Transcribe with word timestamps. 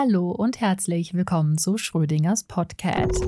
Hallo 0.00 0.30
und 0.30 0.60
herzlich 0.60 1.12
willkommen 1.12 1.58
zu 1.58 1.76
Schrödingers 1.76 2.44
Podcast. 2.44 3.26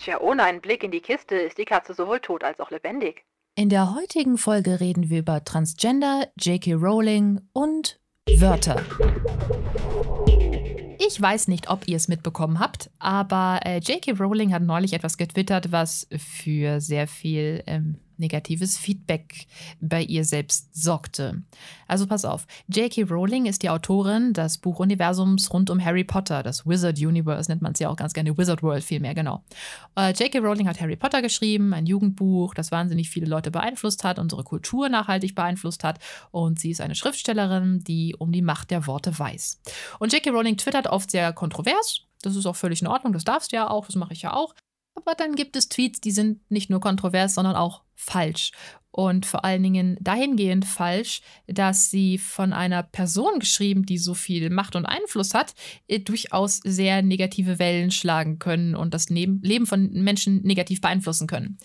Tja, 0.00 0.20
ohne 0.20 0.42
einen 0.42 0.60
Blick 0.60 0.82
in 0.82 0.90
die 0.90 0.98
Kiste 0.98 1.36
ist 1.36 1.56
die 1.56 1.64
Katze 1.64 1.94
sowohl 1.94 2.18
tot 2.18 2.42
als 2.42 2.58
auch 2.58 2.72
lebendig. 2.72 3.24
In 3.54 3.68
der 3.68 3.94
heutigen 3.94 4.38
Folge 4.38 4.80
reden 4.80 5.08
wir 5.08 5.20
über 5.20 5.44
Transgender, 5.44 6.26
J.K. 6.36 6.72
Rowling 6.72 7.40
und 7.52 8.00
Wörter. 8.38 8.82
Ich 10.98 11.22
weiß 11.22 11.46
nicht, 11.46 11.70
ob 11.70 11.86
ihr 11.86 11.98
es 11.98 12.08
mitbekommen 12.08 12.58
habt, 12.58 12.90
aber 12.98 13.60
äh, 13.64 13.78
J.K. 13.78 14.20
Rowling 14.20 14.52
hat 14.52 14.64
neulich 14.64 14.94
etwas 14.94 15.16
getwittert, 15.16 15.70
was 15.70 16.08
für 16.16 16.80
sehr 16.80 17.06
viel 17.06 17.62
ähm, 17.68 18.00
negatives 18.18 18.78
Feedback 18.78 19.46
bei 19.80 20.02
ihr 20.02 20.24
selbst 20.24 20.74
sorgte. 20.74 21.42
Also 21.86 22.06
pass 22.06 22.24
auf, 22.24 22.46
J.K. 22.68 23.02
Rowling 23.04 23.46
ist 23.46 23.62
die 23.62 23.70
Autorin 23.70 24.32
des 24.32 24.58
Buchuniversums 24.58 25.52
rund 25.52 25.70
um 25.70 25.84
Harry 25.84 26.04
Potter, 26.04 26.42
das 26.42 26.66
Wizard 26.66 26.98
Universe 26.98 27.50
nennt 27.50 27.62
man 27.62 27.72
es 27.72 27.80
ja 27.80 27.88
auch 27.88 27.96
ganz 27.96 28.12
gerne, 28.12 28.36
Wizard 28.36 28.62
World 28.62 28.84
vielmehr, 28.84 29.14
genau. 29.14 29.42
Äh, 29.96 30.12
J.K. 30.12 30.38
Rowling 30.38 30.68
hat 30.68 30.80
Harry 30.80 30.96
Potter 30.96 31.22
geschrieben, 31.22 31.74
ein 31.74 31.86
Jugendbuch, 31.86 32.54
das 32.54 32.70
wahnsinnig 32.70 33.10
viele 33.10 33.26
Leute 33.26 33.50
beeinflusst 33.50 34.04
hat, 34.04 34.18
unsere 34.18 34.44
Kultur 34.44 34.88
nachhaltig 34.88 35.34
beeinflusst 35.34 35.84
hat 35.84 35.98
und 36.30 36.58
sie 36.58 36.70
ist 36.70 36.80
eine 36.80 36.94
Schriftstellerin, 36.94 37.84
die 37.84 38.14
um 38.18 38.32
die 38.32 38.42
Macht 38.42 38.70
der 38.70 38.86
Worte 38.86 39.18
weiß. 39.18 39.60
Und 39.98 40.12
J.K. 40.12 40.30
Rowling 40.30 40.56
twittert 40.56 40.86
oft 40.86 41.10
sehr 41.10 41.32
kontrovers, 41.32 42.02
das 42.22 42.36
ist 42.36 42.46
auch 42.46 42.56
völlig 42.56 42.80
in 42.80 42.88
Ordnung, 42.88 43.12
das 43.12 43.24
darfst 43.24 43.52
du 43.52 43.56
ja 43.56 43.68
auch, 43.68 43.86
das 43.86 43.96
mache 43.96 44.12
ich 44.12 44.22
ja 44.22 44.32
auch. 44.32 44.54
Aber 44.94 45.14
dann 45.14 45.34
gibt 45.34 45.56
es 45.56 45.68
Tweets, 45.68 46.00
die 46.00 46.10
sind 46.10 46.50
nicht 46.50 46.70
nur 46.70 46.80
kontrovers, 46.80 47.34
sondern 47.34 47.56
auch 47.56 47.82
falsch. 47.94 48.52
Und 48.94 49.24
vor 49.24 49.42
allen 49.46 49.62
Dingen 49.62 49.96
dahingehend 50.02 50.66
falsch, 50.66 51.22
dass 51.46 51.90
sie 51.90 52.18
von 52.18 52.52
einer 52.52 52.82
Person 52.82 53.38
geschrieben, 53.38 53.86
die 53.86 53.96
so 53.96 54.12
viel 54.12 54.50
Macht 54.50 54.76
und 54.76 54.84
Einfluss 54.84 55.32
hat, 55.32 55.54
äh, 55.88 55.98
durchaus 55.98 56.58
sehr 56.58 57.00
negative 57.00 57.58
Wellen 57.58 57.90
schlagen 57.90 58.38
können 58.38 58.76
und 58.76 58.92
das 58.92 59.08
Leben 59.08 59.66
von 59.66 59.90
Menschen 59.92 60.42
negativ 60.42 60.82
beeinflussen 60.82 61.26
können. 61.26 61.56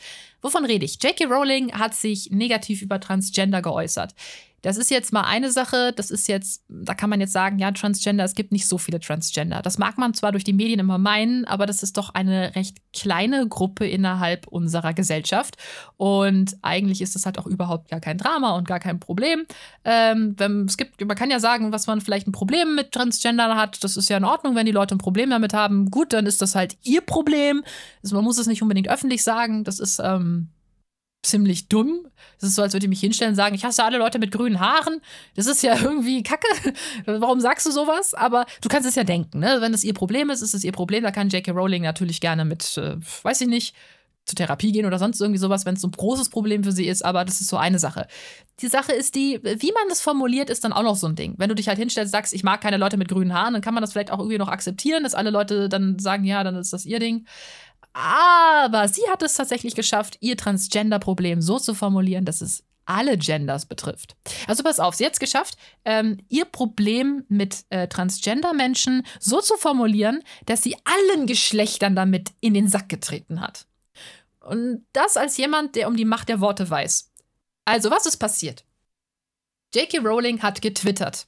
Wovon 0.42 0.64
rede 0.64 0.86
ich? 0.86 1.04
J.K. 1.04 1.26
Rowling 1.26 1.74
hat 1.74 1.96
sich 1.96 2.32
negativ 2.32 2.82
über 2.82 3.02
Transgender 3.02 3.62
geäußert. 3.62 4.16
Das 4.64 4.78
ist 4.78 4.90
jetzt 4.90 5.14
mal 5.14 5.22
eine 5.22 5.52
Sache, 5.52 5.94
das 5.96 6.10
ist 6.10 6.28
jetzt, 6.28 6.64
da 6.68 6.96
kann 6.96 7.12
man 7.12 7.22
jetzt 7.22 7.32
sagen, 7.32 7.60
ja, 7.60 7.72
Transgender, 7.72 8.24
es 8.24 8.34
gibt 8.34 8.52
nicht 8.52 8.68
so 8.68 8.80
viele 8.80 9.00
Transgender. 9.00 9.62
Das 9.62 9.78
mag 9.78 10.00
man 10.00 10.16
zwar 10.16 10.32
durch 10.32 10.44
die 10.44 10.54
Medien 10.54 10.80
immer 10.80 10.98
meinen, 10.98 11.46
aber 11.46 11.68
das 11.68 11.84
ist 11.84 11.96
doch 11.98 12.10
eine 12.10 12.56
recht 12.56 12.78
kleine 12.92 13.48
Gruppe 13.48 13.88
innerhalb 13.88 14.48
unserer 14.48 14.94
Gesellschaft. 14.94 15.58
Und 15.96 16.58
eigentlich 16.64 17.02
ist 17.02 17.14
das 17.14 17.26
halt 17.26 17.38
auch 17.38 17.46
überhaupt 17.46 17.90
gar 17.90 18.00
kein 18.00 18.18
Drama 18.18 18.56
und 18.56 18.68
gar 18.68 18.80
kein 18.80 19.00
Problem. 19.00 19.46
Ähm, 19.86 20.34
wenn, 20.38 20.66
es 20.66 20.76
gibt, 20.76 21.06
man 21.06 21.16
kann 21.16 21.30
ja 21.30 21.40
sagen, 21.40 21.72
was 21.72 21.86
man 21.86 22.02
vielleicht 22.02 22.28
ein 22.28 22.32
Problem 22.32 22.74
mit 22.74 22.92
Transgender 22.92 23.56
hat. 23.56 23.84
Das 23.84 23.96
ist 23.96 24.10
ja 24.10 24.18
in 24.18 24.26
Ordnung, 24.26 24.56
wenn 24.56 24.66
die 24.66 24.72
Leute 24.72 24.96
ein 24.96 25.00
Problem 25.00 25.30
damit 25.30 25.54
haben. 25.54 25.92
Gut, 25.92 26.14
dann 26.14 26.26
ist 26.26 26.42
das 26.42 26.56
halt 26.56 26.78
ihr 26.84 27.02
Problem. 27.02 27.64
Also 28.02 28.16
man 28.16 28.26
muss 28.26 28.40
es 28.40 28.48
nicht 28.48 28.64
unbedingt 28.64 28.90
öffentlich 28.90 29.24
sagen. 29.24 29.64
Das 29.64 29.80
ist, 29.80 30.00
ähm, 30.04 30.50
ziemlich 31.28 31.68
dumm. 31.68 32.08
Es 32.38 32.44
ist 32.44 32.56
so, 32.56 32.62
als 32.62 32.74
würde 32.74 32.86
ich 32.86 32.90
mich 32.90 33.00
hinstellen 33.00 33.32
und 33.32 33.36
sagen, 33.36 33.56
ich 33.56 33.66
hasse 33.66 33.84
alle 33.84 33.98
Leute 33.98 34.20
mit 34.20 34.32
grünen 34.32 34.60
Haaren. 34.60 35.02
Das 35.36 35.48
ist 35.48 35.64
ja 35.64 35.78
irgendwie 35.80 36.24
kacke. 36.24 36.48
Warum 37.06 37.40
sagst 37.40 37.66
du 37.66 37.72
sowas? 37.72 38.14
Aber 38.14 38.46
du 38.62 38.70
kannst 38.70 38.88
es 38.88 38.96
ja 38.96 39.04
denken, 39.04 39.40
ne? 39.40 39.58
Wenn 39.60 39.74
es 39.74 39.84
ihr 39.84 39.94
Problem 39.94 40.30
ist, 40.30 40.42
ist 40.42 40.54
es 40.54 40.64
ihr 40.64 40.72
Problem. 40.72 41.04
Da 41.04 41.12
kann 41.12 41.30
J.K. 41.30 41.52
Rowling 41.52 41.84
natürlich 41.84 42.22
gerne 42.22 42.46
mit, 42.46 42.78
äh, 42.78 42.96
weiß 43.24 43.42
ich 43.42 43.48
nicht, 43.48 43.76
zur 44.28 44.36
Therapie 44.36 44.74
gehen 44.74 44.86
oder 44.86 45.00
sonst 45.00 45.22
irgendwie 45.22 45.40
sowas, 45.40 45.66
wenn 45.66 45.76
es 45.76 45.82
so 45.82 45.88
ein 45.88 45.92
großes 45.92 46.30
Problem 46.30 46.64
für 46.64 46.74
sie 46.74 46.88
ist, 46.88 47.04
aber 47.04 47.24
das 47.24 47.40
ist 47.40 47.48
so 47.48 47.58
eine 47.58 47.80
Sache. 47.80 48.08
Die 48.60 48.68
Sache 48.68 48.92
ist 48.92 49.16
die, 49.16 49.40
wie 49.42 49.72
man 49.72 49.88
das 49.88 50.02
formuliert, 50.02 50.50
ist 50.50 50.64
dann 50.64 50.74
auch 50.74 50.84
noch 50.84 50.98
so 50.98 51.08
ein 51.08 51.16
Ding. 51.16 51.36
Wenn 51.38 51.48
du 51.48 51.56
dich 51.56 51.70
halt 51.70 51.78
hinstellst, 51.78 52.12
sagst, 52.12 52.34
ich 52.34 52.44
mag 52.44 52.60
keine 52.60 52.78
Leute 52.78 52.98
mit 52.98 53.08
grünen 53.08 53.34
Haaren, 53.34 53.54
dann 53.54 53.62
kann 53.62 53.74
man 53.74 53.82
das 53.82 53.94
vielleicht 53.94 54.12
auch 54.12 54.20
irgendwie 54.20 54.38
noch 54.38 54.50
akzeptieren, 54.50 55.04
dass 55.04 55.16
alle 55.16 55.30
Leute 55.30 55.70
dann 55.70 55.98
sagen, 55.98 56.26
ja, 56.26 56.44
dann 56.44 56.56
ist 56.56 56.74
das 56.74 56.86
ihr 56.86 57.00
Ding. 57.00 57.26
Aber 58.00 58.88
sie 58.88 59.02
hat 59.10 59.24
es 59.24 59.34
tatsächlich 59.34 59.74
geschafft, 59.74 60.18
ihr 60.20 60.38
Transgender-Problem 60.38 61.42
so 61.42 61.58
zu 61.58 61.74
formulieren, 61.74 62.26
dass 62.26 62.42
es 62.42 62.64
alle 62.86 63.18
Genders 63.18 63.66
betrifft. 63.66 64.16
Also 64.46 64.62
pass 64.62 64.80
auf, 64.80 64.94
sie 64.94 65.04
hat 65.04 65.14
es 65.14 65.20
geschafft, 65.20 65.58
ähm, 65.84 66.20
ihr 66.30 66.46
Problem 66.46 67.26
mit 67.28 67.66
äh, 67.70 67.88
Transgender-Menschen 67.88 69.02
so 69.20 69.42
zu 69.42 69.58
formulieren, 69.58 70.22
dass 70.46 70.62
sie 70.62 70.76
allen 70.86 71.26
Geschlechtern 71.26 71.96
damit 71.96 72.34
in 72.40 72.54
den 72.54 72.68
Sack 72.68 72.88
getreten 72.88 73.42
hat. 73.42 73.66
Und 74.42 74.86
das 74.94 75.18
als 75.18 75.36
jemand, 75.38 75.76
der 75.76 75.88
um 75.88 75.98
die 75.98 76.06
Macht 76.06 76.30
der 76.30 76.40
Worte 76.40 76.70
weiß. 76.70 77.12
Also, 77.66 77.90
was 77.90 78.06
ist 78.06 78.18
passiert? 78.18 78.64
J.K. 79.74 79.98
Rowling 79.98 80.44
hat 80.44 80.62
getwittert. 80.62 81.26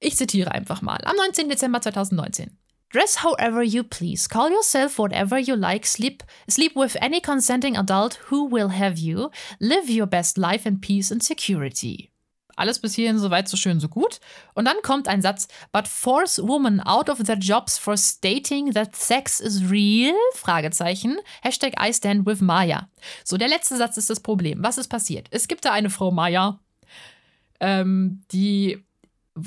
Ich 0.00 0.16
zitiere 0.16 0.52
einfach 0.52 0.80
mal. 0.80 1.04
Am 1.04 1.16
19. 1.16 1.50
Dezember 1.50 1.82
2019. 1.82 2.56
Dress 2.92 3.16
however 3.16 3.62
you 3.62 3.84
please, 3.84 4.28
call 4.28 4.50
yourself 4.50 4.98
whatever 4.98 5.38
you 5.38 5.56
like, 5.56 5.86
sleep, 5.86 6.22
sleep 6.46 6.76
with 6.76 6.94
any 7.00 7.20
consenting 7.20 7.74
adult 7.74 8.20
who 8.28 8.44
will 8.44 8.68
have 8.68 8.98
you, 8.98 9.30
live 9.60 9.88
your 9.88 10.04
best 10.04 10.36
life 10.36 10.66
in 10.66 10.78
peace 10.78 11.10
and 11.10 11.22
security. 11.22 12.10
Alles 12.54 12.78
bis 12.78 12.94
hierhin 12.94 13.18
so 13.18 13.30
weit, 13.30 13.48
so 13.48 13.56
schön, 13.56 13.80
so 13.80 13.88
gut. 13.88 14.20
Und 14.52 14.66
dann 14.66 14.76
kommt 14.82 15.08
ein 15.08 15.22
Satz, 15.22 15.48
but 15.72 15.88
force 15.88 16.38
women 16.38 16.80
out 16.80 17.08
of 17.08 17.22
their 17.22 17.38
jobs 17.38 17.78
for 17.78 17.96
stating 17.96 18.72
that 18.72 18.94
sex 18.94 19.40
is 19.40 19.70
real? 19.70 20.14
Fragezeichen. 20.34 21.16
Hashtag 21.42 21.72
I 21.80 21.94
stand 21.94 22.26
with 22.26 22.42
Maya. 22.42 22.90
So, 23.24 23.38
der 23.38 23.48
letzte 23.48 23.78
Satz 23.78 23.96
ist 23.96 24.10
das 24.10 24.20
Problem. 24.20 24.62
Was 24.62 24.76
ist 24.76 24.88
passiert? 24.88 25.28
Es 25.30 25.48
gibt 25.48 25.64
da 25.64 25.72
eine 25.72 25.88
Frau 25.88 26.10
Maya, 26.10 26.60
ähm, 27.58 28.22
die 28.32 28.84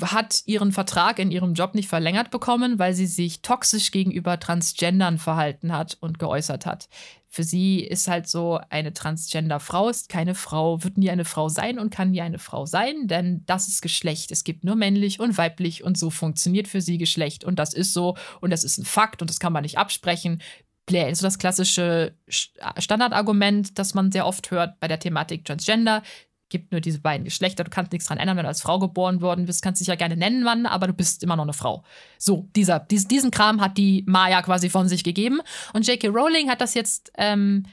hat 0.00 0.42
ihren 0.46 0.72
Vertrag 0.72 1.18
in 1.18 1.30
ihrem 1.30 1.54
Job 1.54 1.74
nicht 1.74 1.88
verlängert 1.88 2.30
bekommen, 2.30 2.78
weil 2.78 2.92
sie 2.92 3.06
sich 3.06 3.40
toxisch 3.40 3.92
gegenüber 3.92 4.40
Transgendern 4.40 5.18
verhalten 5.18 5.72
hat 5.72 5.96
und 6.00 6.18
geäußert 6.18 6.66
hat. 6.66 6.88
Für 7.28 7.44
sie 7.44 7.80
ist 7.80 8.08
halt 8.08 8.28
so, 8.28 8.58
eine 8.70 8.92
Transgender-Frau 8.92 9.88
ist 9.88 10.08
keine 10.08 10.34
Frau, 10.34 10.82
wird 10.82 10.98
nie 10.98 11.10
eine 11.10 11.24
Frau 11.24 11.48
sein 11.48 11.78
und 11.78 11.90
kann 11.90 12.10
nie 12.10 12.20
eine 12.20 12.38
Frau 12.38 12.66
sein, 12.66 13.06
denn 13.06 13.44
das 13.46 13.68
ist 13.68 13.80
Geschlecht. 13.80 14.32
Es 14.32 14.42
gibt 14.42 14.64
nur 14.64 14.74
männlich 14.74 15.20
und 15.20 15.38
weiblich 15.38 15.84
und 15.84 15.96
so 15.96 16.10
funktioniert 16.10 16.66
für 16.66 16.80
sie 16.80 16.98
Geschlecht 16.98 17.44
und 17.44 17.58
das 17.58 17.72
ist 17.72 17.92
so 17.92 18.16
und 18.40 18.50
das 18.50 18.64
ist 18.64 18.78
ein 18.78 18.84
Fakt 18.84 19.20
und 19.20 19.30
das 19.30 19.38
kann 19.38 19.52
man 19.52 19.62
nicht 19.62 19.78
absprechen. 19.78 20.42
So 20.88 21.22
das 21.22 21.38
klassische 21.38 22.14
Standardargument, 22.28 23.76
das 23.76 23.94
man 23.94 24.12
sehr 24.12 24.24
oft 24.24 24.50
hört 24.52 24.78
bei 24.78 24.86
der 24.88 25.00
Thematik 25.00 25.44
Transgender 25.44 26.02
gibt 26.48 26.72
nur 26.72 26.80
diese 26.80 27.00
beiden 27.00 27.24
Geschlechter. 27.24 27.64
Du 27.64 27.70
kannst 27.70 27.92
nichts 27.92 28.08
dran 28.08 28.18
ändern, 28.18 28.36
wenn 28.36 28.44
du 28.44 28.48
als 28.48 28.62
Frau 28.62 28.78
geboren 28.78 29.20
worden 29.20 29.46
bist. 29.46 29.62
Kannst 29.62 29.80
dich 29.80 29.88
ja 29.88 29.94
gerne 29.94 30.16
nennen, 30.16 30.42
Mann, 30.42 30.66
aber 30.66 30.86
du 30.86 30.92
bist 30.92 31.22
immer 31.22 31.36
noch 31.36 31.44
eine 31.44 31.52
Frau. 31.52 31.84
So, 32.18 32.48
dieser, 32.54 32.80
dies, 32.80 33.08
diesen 33.08 33.30
Kram 33.30 33.60
hat 33.60 33.78
die 33.78 34.04
Maya 34.06 34.42
quasi 34.42 34.68
von 34.68 34.88
sich 34.88 35.04
gegeben. 35.04 35.40
Und 35.72 35.86
J.K. 35.86 36.08
Rowling 36.08 36.48
hat 36.48 36.60
das 36.60 36.74
jetzt 36.74 37.12
ähm, 37.16 37.64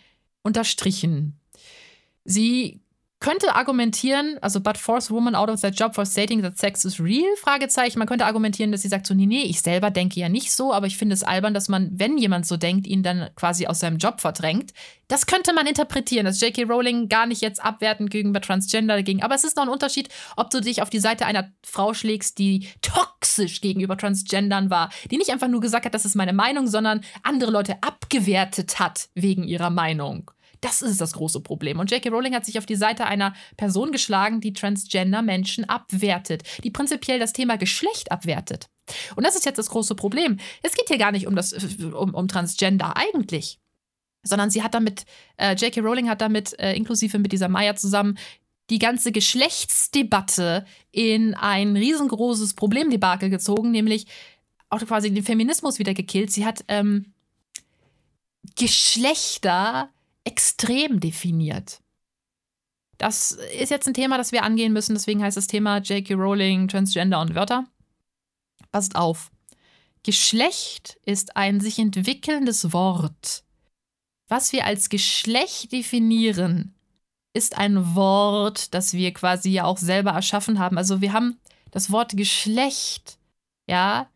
unterstrichen. 0.44 1.40
Sie 2.26 2.83
könnte 3.24 3.56
argumentieren, 3.56 4.38
also 4.42 4.60
but 4.60 4.78
force 4.78 5.10
woman 5.10 5.34
out 5.34 5.50
of 5.50 5.62
their 5.62 5.72
job 5.72 5.96
for 5.96 6.06
stating 6.06 6.42
that 6.42 6.58
sex 6.58 6.84
is 6.84 7.00
real? 7.00 7.34
Fragezeichen. 7.38 7.98
Man 7.98 8.08
könnte 8.08 8.26
argumentieren, 8.26 8.74
dass 8.74 8.82
sie 8.82 8.90
sagt 8.90 9.08
so, 9.08 9.14
nee, 9.14 9.26
nee, 9.26 9.44
ich 9.44 9.62
selber 9.62 9.92
denke 9.92 10.20
ja 10.20 10.28
nicht 10.28 10.52
so, 10.52 10.74
aber 10.74 10.88
ich 10.88 10.98
finde 10.98 11.14
es 11.14 11.24
albern, 11.24 11.54
dass 11.54 11.70
man, 11.70 11.90
wenn 11.94 12.18
jemand 12.18 12.46
so 12.46 12.58
denkt, 12.58 12.86
ihn 12.86 13.02
dann 13.02 13.30
quasi 13.38 13.66
aus 13.66 13.80
seinem 13.80 13.98
Job 13.98 14.20
verdrängt. 14.20 14.74
Das 15.08 15.26
könnte 15.26 15.54
man 15.54 15.68
interpretieren, 15.68 16.26
dass 16.26 16.42
J.K. 16.42 16.64
Rowling 16.64 17.08
gar 17.08 17.26
nicht 17.26 17.42
jetzt 17.42 17.64
abwertend 17.64 18.12
gegenüber 18.12 18.42
Transgender 18.42 18.96
dagegen. 18.96 19.24
Aber 19.24 19.36
es 19.36 19.46
ist 19.46 19.56
noch 19.56 19.64
ein 19.64 19.70
Unterschied, 19.70 20.10
ob 20.36 20.50
du 20.50 20.60
dich 20.60 20.82
auf 20.82 20.90
die 20.90 21.00
Seite 21.00 21.26
einer 21.26 21.50
Frau 21.64 21.94
schlägst, 21.94 22.40
die 22.40 22.68
toxisch 22.82 23.62
gegenüber 23.62 23.98
Transgendern 23.98 24.70
war, 24.70 24.90
die 25.10 25.18
nicht 25.18 25.32
einfach 25.32 25.48
nur 25.48 25.62
gesagt 25.62 25.86
hat, 25.86 25.94
das 25.94 26.04
ist 26.04 26.16
meine 26.16 26.34
Meinung, 26.34 26.68
sondern 26.68 27.00
andere 27.24 27.52
Leute 27.52 27.82
abgewertet 27.82 28.80
hat 28.80 29.08
wegen 29.16 29.46
ihrer 29.46 29.70
Meinung. 29.70 30.30
Das 30.64 30.82
ist 30.82 31.02
das 31.02 31.12
große 31.12 31.42
Problem. 31.42 31.80
Und 31.80 31.92
J.K. 31.92 32.08
Rowling 32.08 32.34
hat 32.34 32.46
sich 32.46 32.58
auf 32.58 32.66
die 32.66 32.78
Seite 32.78 33.06
einer 33.06 33.34
Person 33.58 33.92
geschlagen, 33.92 34.40
die 34.40 34.54
Transgender-Menschen 34.54 35.68
abwertet, 35.68 36.44
die 36.64 36.72
prinzipiell 36.72 37.20
das 37.20 37.34
Thema 37.34 37.58
Geschlecht 37.58 38.14
abwertet. 38.14 38.70
Und 39.18 39.26
das 39.26 39.36
ist 39.36 39.46
jetzt 39.46 39.58
das 39.58 39.70
große 39.70 39.94
Problem. 39.94 40.38
Es 40.62 40.76
geht 40.76 40.88
hier 40.88 40.98
gar 40.98 41.12
nicht 41.12 41.28
um, 41.28 41.36
das, 41.36 41.52
um, 41.82 42.14
um 42.14 42.28
Transgender 42.30 42.96
eigentlich, 42.96 43.60
sondern 44.24 44.50
sie 44.50 44.64
hat 44.64 44.74
damit, 44.74 45.04
äh, 45.36 45.54
J.K. 45.54 45.82
Rowling 45.82 46.08
hat 46.08 46.22
damit, 46.22 46.58
äh, 46.58 46.74
inklusive 46.74 47.20
mit 47.20 47.34
dieser 47.34 47.50
Maya 47.50 47.76
zusammen, 47.76 48.18
die 48.70 48.80
ganze 48.80 49.12
Geschlechtsdebatte 49.12 50.66
in 50.92 51.34
ein 51.34 51.76
riesengroßes 51.76 52.54
Problemdebakel 52.54 53.30
gezogen, 53.30 53.72
nämlich 53.72 54.08
auch 54.70 54.80
quasi 54.80 55.14
den 55.14 55.26
Feminismus 55.26 55.78
wieder 55.78 55.94
gekillt. 55.94 56.32
Sie 56.32 56.46
hat 56.46 56.64
ähm, 56.70 57.12
Geschlechter 58.56 59.90
extrem 60.24 61.00
definiert. 61.00 61.82
Das 62.98 63.32
ist 63.32 63.70
jetzt 63.70 63.88
ein 63.88 63.94
Thema, 63.94 64.18
das 64.18 64.32
wir 64.32 64.44
angehen 64.44 64.74
müssen, 64.74 64.94
deswegen 64.96 65.24
heißt 65.24 65.36
das 65.36 65.48
Thema 65.48 65.80
J.K. 65.80 66.14
Rowling, 66.14 66.68
Transgender 66.68 67.20
und 67.20 67.36
Wörter. 67.36 67.66
Passt 68.72 68.96
auf. 68.96 69.32
Geschlecht 70.04 70.98
ist 71.06 71.36
ein 71.36 71.60
sich 71.60 71.80
entwickelndes 71.80 72.74
Wort. 72.74 73.44
Was 74.28 74.54
wir 74.54 74.66
als 74.66 74.90
Geschlecht 74.90 75.72
definieren, 75.72 76.76
ist 77.34 77.58
ein 77.58 77.96
Wort, 77.96 78.74
das 78.74 78.94
wir 78.94 79.14
quasi 79.14 79.50
ja 79.50 79.66
auch 79.66 79.78
selber 79.78 80.12
erschaffen 80.12 80.60
haben. 80.60 80.78
Also 80.78 81.02
wir 81.02 81.14
haben 81.14 81.40
das 81.72 81.92
Wort 81.92 82.16
Geschlecht, 82.16 83.18
ja, 83.68 84.10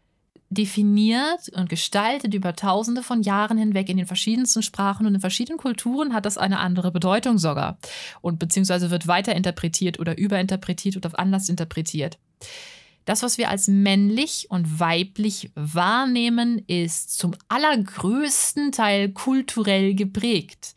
definiert 0.50 1.50
und 1.54 1.70
gestaltet 1.70 2.34
über 2.34 2.56
tausende 2.56 3.04
von 3.04 3.22
Jahren 3.22 3.58
hinweg 3.58 3.90
in 3.90 3.98
den 3.98 4.06
verschiedensten 4.06 4.64
Sprachen 4.64 5.06
und 5.06 5.16
in 5.16 5.22
verschiedenen 5.22 5.58
Kulturen 5.58 6.14
hat 6.14 6.26
das 6.26 6.38
eine 6.38 6.60
andere 6.60 6.92
Bedeutung 6.92 7.38
sogar 7.38 7.78
und 8.22 8.40
beziehungsweise 8.40 8.90
wird 8.90 9.08
weiterinterpretiert 9.08 10.00
oder 10.00 10.18
überinterpretiert 10.18 10.96
oder 10.96 11.08
auf 11.08 11.20
Anlass 11.20 11.50
interpretiert. 11.50 12.18
Das, 13.08 13.24
was 13.24 13.38
wir 13.38 13.50
als 13.50 13.70
männlich 13.70 14.48
und 14.50 14.82
weiblich 14.82 15.52
wahrnehmen, 15.56 16.62
ist 16.68 17.18
zum 17.18 17.36
allergrößten 17.48 18.74
Teil 18.74 19.10
kulturell 19.10 19.96
geprägt. 19.96 20.76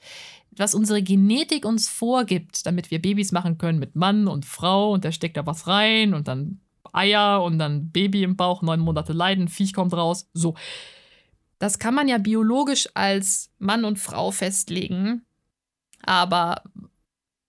Was 0.57 0.75
unsere 0.75 1.03
Genetik 1.03 1.65
uns 1.65 1.89
vorgibt, 1.89 2.67
damit 2.67 2.93
wir 2.93 3.03
Babys 3.03 3.33
machen 3.33 3.59
können 3.59 3.81
mit 3.81 3.97
Mann 3.97 4.29
und 4.29 4.47
Frau 4.47 4.93
und 4.93 5.05
da 5.05 5.11
steckt 5.11 5.37
da 5.37 5.47
was 5.47 5.67
rein 5.67 6.15
und 6.15 6.29
dann 6.29 6.61
Eier 6.93 7.43
und 7.43 7.59
dann 7.59 7.91
Baby 7.91 8.23
im 8.23 8.37
Bauch, 8.37 8.63
neun 8.63 8.81
Monate 8.81 9.13
leiden, 9.13 9.49
Viech 9.49 9.73
kommt 9.73 9.93
raus. 9.93 10.29
So. 10.33 10.55
Das 11.59 11.79
kann 11.79 11.95
man 11.95 12.09
ja 12.09 12.19
biologisch 12.19 12.89
als 12.95 13.51
Mann 13.59 13.85
und 13.85 13.99
Frau 13.99 14.31
festlegen. 14.31 15.27
Aber 16.03 16.63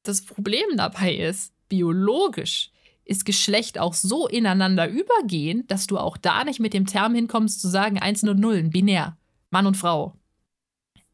das 0.03 0.23
Problem 0.23 0.65
dabei 0.75 1.15
ist, 1.15 1.53
biologisch 1.69 2.71
ist 3.05 3.25
Geschlecht 3.25 3.79
auch 3.79 3.93
so 3.93 4.27
ineinander 4.27 4.87
übergehend, 4.89 5.71
dass 5.71 5.87
du 5.87 5.97
auch 5.97 6.17
da 6.17 6.43
nicht 6.43 6.59
mit 6.59 6.73
dem 6.73 6.85
Term 6.85 7.15
hinkommst 7.15 7.61
zu 7.61 7.67
sagen 7.67 7.99
Einsen 7.99 8.29
und 8.29 8.39
Nullen, 8.39 8.69
binär, 8.69 9.17
Mann 9.49 9.67
und 9.67 9.77
Frau. 9.77 10.15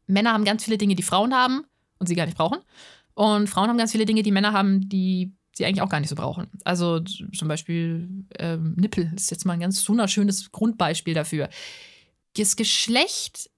Männer 0.06 0.32
haben 0.32 0.44
ganz 0.44 0.64
viele 0.64 0.78
Dinge, 0.78 0.94
die 0.94 1.02
Frauen 1.02 1.34
haben 1.34 1.64
und 1.98 2.06
sie 2.06 2.14
gar 2.14 2.26
nicht 2.26 2.36
brauchen. 2.36 2.58
Und 3.14 3.48
Frauen 3.48 3.68
haben 3.68 3.78
ganz 3.78 3.92
viele 3.92 4.06
Dinge, 4.06 4.22
die 4.22 4.32
Männer 4.32 4.52
haben, 4.52 4.88
die 4.88 5.32
sie 5.58 5.66
eigentlich 5.66 5.82
auch 5.82 5.90
gar 5.90 6.00
nicht 6.00 6.08
so 6.08 6.14
brauchen. 6.14 6.46
Also 6.64 7.00
zum 7.00 7.48
Beispiel 7.48 8.08
ähm, 8.38 8.74
Nippel 8.76 9.12
ist 9.14 9.30
jetzt 9.30 9.44
mal 9.44 9.54
ein 9.54 9.60
ganz 9.60 9.86
wunderschönes 9.88 10.50
Grundbeispiel 10.52 11.14
dafür. 11.14 11.50
Das 12.36 12.56
Geschlecht 12.56 13.50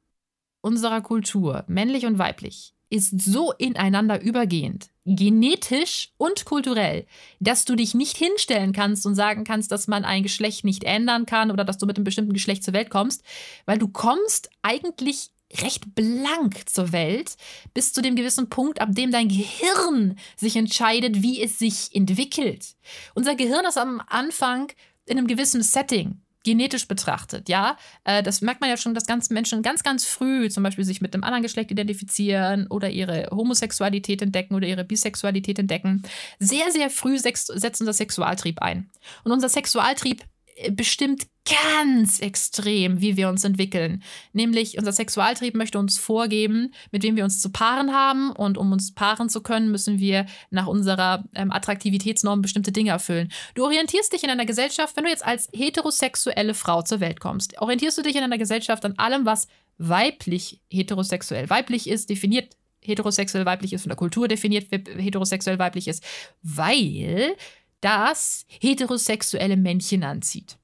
unserer 0.63 1.03
Kultur, 1.03 1.65
männlich 1.69 2.07
und 2.07 2.19
weiblich, 2.19 2.75
ist 2.89 3.21
so 3.21 3.53
ineinander 3.53 4.21
übergehend, 4.21 4.89
genetisch 5.05 6.13
und 6.17 6.45
kulturell, 6.45 7.07
dass 7.39 7.65
du 7.65 7.77
dich 7.77 7.95
nicht 7.95 8.17
hinstellen 8.17 8.73
kannst 8.73 9.07
und 9.07 9.15
sagen 9.15 9.45
kannst, 9.45 9.71
dass 9.71 9.87
man 9.87 10.05
ein 10.05 10.23
Geschlecht 10.23 10.65
nicht 10.65 10.83
ändern 10.83 11.27
kann 11.27 11.51
oder 11.51 11.65
dass 11.65 11.79
du 11.79 11.87
mit 11.87 11.97
einem 11.97 12.05
bestimmten 12.05 12.33
Geschlecht 12.33 12.65
zur 12.65 12.75
Welt 12.75 12.91
kommst, 12.91 13.23
weil 13.67 13.79
du 13.79 13.89
kommst 13.89 14.51
eigentlich 14.63 15.31
recht 15.59 15.95
blank 15.95 16.69
zur 16.69 16.93
Welt, 16.93 17.37
bis 17.75 17.93
zu 17.93 18.03
dem 18.03 18.17
gewissen 18.17 18.49
Punkt, 18.49 18.81
ab 18.81 18.91
dem 18.93 19.11
dein 19.11 19.29
Gehirn 19.29 20.17
sich 20.37 20.57
entscheidet, 20.57 21.23
wie 21.23 21.43
es 21.43 21.59
sich 21.59 21.95
entwickelt. 21.95 22.75
Unser 23.15 23.35
Gehirn 23.35 23.65
ist 23.65 23.79
am 23.79 24.01
Anfang 24.07 24.73
in 25.07 25.19
einem 25.19 25.27
gewissen 25.27 25.63
Setting 25.63 26.21
genetisch 26.43 26.89
betrachtet, 26.89 27.49
ja, 27.49 27.77
äh, 28.05 28.23
das 28.23 28.41
merkt 28.41 28.61
man 28.61 28.71
ja 28.71 28.77
schon, 28.77 28.95
dass 28.95 29.07
ganze 29.07 29.35
Menschen 29.35 29.63
ganz, 29.63 29.83
ganz 29.83 30.07
früh 30.07 30.49
zum 30.49 30.63
Beispiel 30.63 30.85
sich 30.85 31.01
mit 31.01 31.13
einem 31.13 31.23
anderen 31.23 31.43
Geschlecht 31.43 31.71
identifizieren 31.71 32.67
oder 32.69 32.89
ihre 32.89 33.29
Homosexualität 33.31 34.23
entdecken 34.23 34.55
oder 34.55 34.67
ihre 34.67 34.85
Bisexualität 34.85 35.59
entdecken. 35.59 36.03
Sehr, 36.39 36.71
sehr 36.73 36.89
früh 36.89 37.19
setzt 37.19 37.51
unser 37.51 37.93
Sexualtrieb 37.93 38.63
ein. 38.63 38.89
Und 39.25 39.33
unser 39.33 39.49
Sexualtrieb 39.49 40.25
bestimmt 40.73 41.27
ganz 41.45 42.21
extrem, 42.21 43.01
wie 43.01 43.17
wir 43.17 43.29
uns 43.29 43.45
entwickeln. 43.45 44.03
Nämlich 44.33 44.79
unser 44.79 44.93
Sexualtrieb 44.93 45.55
möchte 45.55 45.79
uns 45.79 45.99
vorgeben, 45.99 46.73
mit 46.91 47.03
wem 47.03 47.17
wir 47.17 47.25
uns 47.25 47.41
zu 47.41 47.51
paaren 47.51 47.93
haben. 47.93 48.31
Und 48.33 48.59
um 48.59 48.71
uns 48.73 48.95
paaren 48.95 49.29
zu 49.29 49.43
können, 49.43 49.71
müssen 49.71 49.99
wir 49.99 50.27
nach 50.51 50.67
unserer 50.67 51.25
ähm, 51.35 51.51
Attraktivitätsnorm 51.51 52.43
bestimmte 52.43 52.73
Dinge 52.73 52.91
erfüllen. 52.91 53.33
Du 53.55 53.65
orientierst 53.65 54.13
dich 54.13 54.23
in 54.23 54.31
einer 54.31 54.47
Gesellschaft, 54.47 54.97
wenn 54.97 55.05
du 55.05 55.11
jetzt 55.11 55.25
als 55.25 55.49
heterosexuelle 55.53 56.55
Frau 56.55 56.83
zur 56.83 57.01
Welt 57.01 57.21
kommst, 57.21 57.61
orientierst 57.61 57.99
du 57.99 58.03
dich 58.03 58.17
in 58.17 58.23
einer 58.23 58.39
Gesellschaft 58.39 58.85
an 58.85 58.95
allem, 58.99 59.25
was 59.27 59.49
weiblich 59.79 60.61
heterosexuell 60.69 61.49
weiblich 61.49 61.89
ist, 61.89 62.11
definiert 62.11 62.55
heterosexuell 62.83 63.45
weiblich 63.45 63.73
ist, 63.73 63.83
von 63.83 63.91
der 63.91 63.97
Kultur 63.97 64.29
definiert 64.29 64.71
heterosexuell 64.71 65.59
weiblich 65.59 65.89
ist, 65.89 66.05
weil 66.43 67.37
das 67.81 68.47
heterosexuelle 68.61 69.57
Männchen 69.57 70.05
anzieht. 70.05 70.59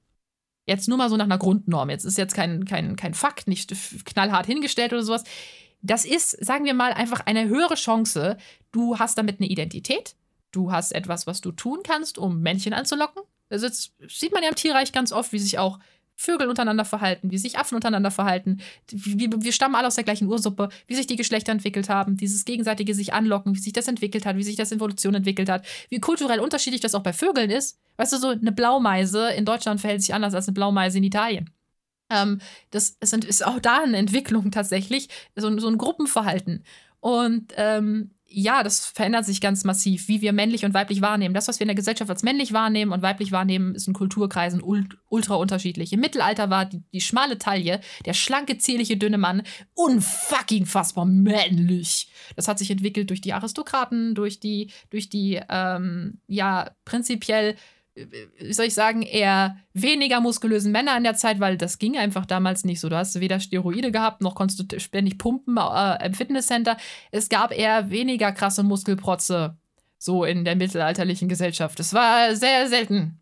Jetzt 0.65 0.87
nur 0.87 0.97
mal 0.97 1.09
so 1.09 1.17
nach 1.17 1.25
einer 1.25 1.37
Grundnorm. 1.37 1.89
Jetzt 1.89 2.03
ist 2.03 2.17
jetzt 2.17 2.35
kein, 2.35 2.65
kein, 2.65 2.95
kein 2.95 3.13
Fakt, 3.13 3.47
nicht 3.47 3.73
knallhart 4.05 4.45
hingestellt 4.45 4.91
oder 4.91 5.03
sowas. 5.03 5.23
Das 5.81 6.03
ist, 6.03 6.31
sagen 6.43 6.65
wir 6.65 6.73
mal, 6.73 6.91
einfach 6.93 7.21
eine 7.25 7.47
höhere 7.47 7.75
Chance. 7.75 8.37
Du 8.71 8.99
hast 8.99 9.17
damit 9.17 9.39
eine 9.39 9.49
Identität. 9.49 10.15
Du 10.51 10.71
hast 10.71 10.93
etwas, 10.93 11.27
was 11.27 11.39
du 11.39 11.51
tun 11.51 11.79
kannst, 11.83 12.17
um 12.17 12.41
Männchen 12.41 12.73
anzulocken. 12.73 13.23
Das 13.49 13.91
sieht 14.07 14.33
man 14.33 14.43
ja 14.43 14.49
im 14.49 14.55
Tierreich 14.55 14.91
ganz 14.91 15.13
oft, 15.13 15.31
wie 15.31 15.39
sich 15.39 15.57
auch 15.57 15.79
Vögel 16.17 16.49
untereinander 16.49 16.83
verhalten, 16.83 17.31
wie 17.31 17.37
sich 17.37 17.57
Affen 17.59 17.75
untereinander 17.75 18.09
verhalten. 18.11 18.57
Wir, 18.89 19.29
wir 19.31 19.51
stammen 19.53 19.75
alle 19.75 19.87
aus 19.87 19.95
der 19.95 20.03
gleichen 20.03 20.27
Ursuppe, 20.27 20.69
wie 20.87 20.95
sich 20.95 21.05
die 21.05 21.15
Geschlechter 21.15 21.51
entwickelt 21.51 21.89
haben, 21.89 22.17
dieses 22.17 22.43
gegenseitige 22.43 22.95
sich 22.95 23.13
anlocken, 23.13 23.55
wie 23.55 23.59
sich 23.59 23.71
das 23.71 23.87
entwickelt 23.87 24.25
hat, 24.25 24.35
wie 24.35 24.43
sich 24.43 24.55
das 24.55 24.71
Evolution 24.71 25.13
entwickelt 25.13 25.47
hat, 25.47 25.65
wie 25.89 25.99
kulturell 25.99 26.39
unterschiedlich 26.39 26.81
das 26.81 26.95
auch 26.95 27.03
bei 27.03 27.13
Vögeln 27.13 27.51
ist. 27.51 27.79
Weißt 27.97 28.13
du, 28.13 28.17
so 28.17 28.29
eine 28.29 28.51
Blaumeise 28.51 29.29
in 29.29 29.45
Deutschland 29.45 29.79
verhält 29.79 30.01
sich 30.01 30.13
anders 30.13 30.33
als 30.33 30.47
eine 30.47 30.55
Blaumeise 30.55 30.97
in 30.97 31.03
Italien. 31.03 31.51
Ähm, 32.09 32.39
das 32.71 32.97
ist 32.99 33.45
auch 33.45 33.59
da 33.59 33.83
eine 33.83 33.97
Entwicklung 33.97 34.49
tatsächlich, 34.51 35.09
so, 35.35 35.55
so 35.59 35.67
ein 35.67 35.77
Gruppenverhalten. 35.77 36.63
Und 36.99 37.53
ähm, 37.57 38.11
ja, 38.29 38.61
das 38.61 38.85
verändert 38.85 39.25
sich 39.25 39.39
ganz 39.39 39.63
massiv, 39.63 40.07
wie 40.07 40.21
wir 40.21 40.33
männlich 40.33 40.65
und 40.65 40.73
weiblich 40.73 41.01
wahrnehmen. 41.01 41.33
Das, 41.33 41.47
was 41.47 41.59
wir 41.59 41.63
in 41.63 41.69
der 41.69 41.75
Gesellschaft 41.75 42.09
als 42.09 42.23
männlich 42.23 42.51
wahrnehmen 42.51 42.91
und 42.91 43.01
weiblich 43.01 43.31
wahrnehmen, 43.31 43.73
ist 43.73 43.87
in 43.87 43.93
Kulturkreisen 43.93 44.61
ultra 44.61 45.35
unterschiedlich. 45.35 45.93
Im 45.93 46.01
Mittelalter 46.01 46.49
war 46.49 46.65
die, 46.65 46.83
die 46.93 47.01
schmale 47.01 47.37
Taille, 47.37 47.79
der 48.05 48.13
schlanke, 48.13 48.57
zierliche, 48.57 48.97
dünne 48.97 49.17
Mann 49.17 49.43
unfucking 49.73 50.65
fassbar 50.65 51.05
männlich. 51.05 52.09
Das 52.35 52.47
hat 52.47 52.59
sich 52.59 52.69
entwickelt 52.69 53.09
durch 53.09 53.21
die 53.21 53.33
Aristokraten, 53.33 54.13
durch 54.13 54.39
die, 54.39 54.71
durch 54.89 55.09
die, 55.09 55.39
ähm, 55.49 56.19
ja, 56.27 56.71
prinzipiell 56.83 57.55
wie 58.39 58.53
soll 58.53 58.65
ich 58.65 58.73
sagen, 58.73 59.01
eher 59.01 59.57
weniger 59.73 60.21
muskulösen 60.21 60.71
Männer 60.71 60.95
in 60.97 61.03
der 61.03 61.15
Zeit, 61.15 61.39
weil 61.39 61.57
das 61.57 61.79
ging 61.79 61.97
einfach 61.97 62.25
damals 62.25 62.63
nicht 62.63 62.79
so. 62.79 62.89
Du 62.89 62.95
hast 62.95 63.19
weder 63.19 63.39
Steroide 63.39 63.91
gehabt, 63.91 64.21
noch 64.21 64.35
konntest 64.35 64.71
du 64.71 64.79
ständig 64.79 65.17
pumpen 65.17 65.57
äh, 65.57 66.05
im 66.05 66.13
Fitnesscenter. 66.13 66.77
Es 67.11 67.29
gab 67.29 67.51
eher 67.57 67.89
weniger 67.89 68.31
krasse 68.31 68.63
Muskelprotze 68.63 69.57
so 69.97 70.23
in 70.23 70.45
der 70.45 70.55
mittelalterlichen 70.55 71.27
Gesellschaft. 71.27 71.79
Es 71.79 71.93
war 71.93 72.35
sehr 72.35 72.67
selten. 72.67 73.19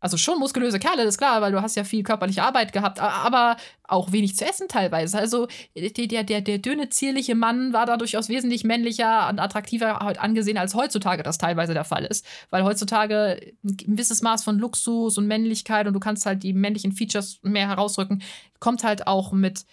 Also 0.00 0.16
schon 0.16 0.38
muskulöse 0.38 0.78
Kerle, 0.78 1.04
das 1.04 1.14
ist 1.14 1.18
klar, 1.18 1.42
weil 1.42 1.52
du 1.52 1.60
hast 1.60 1.76
ja 1.76 1.84
viel 1.84 2.02
körperliche 2.02 2.42
Arbeit 2.42 2.72
gehabt, 2.72 3.00
aber 3.00 3.56
auch 3.84 4.12
wenig 4.12 4.36
zu 4.36 4.46
essen 4.46 4.66
teilweise. 4.66 5.18
Also 5.18 5.46
der, 5.76 6.24
der, 6.24 6.40
der 6.40 6.58
dünne, 6.58 6.88
zierliche 6.88 7.34
Mann 7.34 7.72
war 7.72 7.84
da 7.84 7.96
durchaus 7.96 8.28
wesentlich 8.28 8.64
männlicher 8.64 9.28
und 9.28 9.38
attraktiver 9.38 10.00
angesehen, 10.20 10.56
als 10.56 10.74
heutzutage 10.74 11.22
das 11.22 11.38
teilweise 11.38 11.74
der 11.74 11.84
Fall 11.84 12.04
ist. 12.04 12.24
Weil 12.48 12.64
heutzutage 12.64 13.40
ein 13.62 13.76
gewisses 13.76 14.22
Maß 14.22 14.42
von 14.42 14.58
Luxus 14.58 15.18
und 15.18 15.26
Männlichkeit 15.26 15.86
und 15.86 15.92
du 15.92 16.00
kannst 16.00 16.24
halt 16.24 16.42
die 16.42 16.54
männlichen 16.54 16.92
Features 16.92 17.40
mehr 17.42 17.68
herausrücken, 17.68 18.22
kommt 18.58 18.84
halt 18.84 19.06
auch 19.06 19.32
mit 19.32 19.66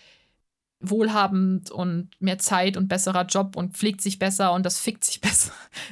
wohlhabend 0.80 1.72
und 1.72 2.10
mehr 2.20 2.38
Zeit 2.38 2.78
und 2.78 2.88
besserer 2.88 3.26
Job 3.26 3.56
und 3.56 3.76
pflegt 3.76 4.02
sich 4.02 4.20
besser 4.20 4.54
und 4.54 4.66
das 4.66 4.80
fickt 4.80 5.04
sich 5.04 5.22
besser. 5.22 5.52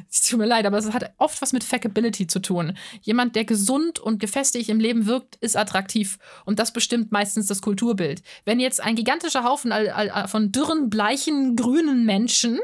Es 0.09 0.21
tut 0.21 0.39
mir 0.39 0.45
leid, 0.45 0.65
aber 0.65 0.77
es 0.77 0.91
hat 0.93 1.13
oft 1.17 1.41
was 1.41 1.53
mit 1.53 1.63
Fackability 1.63 2.27
zu 2.27 2.39
tun. 2.39 2.77
Jemand, 3.01 3.35
der 3.35 3.45
gesund 3.45 3.99
und 3.99 4.19
gefestigt 4.19 4.69
im 4.69 4.79
Leben 4.79 5.07
wirkt, 5.07 5.37
ist 5.37 5.57
attraktiv 5.57 6.19
und 6.45 6.59
das 6.59 6.71
bestimmt 6.71 7.11
meistens 7.11 7.47
das 7.47 7.61
Kulturbild. 7.61 8.21
Wenn 8.45 8.59
jetzt 8.59 8.81
ein 8.81 8.95
gigantischer 8.95 9.43
Haufen 9.43 9.73
von 10.27 10.51
dürren, 10.51 10.89
bleichen, 10.89 11.55
grünen 11.55 12.05
Menschen 12.05 12.59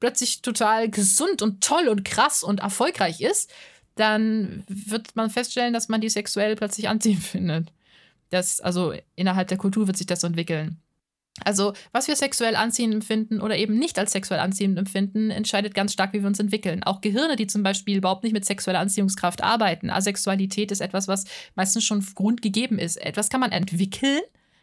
plötzlich 0.00 0.42
total 0.42 0.88
gesund 0.88 1.42
und 1.42 1.62
toll 1.62 1.88
und 1.88 2.04
krass 2.04 2.42
und 2.42 2.60
erfolgreich 2.60 3.20
ist, 3.20 3.50
dann 3.96 4.64
wird 4.68 5.16
man 5.16 5.28
feststellen, 5.28 5.74
dass 5.74 5.88
man 5.88 6.00
die 6.00 6.08
sexuell 6.08 6.56
plötzlich 6.56 6.88
anziehend 6.88 7.22
findet. 7.24 7.72
Das, 8.30 8.60
also 8.60 8.94
innerhalb 9.16 9.48
der 9.48 9.58
Kultur 9.58 9.86
wird 9.86 9.96
sich 9.96 10.06
das 10.06 10.22
entwickeln. 10.22 10.80
Also, 11.44 11.72
was 11.92 12.08
wir 12.08 12.16
sexuell 12.16 12.56
anziehend 12.56 12.94
empfinden 12.94 13.40
oder 13.40 13.56
eben 13.56 13.78
nicht 13.78 13.98
als 13.98 14.12
sexuell 14.12 14.40
anziehend 14.40 14.78
empfinden, 14.78 15.30
entscheidet 15.30 15.74
ganz 15.74 15.92
stark, 15.92 16.12
wie 16.12 16.20
wir 16.20 16.26
uns 16.26 16.40
entwickeln. 16.40 16.82
Auch 16.82 17.00
Gehirne, 17.00 17.36
die 17.36 17.46
zum 17.46 17.62
Beispiel 17.62 17.96
überhaupt 17.96 18.24
nicht 18.24 18.32
mit 18.32 18.44
sexueller 18.44 18.80
Anziehungskraft 18.80 19.42
arbeiten. 19.42 19.90
Asexualität 19.90 20.70
ist 20.72 20.80
etwas, 20.80 21.08
was 21.08 21.24
meistens 21.54 21.84
schon 21.84 22.04
grundgegeben 22.14 22.78
ist. 22.78 22.96
Etwas 22.96 23.28
kann 23.28 23.40
man 23.40 23.52
entwickeln, 23.52 24.20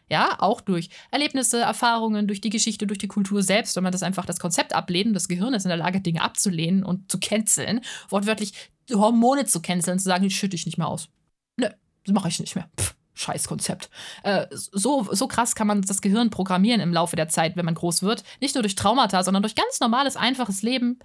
ja, 0.08 0.36
auch 0.38 0.60
durch 0.60 0.88
Erlebnisse, 1.10 1.60
Erfahrungen, 1.60 2.28
durch 2.28 2.40
die 2.40 2.50
Geschichte, 2.50 2.86
durch 2.86 2.98
die 2.98 3.08
Kultur 3.08 3.42
selbst, 3.42 3.74
wenn 3.76 3.82
man 3.82 3.92
das 3.92 4.04
einfach 4.04 4.24
das 4.24 4.38
Konzept 4.38 4.74
ablehnt. 4.74 5.16
Das 5.16 5.28
Gehirn 5.28 5.54
ist 5.54 5.64
in 5.64 5.70
der 5.70 5.78
Lage, 5.78 6.00
Dinge 6.00 6.22
abzulehnen 6.22 6.84
und 6.84 7.10
zu 7.10 7.18
canceln. 7.18 7.80
Wortwörtlich 8.08 8.52
Hormone 8.92 9.46
zu 9.46 9.60
canceln, 9.60 9.98
zu 9.98 10.04
sagen, 10.04 10.22
die 10.22 10.30
schütte 10.30 10.54
ich 10.54 10.66
nicht 10.66 10.78
mehr 10.78 10.86
aus. 10.86 11.08
Nö, 11.56 11.68
das 12.04 12.14
mache 12.14 12.28
ich 12.28 12.38
nicht 12.38 12.54
mehr. 12.54 12.68
Pff. 12.78 12.94
Scheißkonzept. 13.16 13.90
Äh, 14.22 14.46
so, 14.52 15.08
so 15.10 15.26
krass 15.26 15.54
kann 15.54 15.66
man 15.66 15.82
das 15.82 16.00
Gehirn 16.02 16.30
programmieren 16.30 16.80
im 16.80 16.92
Laufe 16.92 17.16
der 17.16 17.28
Zeit, 17.28 17.56
wenn 17.56 17.64
man 17.64 17.74
groß 17.74 18.02
wird. 18.02 18.22
Nicht 18.40 18.54
nur 18.54 18.62
durch 18.62 18.76
Traumata, 18.76 19.24
sondern 19.24 19.42
durch 19.42 19.56
ganz 19.56 19.80
normales, 19.80 20.16
einfaches 20.16 20.62
Leben. 20.62 21.00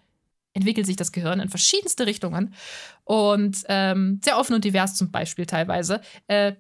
entwickelt 0.54 0.86
sich 0.86 0.98
das 0.98 1.14
Gehirn 1.14 1.40
in 1.40 1.50
verschiedenste 1.50 2.06
Richtungen 2.06 2.54
und 3.06 3.64
ähm, 3.70 4.20
sehr 4.24 4.38
offen 4.38 4.54
und 4.54 4.66
divers 4.66 4.96
zum 4.96 5.10
Beispiel 5.10 5.46
teilweise. 5.46 6.02
Äh, 6.28 6.54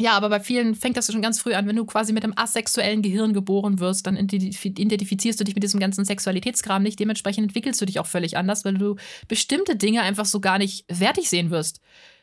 ja, 0.00 0.12
aber 0.12 0.28
bei 0.28 0.40
vielen 0.40 0.74
fängt 0.76 0.96
das 0.96 1.10
schon 1.12 1.22
ganz 1.22 1.40
früh 1.40 1.54
an. 1.54 1.66
Wenn 1.66 1.76
du 1.76 1.84
quasi 1.84 2.12
mit 2.12 2.22
einem 2.22 2.34
asexuellen 2.36 3.02
Gehirn 3.02 3.32
geboren 3.32 3.80
wirst, 3.80 4.06
dann 4.06 4.16
identifizierst 4.16 5.40
du 5.40 5.44
dich 5.44 5.54
mit 5.54 5.64
diesem 5.64 5.80
ganzen 5.80 6.04
Sexualitätskram 6.04 6.82
nicht. 6.82 7.00
Dementsprechend 7.00 7.44
entwickelst 7.44 7.80
du 7.80 7.84
dich 7.84 7.98
auch 7.98 8.06
völlig 8.06 8.36
anders, 8.36 8.64
weil 8.64 8.74
du 8.74 8.94
bestimmte 9.26 9.76
Dinge 9.76 10.02
einfach 10.02 10.24
so 10.24 10.40
gar 10.40 10.58
nicht 10.58 10.84
wertig 10.88 11.28
sehen 11.28 11.50
wirst. 11.50 11.80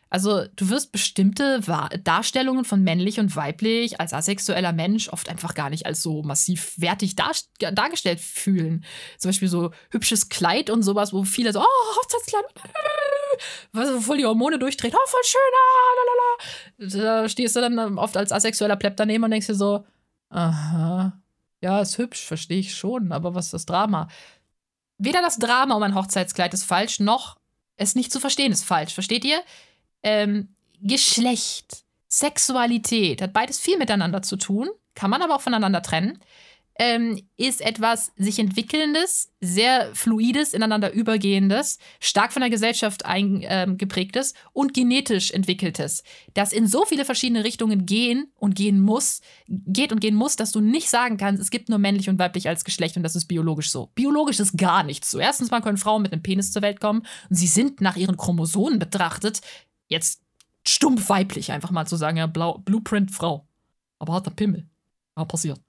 Also 0.09 0.45
du 0.55 0.69
wirst 0.69 0.91
bestimmte 0.91 1.59
Darstellungen 2.03 2.63
von 2.63 2.83
männlich 2.83 3.19
und 3.19 3.35
weiblich 3.35 3.99
als 3.99 4.13
asexueller 4.13 4.71
Mensch 4.71 5.09
oft 5.09 5.29
einfach 5.29 5.55
gar 5.55 5.69
nicht 5.69 5.85
als 5.85 6.01
so 6.01 6.21
massiv 6.21 6.73
wertig 6.77 7.15
dar 7.15 7.31
dargestellt 7.59 8.19
fühlen. 8.19 8.85
Zum 9.17 9.29
Beispiel 9.29 9.47
so 9.47 9.71
hübsches 9.89 10.29
Kleid 10.29 10.69
und 10.69 10.83
sowas, 10.83 11.11
wo 11.11 11.23
viele 11.23 11.51
so, 11.51 11.59
oh, 11.59 11.97
Hochzeitskleid, 11.97 12.45
was 13.73 14.05
voll 14.05 14.17
die 14.17 14.25
Hormone 14.25 14.59
durchdreht, 14.59 14.93
oh, 14.95 15.07
voll 15.07 15.23
schön, 15.23 15.41
ah, 15.57 16.87
lalala. 16.87 17.21
Da 17.23 17.29
stehst 17.29 17.55
du 17.55 17.61
dann 17.61 17.97
oft 17.97 18.15
als 18.15 18.31
asexueller 18.31 18.75
Plepp 18.75 18.97
daneben 18.97 19.23
und 19.23 19.31
denkst 19.31 19.47
dir 19.47 19.55
so, 19.55 19.85
aha, 20.29 21.19
ja, 21.61 21.81
ist 21.81 21.97
hübsch, 21.97 22.23
verstehe 22.23 22.59
ich 22.59 22.75
schon, 22.75 23.11
aber 23.11 23.33
was 23.33 23.45
ist 23.45 23.53
das 23.53 23.65
Drama? 23.65 24.07
Weder 24.97 25.21
das 25.21 25.37
Drama 25.37 25.75
um 25.75 25.83
ein 25.83 25.95
Hochzeitskleid 25.95 26.53
ist 26.53 26.63
falsch, 26.63 26.99
noch 26.99 27.37
es 27.77 27.95
nicht 27.95 28.11
zu 28.11 28.19
verstehen 28.19 28.51
ist 28.51 28.63
falsch. 28.63 28.93
Versteht 28.93 29.25
ihr? 29.25 29.41
Ähm, 30.05 30.55
Geschlecht, 30.81 31.83
Sexualität, 32.07 33.21
hat 33.21 33.33
beides 33.33 33.59
viel 33.59 33.77
miteinander 33.77 34.21
zu 34.21 34.37
tun, 34.37 34.69
kann 34.93 35.09
man 35.09 35.21
aber 35.21 35.35
auch 35.35 35.41
voneinander 35.41 35.81
trennen, 35.81 36.19
ähm, 36.77 37.21
ist 37.37 37.61
etwas 37.61 38.11
sich 38.17 38.37
entwickelndes, 38.37 39.31
sehr 39.39 39.95
fluides, 39.95 40.53
ineinander 40.53 40.91
übergehendes, 40.91 41.79
stark 41.99 42.33
von 42.33 42.41
der 42.41 42.49
Gesellschaft 42.49 43.05
eingeprägtes 43.05 44.33
ähm, 44.33 44.49
und 44.51 44.73
genetisch 44.73 45.31
entwickeltes, 45.31 46.03
das 46.33 46.51
in 46.51 46.67
so 46.67 46.85
viele 46.85 47.05
verschiedene 47.05 47.45
Richtungen 47.45 47.85
gehen 47.85 48.31
und 48.35 48.55
gehen 48.55 48.81
muss, 48.81 49.21
geht 49.47 49.93
und 49.93 50.01
gehen 50.01 50.15
muss, 50.15 50.35
dass 50.35 50.51
du 50.51 50.59
nicht 50.59 50.89
sagen 50.89 51.17
kannst, 51.17 51.41
es 51.41 51.49
gibt 51.49 51.69
nur 51.69 51.79
männlich 51.79 52.09
und 52.09 52.19
weiblich 52.19 52.49
als 52.49 52.65
Geschlecht 52.65 52.97
und 52.97 53.03
das 53.03 53.15
ist 53.15 53.27
biologisch 53.27 53.71
so. 53.71 53.89
Biologisch 53.95 54.39
ist 54.39 54.57
gar 54.57 54.83
nichts 54.83 55.09
so. 55.09 55.19
Erstens 55.19 55.51
mal 55.51 55.61
können 55.61 55.77
Frauen 55.77 56.01
mit 56.01 56.11
einem 56.11 56.23
Penis 56.23 56.51
zur 56.51 56.61
Welt 56.61 56.81
kommen 56.81 57.05
und 57.29 57.35
sie 57.35 57.47
sind 57.47 57.79
nach 57.79 57.95
ihren 57.95 58.17
Chromosomen 58.17 58.79
betrachtet 58.79 59.39
jetzt 59.87 60.21
stumpf 60.67 61.09
weiblich 61.09 61.51
einfach 61.51 61.71
mal 61.71 61.85
zu 61.85 61.95
sagen, 61.95 62.17
ja, 62.17 62.27
Blau, 62.27 62.57
Blueprint 62.59 63.11
Frau. 63.11 63.47
Aber 63.99 64.13
hat 64.13 64.25
der 64.25 64.31
Pimmel. 64.31 64.67
Ja, 65.17 65.25
passiert. 65.25 65.59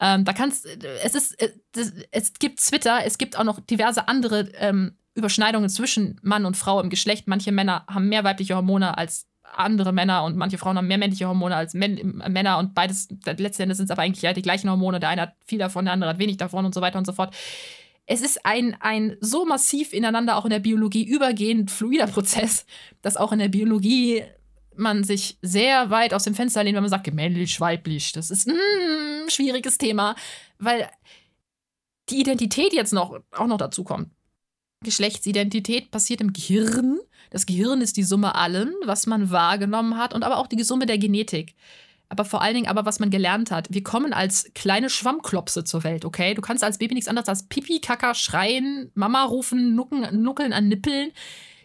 Ähm, 0.00 0.24
da 0.24 0.32
kannst, 0.32 0.66
es 0.66 1.14
ist, 1.14 1.36
es, 1.76 1.92
es, 2.10 2.32
gibt 2.34 2.58
Twitter, 2.58 3.04
es 3.04 3.18
gibt 3.18 3.38
auch 3.38 3.44
noch 3.44 3.60
diverse 3.60 4.08
andere 4.08 4.48
ähm, 4.54 4.96
Überschneidungen 5.14 5.68
zwischen 5.68 6.18
Mann 6.22 6.44
und 6.44 6.56
Frau 6.56 6.80
im 6.80 6.90
Geschlecht. 6.90 7.28
Manche 7.28 7.52
Männer 7.52 7.84
haben 7.88 8.08
mehr 8.08 8.24
weibliche 8.24 8.56
Hormone 8.56 8.96
als 8.98 9.28
andere 9.54 9.92
Männer 9.92 10.24
und 10.24 10.36
manche 10.36 10.58
Frauen 10.58 10.76
haben 10.76 10.88
mehr 10.88 10.98
männliche 10.98 11.28
Hormone 11.28 11.54
als 11.54 11.74
Män 11.74 12.22
Männer 12.28 12.58
und 12.58 12.74
beides, 12.74 13.08
letztendlich 13.26 13.76
sind 13.76 13.84
es 13.84 13.90
aber 13.90 14.02
eigentlich 14.02 14.22
ja 14.22 14.32
die 14.32 14.42
gleichen 14.42 14.70
Hormone. 14.70 14.98
Der 14.98 15.10
eine 15.10 15.22
hat 15.22 15.34
viel 15.46 15.58
davon, 15.58 15.84
der 15.84 15.94
andere 15.94 16.10
hat 16.10 16.18
wenig 16.18 16.38
davon 16.38 16.64
und 16.64 16.74
so 16.74 16.80
weiter 16.80 16.98
und 16.98 17.06
so 17.06 17.12
fort 17.12 17.34
es 18.06 18.20
ist 18.20 18.44
ein, 18.44 18.76
ein 18.80 19.16
so 19.20 19.44
massiv 19.44 19.92
ineinander 19.92 20.36
auch 20.36 20.44
in 20.44 20.50
der 20.50 20.58
Biologie 20.58 21.04
übergehend 21.04 21.70
fluider 21.70 22.06
Prozess, 22.06 22.66
dass 23.00 23.16
auch 23.16 23.32
in 23.32 23.38
der 23.38 23.48
Biologie 23.48 24.24
man 24.74 25.04
sich 25.04 25.38
sehr 25.42 25.90
weit 25.90 26.14
aus 26.14 26.24
dem 26.24 26.34
Fenster 26.34 26.64
lehnt, 26.64 26.76
wenn 26.76 26.82
man 26.82 26.90
sagt, 26.90 27.12
männlich, 27.12 27.60
weiblich. 27.60 28.12
Das 28.12 28.30
ist 28.30 28.48
ein 28.48 28.54
mm, 28.54 29.28
schwieriges 29.28 29.78
Thema, 29.78 30.16
weil 30.58 30.88
die 32.08 32.20
Identität 32.20 32.72
jetzt 32.72 32.92
noch 32.92 33.20
auch 33.32 33.46
noch 33.46 33.58
dazu 33.58 33.84
kommt. 33.84 34.08
Geschlechtsidentität 34.82 35.90
passiert 35.90 36.20
im 36.20 36.32
Gehirn. 36.32 36.98
Das 37.30 37.46
Gehirn 37.46 37.80
ist 37.80 37.96
die 37.96 38.02
Summe 38.02 38.34
allem, 38.34 38.74
was 38.84 39.06
man 39.06 39.30
wahrgenommen 39.30 39.96
hat 39.96 40.12
und 40.12 40.24
aber 40.24 40.38
auch 40.38 40.46
die 40.46 40.62
Summe 40.64 40.86
der 40.86 40.98
Genetik 40.98 41.54
aber 42.12 42.26
vor 42.26 42.42
allen 42.42 42.54
Dingen 42.54 42.68
aber, 42.68 42.84
was 42.84 43.00
man 43.00 43.08
gelernt 43.08 43.50
hat. 43.50 43.68
Wir 43.70 43.82
kommen 43.82 44.12
als 44.12 44.50
kleine 44.54 44.90
Schwammklopse 44.90 45.64
zur 45.64 45.82
Welt, 45.82 46.04
okay? 46.04 46.34
Du 46.34 46.42
kannst 46.42 46.62
als 46.62 46.76
Baby 46.76 46.92
nichts 46.94 47.08
anderes 47.08 47.26
als 47.26 47.44
Pipi, 47.48 47.80
Kacker, 47.80 48.14
schreien, 48.14 48.92
Mama 48.94 49.24
rufen, 49.24 49.74
nucken, 49.74 50.22
nuckeln 50.22 50.52
an 50.52 50.68
Nippeln. 50.68 51.12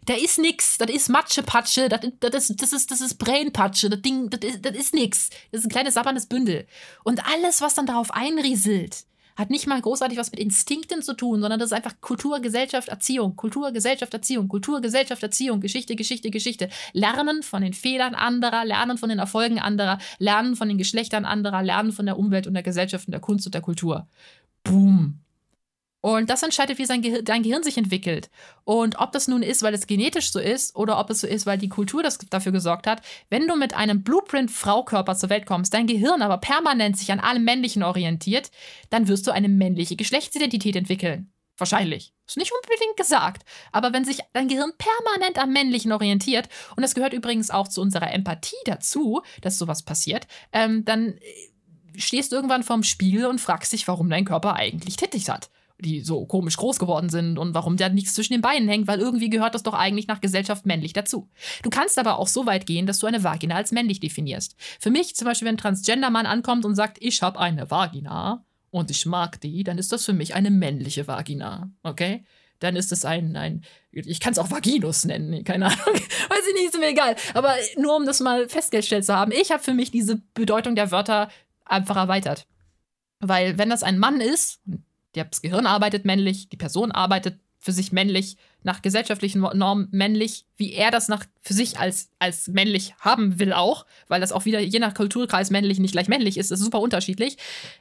Da 0.06 0.14
ist 0.14 0.40
nix, 0.40 0.78
das 0.78 0.90
ist 0.90 1.10
Matschepatsche, 1.10 1.90
das, 1.90 2.06
ist, 2.06 2.62
das, 2.62 2.72
ist, 2.72 2.92
das 2.92 3.02
ist 3.02 3.16
Brainpatsche, 3.16 3.90
das 3.90 4.02
Ding, 4.02 4.30
das 4.30 4.40
ist, 4.40 4.64
das 4.64 4.74
ist 4.74 4.94
nix. 4.94 5.30
Das 5.52 5.60
ist 5.60 5.66
ein 5.66 5.70
kleines 5.70 5.96
sabberndes 5.96 6.28
Bündel. 6.28 6.66
Und 7.04 7.26
alles, 7.28 7.60
was 7.62 7.76
dann 7.76 7.86
darauf 7.86 8.12
einrieselt, 8.12 9.04
hat 9.38 9.52
nicht 9.52 9.68
mal 9.68 9.80
großartig 9.80 10.18
was 10.18 10.32
mit 10.32 10.40
Instinkten 10.40 11.02
zu 11.02 11.14
tun, 11.14 11.42
sondern 11.42 11.60
das 11.60 11.68
ist 11.72 11.78
einfach 11.78 12.02
Kultur, 12.02 12.40
Gesellschaft, 12.40 12.90
Erziehung, 12.90 13.36
Kultur, 13.36 13.72
Gesellschaft, 13.72 14.14
Erziehung, 14.14 14.48
Kultur, 14.48 14.82
Gesellschaft, 14.82 15.22
Erziehung, 15.22 15.62
Geschichte, 15.62 15.96
Geschichte, 15.96 16.32
Geschichte. 16.32 16.70
Lernen 16.94 17.44
von 17.44 17.62
den 17.62 17.74
Fehlern 17.74 18.16
anderer, 18.16 18.66
lernen 18.66 18.98
von 18.98 19.10
den 19.10 19.20
Erfolgen 19.20 19.60
anderer, 19.60 20.00
lernen 20.18 20.56
von 20.56 20.68
den 20.68 20.78
Geschlechtern 20.78 21.26
anderer, 21.26 21.62
lernen 21.62 21.92
von 21.92 22.08
der 22.08 22.18
Umwelt 22.18 22.48
und 22.48 22.56
der 22.56 22.64
Gesellschaft 22.64 23.08
und 23.08 23.12
der 23.12 23.22
Kunst 23.22 23.46
und 23.46 23.54
der 23.54 23.62
Kultur. 23.62 24.08
Boom. 24.64 25.20
Und 26.02 26.30
das 26.30 26.44
entscheidet, 26.44 26.78
wie 26.78 27.02
Gehir 27.02 27.24
dein 27.24 27.44
Gehirn 27.44 27.64
sich 27.64 27.78
entwickelt. 27.78 28.30
Und 28.64 29.00
ob 29.00 29.12
das 29.12 29.28
nun 29.28 29.42
ist, 29.42 29.64
weil 29.64 29.74
es 29.74 29.88
genetisch 29.88 30.32
so 30.32 30.40
ist, 30.40 30.76
oder 30.76 31.00
ob 31.00 31.10
es 31.10 31.22
so 31.22 31.28
ist, 31.28 31.46
weil 31.46 31.58
die 31.58 31.70
Kultur 31.70 32.04
das 32.04 32.20
dafür 32.20 32.52
gesorgt 32.52 32.86
hat, 32.86 33.02
wenn 33.30 33.48
du 33.48 33.56
mit 33.56 33.74
einem 33.74 34.04
Blueprint-Fraukörper 34.04 35.16
zur 35.16 35.30
Welt 35.30 35.46
kommst, 35.46 35.74
dein 35.74 35.88
Gehirn 35.88 36.22
aber 36.22 36.38
permanent 36.38 36.98
sich 36.98 37.12
an 37.12 37.20
allem 37.20 37.44
Männlichen 37.44 37.84
orientiert, 37.84 38.52
dann 38.90 39.08
wirst 39.08 39.26
du 39.26 39.32
eine 39.32 39.50
männliche 39.50 39.96
Geschlechtsidentität 39.96 40.76
entwickeln. 40.76 41.32
Wahrscheinlich. 41.58 42.14
Ist 42.28 42.38
nicht 42.38 42.54
unbedingt 42.54 42.98
gesagt. 42.98 43.44
Aber 43.72 43.92
wenn 43.92 44.06
sich 44.06 44.20
dein 44.34 44.48
Gehirn 44.48 44.74
permanent 44.78 45.40
am 45.40 45.52
Männlichen 45.52 45.92
orientiert, 45.92 46.48
und 46.76 46.84
das 46.84 46.94
gehört 46.94 47.14
übrigens 47.14 47.50
auch 47.50 47.68
zu 47.68 47.82
unserer 47.82 48.14
Empathie 48.14 48.56
dazu, 48.66 49.24
dass 49.42 49.58
sowas 49.58 49.82
passiert, 49.82 50.28
ähm, 50.52 50.86
dann 50.86 51.18
äh, 51.18 52.00
stehst 52.00 52.32
du 52.32 52.36
irgendwann 52.36 52.62
vorm 52.62 52.84
Spiegel 52.84 53.26
und 53.26 53.42
fragst 53.42 53.74
dich, 53.74 53.88
warum 53.88 54.10
dein 54.12 54.26
Körper 54.26 54.56
eigentlich 54.56 54.98
Tittis 54.98 55.30
hat 55.30 55.50
die 55.80 56.02
so 56.02 56.26
komisch 56.26 56.58
groß 56.58 56.80
geworden 56.80 57.10
sind 57.10 57.38
und 57.38 57.54
warum 57.54 57.78
da 57.78 57.90
nichts 57.90 58.14
zwischen 58.14 58.34
den 58.34 58.42
Beinen 58.42 58.68
hängt, 58.68 58.88
weil 58.88 59.00
irgendwie 59.00 59.30
gehört 59.30 59.54
das 59.54 59.64
doch 59.64 59.74
eigentlich 59.74 60.08
nach 60.08 60.22
Gesellschaft 60.22 60.66
männlich 60.66 60.94
dazu. 60.94 61.30
Du 61.62 61.70
kannst 61.70 62.00
aber 62.00 62.18
auch 62.18 62.28
so 62.28 62.46
weit 62.46 62.66
gehen, 62.66 62.88
dass 62.88 63.00
du 63.00 63.08
eine 63.08 63.24
Vagina 63.24 63.56
als 63.56 63.72
männlich 63.72 64.00
definierst. 64.00 64.56
Für 64.80 64.90
mich 64.90 65.16
zum 65.16 65.26
Beispiel, 65.26 65.48
wenn 65.48 65.56
ein 65.56 65.60
Transgender-Mann 65.60 66.26
ankommt 66.26 66.66
und 66.66 66.76
sagt, 66.76 66.98
ich 67.00 67.22
habe 67.22 67.40
eine 67.40 67.70
Vagina 67.70 68.44
und 68.72 68.90
ich 68.90 69.06
mag 69.06 69.40
die, 69.42 69.64
dann 69.64 69.78
ist 69.78 69.92
das 69.92 70.06
für 70.06 70.14
mich 70.14 70.34
eine 70.34 70.50
männliche 70.50 71.08
Vagina, 71.08 71.70
okay? 71.84 72.24
Dann 72.60 72.76
ist 72.76 72.92
es 72.92 73.06
ein, 73.06 73.36
ein 73.36 73.64
ich 73.92 74.20
kann 74.20 74.34
es 74.34 74.40
auch 74.40 74.50
Vaginus 74.50 75.06
nennen, 75.06 75.44
keine 75.44 75.68
Ahnung, 75.68 75.80
weiß 75.86 76.48
ich 76.50 76.54
nicht, 76.56 76.74
ist 76.74 76.80
mir 76.80 76.90
egal. 76.90 77.16
Aber 77.36 77.54
nur 77.78 77.96
um 77.96 78.06
das 78.06 78.20
mal 78.20 78.50
festgestellt 78.50 79.06
zu 79.06 79.16
haben, 79.16 79.32
ich 79.32 79.52
habe 79.52 79.62
für 79.62 79.74
mich 79.74 79.92
diese 79.92 80.22
Bedeutung 80.34 80.76
der 80.76 80.90
Wörter 80.90 81.30
einfach 81.66 81.98
erweitert. 81.98 82.48
Weil 83.20 83.58
wenn 83.58 83.70
das 83.70 83.84
ein 83.84 84.00
Mann 84.00 84.22
ist, 84.22 84.60
das 85.14 85.42
Gehirn 85.42 85.66
arbeitet 85.66 86.06
männlich, 86.06 86.50
die 86.50 86.58
Person 86.58 86.92
arbeitet 86.92 87.40
für 87.60 87.72
sich 87.72 87.92
männlich, 87.92 88.38
nach 88.64 88.82
gesellschaftlichen 88.82 89.42
Normen 89.42 89.88
männlich, 89.92 90.46
wie 90.58 90.74
er 90.74 90.92
das 90.92 91.08
nach, 91.08 91.26
für 91.42 91.54
sich 91.54 91.80
als, 91.80 92.10
als 92.20 92.48
männlich 92.48 92.94
haben 93.00 93.40
will 93.40 93.54
auch, 93.54 93.86
weil 94.08 94.22
das 94.22 94.32
auch 94.32 94.46
wieder 94.46 94.60
je 94.60 94.80
nach 94.80 94.94
Kulturkreis 94.94 95.50
männlich 95.50 95.80
nicht 95.80 95.94
gleich 95.94 96.08
männlich 96.08 96.38
ist, 96.38 96.52
ist 96.52 96.60
super 96.60 96.80
unterschiedlich, 96.80 97.38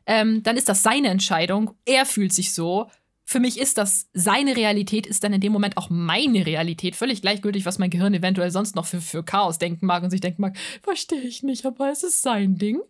ähm, 0.06 0.42
dann 0.42 0.56
ist 0.56 0.68
das 0.68 0.82
seine 0.82 1.08
Entscheidung. 1.08 1.72
Er 1.84 2.06
fühlt 2.06 2.32
sich 2.32 2.54
so. 2.54 2.90
Für 3.24 3.40
mich 3.40 3.58
ist 3.58 3.78
das 3.78 4.08
seine 4.12 4.56
Realität, 4.56 5.06
ist 5.06 5.24
dann 5.24 5.32
in 5.32 5.40
dem 5.40 5.52
Moment 5.52 5.76
auch 5.76 5.90
meine 5.90 6.46
Realität. 6.46 6.94
Völlig 6.94 7.22
gleichgültig, 7.22 7.66
was 7.66 7.78
mein 7.78 7.90
Gehirn 7.90 8.14
eventuell 8.14 8.52
sonst 8.52 8.76
noch 8.76 8.86
für, 8.86 9.00
für 9.00 9.24
Chaos 9.24 9.58
denken 9.58 9.86
mag 9.86 10.04
und 10.04 10.10
sich 10.10 10.20
denken 10.20 10.42
mag, 10.42 10.56
verstehe 10.82 11.22
ich 11.22 11.42
nicht, 11.42 11.66
aber 11.66 11.90
es 11.90 12.04
ist 12.04 12.22
sein 12.22 12.56
Ding. 12.56 12.80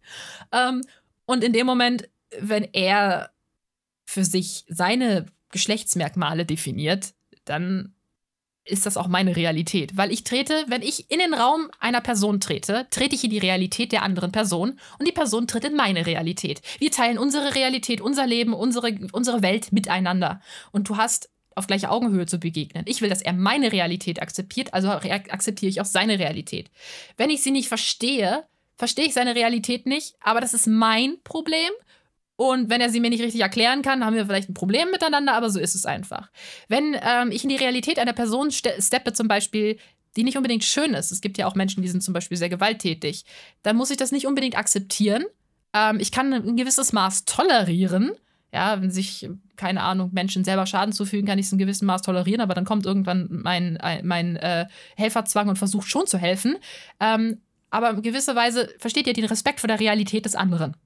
Ähm, 0.52 0.82
und 1.24 1.42
in 1.42 1.54
dem 1.54 1.66
Moment, 1.66 2.08
wenn 2.38 2.64
er 2.74 3.30
für 4.06 4.24
sich 4.24 4.64
seine 4.68 5.26
Geschlechtsmerkmale 5.50 6.46
definiert, 6.46 7.12
dann 7.44 7.92
ist 8.64 8.84
das 8.86 8.96
auch 8.96 9.06
meine 9.06 9.36
Realität. 9.36 9.96
Weil 9.96 10.12
ich 10.12 10.24
trete, 10.24 10.64
wenn 10.68 10.82
ich 10.82 11.10
in 11.10 11.18
den 11.18 11.34
Raum 11.34 11.70
einer 11.78 12.00
Person 12.00 12.40
trete, 12.40 12.86
trete 12.90 13.14
ich 13.14 13.24
in 13.24 13.30
die 13.30 13.38
Realität 13.38 13.92
der 13.92 14.02
anderen 14.02 14.32
Person 14.32 14.78
und 14.98 15.06
die 15.06 15.12
Person 15.12 15.46
tritt 15.46 15.64
in 15.64 15.76
meine 15.76 16.06
Realität. 16.06 16.62
Wir 16.78 16.90
teilen 16.90 17.18
unsere 17.18 17.54
Realität, 17.54 18.00
unser 18.00 18.26
Leben, 18.26 18.54
unsere, 18.54 18.96
unsere 19.12 19.42
Welt 19.42 19.72
miteinander. 19.72 20.40
Und 20.72 20.88
du 20.88 20.96
hast 20.96 21.30
auf 21.54 21.66
gleicher 21.66 21.90
Augenhöhe 21.90 22.26
zu 22.26 22.38
begegnen. 22.38 22.84
Ich 22.86 23.00
will, 23.00 23.08
dass 23.08 23.22
er 23.22 23.32
meine 23.32 23.72
Realität 23.72 24.20
akzeptiert, 24.20 24.74
also 24.74 24.90
akzeptiere 24.90 25.70
ich 25.70 25.80
auch 25.80 25.86
seine 25.86 26.18
Realität. 26.18 26.70
Wenn 27.16 27.30
ich 27.30 27.42
sie 27.42 27.50
nicht 27.50 27.68
verstehe, 27.68 28.44
verstehe 28.76 29.06
ich 29.06 29.14
seine 29.14 29.34
Realität 29.34 29.86
nicht, 29.86 30.16
aber 30.20 30.40
das 30.40 30.54
ist 30.54 30.66
mein 30.66 31.16
Problem 31.24 31.70
und 32.36 32.68
wenn 32.68 32.80
er 32.80 32.90
sie 32.90 33.00
mir 33.00 33.10
nicht 33.10 33.22
richtig 33.22 33.40
erklären 33.40 33.82
kann, 33.82 34.04
haben 34.04 34.14
wir 34.14 34.26
vielleicht 34.26 34.50
ein 34.50 34.54
Problem 34.54 34.90
miteinander, 34.90 35.34
aber 35.34 35.50
so 35.50 35.58
ist 35.58 35.74
es 35.74 35.86
einfach. 35.86 36.30
Wenn 36.68 36.96
ähm, 37.02 37.30
ich 37.30 37.42
in 37.42 37.48
die 37.48 37.56
Realität 37.56 37.98
einer 37.98 38.12
Person 38.12 38.50
ste 38.50 38.74
steppe, 38.80 39.12
zum 39.12 39.26
Beispiel, 39.26 39.78
die 40.16 40.24
nicht 40.24 40.36
unbedingt 40.36 40.64
schön 40.64 40.94
ist, 40.94 41.12
es 41.12 41.20
gibt 41.20 41.38
ja 41.38 41.46
auch 41.46 41.54
Menschen, 41.54 41.82
die 41.82 41.88
sind 41.88 42.02
zum 42.02 42.14
Beispiel 42.14 42.36
sehr 42.36 42.48
gewalttätig, 42.48 43.24
dann 43.62 43.76
muss 43.76 43.90
ich 43.90 43.96
das 43.96 44.12
nicht 44.12 44.26
unbedingt 44.26 44.56
akzeptieren. 44.56 45.24
Ähm, 45.72 45.98
ich 45.98 46.12
kann 46.12 46.32
ein 46.32 46.56
gewisses 46.56 46.92
Maß 46.92 47.24
tolerieren, 47.24 48.12
ja, 48.52 48.80
wenn 48.80 48.90
sich 48.90 49.28
keine 49.56 49.82
Ahnung, 49.82 50.10
Menschen 50.12 50.44
selber 50.44 50.66
Schaden 50.66 50.92
zufügen, 50.92 51.26
kann 51.26 51.38
ich 51.38 51.46
es 51.46 51.52
in 51.52 51.58
gewissem 51.58 51.86
Maß 51.86 52.02
tolerieren, 52.02 52.40
aber 52.40 52.54
dann 52.54 52.64
kommt 52.64 52.86
irgendwann 52.86 53.26
mein, 53.30 53.78
mein 54.02 54.36
äh, 54.36 54.66
Helferzwang 54.96 55.48
und 55.48 55.56
versucht 55.56 55.88
schon 55.88 56.06
zu 56.06 56.18
helfen. 56.18 56.56
Ähm, 57.00 57.40
aber 57.70 57.90
in 57.90 58.02
gewisser 58.02 58.36
Weise 58.36 58.68
versteht 58.78 59.06
ihr 59.06 59.12
den 59.12 59.24
Respekt 59.24 59.60
vor 59.60 59.68
der 59.68 59.80
Realität 59.80 60.24
des 60.24 60.36
anderen. 60.36 60.76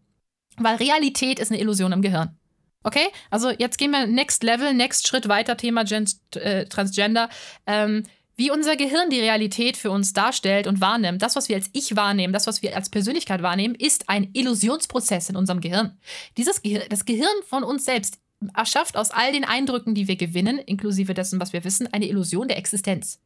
Weil 0.61 0.77
Realität 0.77 1.39
ist 1.39 1.51
eine 1.51 1.61
Illusion 1.61 1.93
im 1.93 2.03
Gehirn. 2.03 2.37
Okay? 2.83 3.09
Also 3.31 3.51
jetzt 3.51 3.79
gehen 3.79 3.91
wir 3.91 4.07
next 4.07 4.43
level, 4.43 4.73
next 4.75 5.07
Schritt 5.07 5.29
weiter, 5.29 5.57
Thema 5.57 5.85
Gen 5.85 6.07
äh, 6.35 6.67
Transgender. 6.67 7.29
Ähm, 7.67 8.05
wie 8.37 8.51
unser 8.51 8.77
Gehirn 8.77 9.11
die 9.11 9.21
Realität 9.21 9.77
für 9.77 9.91
uns 9.91 10.15
darstellt 10.15 10.67
und 10.67 10.81
wahrnimmt, 10.81 11.21
das, 11.21 11.37
was 11.37 11.51
wir 11.51 11.57
als 11.57 11.69
Ich 11.75 11.95
wahrnehmen, 11.95 12.33
das, 12.33 12.47
was 12.47 12.63
wir 12.63 12.75
als 12.75 12.89
Persönlichkeit 12.89 13.43
wahrnehmen, 13.43 13.75
ist 13.75 14.09
ein 14.09 14.31
Illusionsprozess 14.33 15.29
in 15.29 15.37
unserem 15.37 15.61
Gehirn. 15.61 15.99
Dieses 16.39 16.63
Gehir 16.63 16.87
das 16.89 17.05
Gehirn 17.05 17.27
von 17.47 17.65
uns 17.65 17.85
selbst 17.85 18.19
erschafft 18.55 18.97
aus 18.97 19.11
all 19.11 19.33
den 19.33 19.45
Eindrücken, 19.45 19.95
die 19.95 20.09
wir 20.09 20.17
gewinnen, 20.17 20.59
inklusive 20.59 21.13
dessen, 21.13 21.39
was 21.39 21.53
wir 21.53 21.65
wissen, 21.65 21.93
eine 21.93 22.09
Illusion 22.09 22.49
der 22.49 22.57
Existenz. 22.57 23.21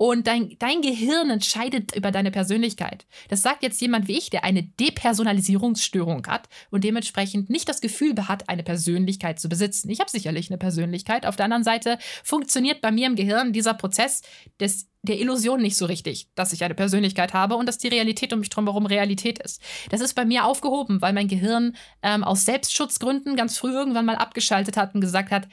Und 0.00 0.28
dein, 0.28 0.54
dein 0.60 0.80
Gehirn 0.80 1.28
entscheidet 1.28 1.92
über 1.96 2.12
deine 2.12 2.30
Persönlichkeit. 2.30 3.04
Das 3.30 3.42
sagt 3.42 3.64
jetzt 3.64 3.80
jemand 3.80 4.06
wie 4.06 4.16
ich, 4.16 4.30
der 4.30 4.44
eine 4.44 4.62
Depersonalisierungsstörung 4.62 6.24
hat 6.28 6.48
und 6.70 6.84
dementsprechend 6.84 7.50
nicht 7.50 7.68
das 7.68 7.80
Gefühl 7.80 8.14
hat, 8.28 8.48
eine 8.48 8.62
Persönlichkeit 8.62 9.40
zu 9.40 9.48
besitzen. 9.48 9.90
Ich 9.90 9.98
habe 9.98 10.08
sicherlich 10.08 10.50
eine 10.50 10.56
Persönlichkeit. 10.56 11.26
Auf 11.26 11.34
der 11.34 11.46
anderen 11.46 11.64
Seite 11.64 11.98
funktioniert 12.22 12.80
bei 12.80 12.92
mir 12.92 13.08
im 13.08 13.16
Gehirn 13.16 13.52
dieser 13.52 13.74
Prozess 13.74 14.22
des, 14.60 14.86
der 15.02 15.18
Illusion 15.18 15.60
nicht 15.60 15.76
so 15.76 15.86
richtig, 15.86 16.28
dass 16.36 16.52
ich 16.52 16.62
eine 16.62 16.76
Persönlichkeit 16.76 17.34
habe 17.34 17.56
und 17.56 17.66
dass 17.66 17.78
die 17.78 17.88
Realität 17.88 18.32
um 18.32 18.38
mich 18.38 18.50
drumherum 18.50 18.86
Realität 18.86 19.40
ist. 19.40 19.60
Das 19.90 20.00
ist 20.00 20.14
bei 20.14 20.24
mir 20.24 20.44
aufgehoben, 20.44 21.02
weil 21.02 21.12
mein 21.12 21.26
Gehirn 21.26 21.74
ähm, 22.04 22.22
aus 22.22 22.44
Selbstschutzgründen 22.44 23.34
ganz 23.34 23.58
früh 23.58 23.72
irgendwann 23.72 24.06
mal 24.06 24.14
abgeschaltet 24.14 24.76
hat 24.76 24.94
und 24.94 25.00
gesagt 25.00 25.32
hat, 25.32 25.48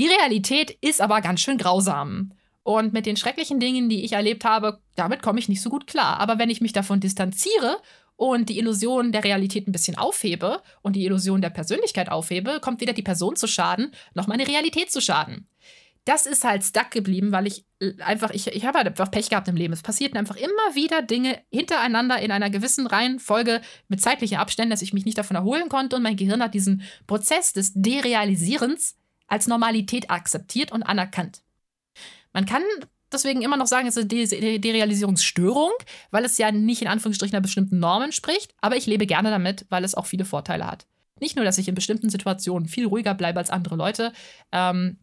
die 0.00 0.08
Realität 0.08 0.76
ist 0.80 1.00
aber 1.00 1.20
ganz 1.20 1.42
schön 1.42 1.58
grausam. 1.58 2.32
Und 2.64 2.94
mit 2.94 3.04
den 3.04 3.16
schrecklichen 3.16 3.60
Dingen, 3.60 3.90
die 3.90 4.04
ich 4.04 4.12
erlebt 4.12 4.44
habe, 4.44 4.80
damit 4.96 5.22
komme 5.22 5.38
ich 5.38 5.50
nicht 5.50 5.60
so 5.60 5.68
gut 5.68 5.86
klar. 5.86 6.18
Aber 6.18 6.38
wenn 6.38 6.48
ich 6.48 6.62
mich 6.62 6.72
davon 6.72 6.98
distanziere 6.98 7.76
und 8.16 8.48
die 8.48 8.58
Illusion 8.58 9.12
der 9.12 9.22
Realität 9.22 9.68
ein 9.68 9.72
bisschen 9.72 9.98
aufhebe 9.98 10.62
und 10.80 10.96
die 10.96 11.04
Illusion 11.04 11.42
der 11.42 11.50
Persönlichkeit 11.50 12.10
aufhebe, 12.10 12.60
kommt 12.60 12.80
weder 12.80 12.94
die 12.94 13.02
Person 13.02 13.36
zu 13.36 13.46
Schaden, 13.46 13.92
noch 14.14 14.26
meine 14.26 14.48
Realität 14.48 14.90
zu 14.90 15.02
Schaden. 15.02 15.46
Das 16.06 16.24
ist 16.24 16.44
halt 16.44 16.64
stuck 16.64 16.90
geblieben, 16.90 17.32
weil 17.32 17.46
ich 17.46 17.66
äh, 17.80 17.92
einfach, 18.00 18.30
ich, 18.30 18.46
ich 18.46 18.64
habe 18.64 18.78
halt 18.78 18.88
einfach 18.88 19.10
Pech 19.10 19.28
gehabt 19.28 19.48
im 19.48 19.56
Leben. 19.56 19.74
Es 19.74 19.82
passierten 19.82 20.16
einfach 20.16 20.36
immer 20.36 20.74
wieder 20.74 21.02
Dinge 21.02 21.40
hintereinander 21.50 22.18
in 22.20 22.30
einer 22.30 22.50
gewissen 22.50 22.86
Reihenfolge 22.86 23.60
mit 23.88 24.00
zeitlichen 24.00 24.38
Abständen, 24.38 24.70
dass 24.70 24.82
ich 24.82 24.94
mich 24.94 25.04
nicht 25.04 25.18
davon 25.18 25.36
erholen 25.36 25.68
konnte 25.68 25.96
und 25.96 26.02
mein 26.02 26.16
Gehirn 26.16 26.42
hat 26.42 26.54
diesen 26.54 26.82
Prozess 27.06 27.52
des 27.52 27.72
Derealisierens 27.74 28.96
als 29.26 29.48
Normalität 29.48 30.10
akzeptiert 30.10 30.72
und 30.72 30.82
anerkannt. 30.82 31.43
Man 32.34 32.44
kann 32.44 32.62
deswegen 33.10 33.40
immer 33.40 33.56
noch 33.56 33.66
sagen, 33.66 33.86
es 33.86 33.96
ist 33.96 34.12
eine 34.12 34.60
Derealisierungsstörung, 34.60 35.72
weil 36.10 36.24
es 36.24 36.36
ja 36.36 36.52
nicht 36.52 36.82
in 36.82 36.88
Anführungsstrichen 36.88 37.34
einer 37.34 37.42
bestimmten 37.42 37.78
Norm 37.78 38.02
entspricht, 38.02 38.54
aber 38.60 38.76
ich 38.76 38.86
lebe 38.86 39.06
gerne 39.06 39.30
damit, 39.30 39.64
weil 39.70 39.84
es 39.84 39.94
auch 39.94 40.06
viele 40.06 40.26
Vorteile 40.26 40.66
hat. 40.66 40.86
Nicht 41.20 41.36
nur, 41.36 41.44
dass 41.44 41.58
ich 41.58 41.68
in 41.68 41.74
bestimmten 41.74 42.10
Situationen 42.10 42.68
viel 42.68 42.86
ruhiger 42.86 43.14
bleibe 43.14 43.38
als 43.38 43.50
andere 43.50 43.76
Leute, 43.76 44.12
ähm, 44.52 44.98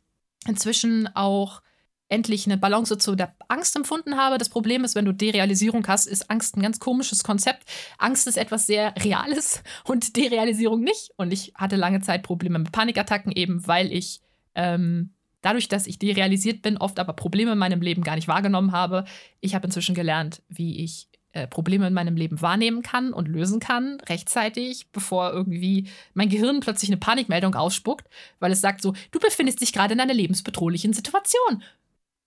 inzwischen 0.46 1.08
auch 1.16 1.62
endlich 2.10 2.46
eine 2.46 2.58
Balance 2.58 2.98
zu 2.98 3.16
der 3.16 3.34
Angst 3.48 3.76
empfunden 3.78 4.18
habe. 4.18 4.38
Das 4.38 4.50
Problem 4.50 4.84
ist, 4.84 4.96
wenn 4.96 5.06
du 5.06 5.14
Derealisierung 5.14 5.88
hast, 5.88 6.08
ist 6.08 6.30
Angst 6.30 6.58
ein 6.58 6.62
ganz 6.62 6.80
komisches 6.80 7.24
Konzept. 7.24 7.64
Angst 7.98 8.28
ist 8.28 8.38
etwas 8.38 8.68
sehr 8.68 8.94
Reales 9.02 9.64
und 9.86 10.18
Derealisierung 10.18 10.82
nicht. 10.82 11.12
Und 11.16 11.32
ich 11.32 11.54
hatte 11.56 11.78
lange 11.78 12.02
Zeit 12.02 12.24
Probleme 12.24 12.60
mit 12.60 12.74
Panikattacken, 12.74 13.32
eben 13.32 13.66
weil 13.66 13.94
ich 13.94 14.20
ähm, 14.56 15.14
dadurch, 15.42 15.68
dass 15.68 15.88
ich 15.88 16.00
derealisiert 16.00 16.62
bin, 16.62 16.78
oft 16.78 17.00
aber 17.00 17.14
Probleme 17.14 17.54
in 17.54 17.58
meinem 17.58 17.82
Leben 17.82 18.04
gar 18.04 18.16
nicht 18.16 18.28
wahrgenommen 18.28 18.72
habe. 18.72 19.06
Ich 19.40 19.56
habe 19.56 19.66
inzwischen 19.66 19.96
gelernt, 19.96 20.42
wie 20.50 20.84
ich 20.84 21.08
äh, 21.34 21.48
Probleme 21.48 21.88
in 21.88 21.94
meinem 21.94 22.18
Leben 22.18 22.42
wahrnehmen 22.42 22.82
kann 22.82 23.14
und 23.14 23.28
lösen 23.28 23.60
kann, 23.60 24.00
rechtzeitig, 24.02 24.88
bevor 24.92 25.32
irgendwie 25.32 25.88
mein 26.14 26.30
Gehirn 26.30 26.60
plötzlich 26.60 26.90
eine 26.90 26.98
Panikmeldung 26.98 27.56
ausspuckt, 27.56 28.08
weil 28.40 28.52
es 28.52 28.62
sagt 28.62 28.82
so, 28.82 28.94
du 29.12 29.20
befindest 29.20 29.62
dich 29.62 29.72
gerade 29.72 29.94
in 29.94 30.00
einer 30.00 30.14
lebensbedrohlichen 30.14 30.94
Situation. 30.94 31.64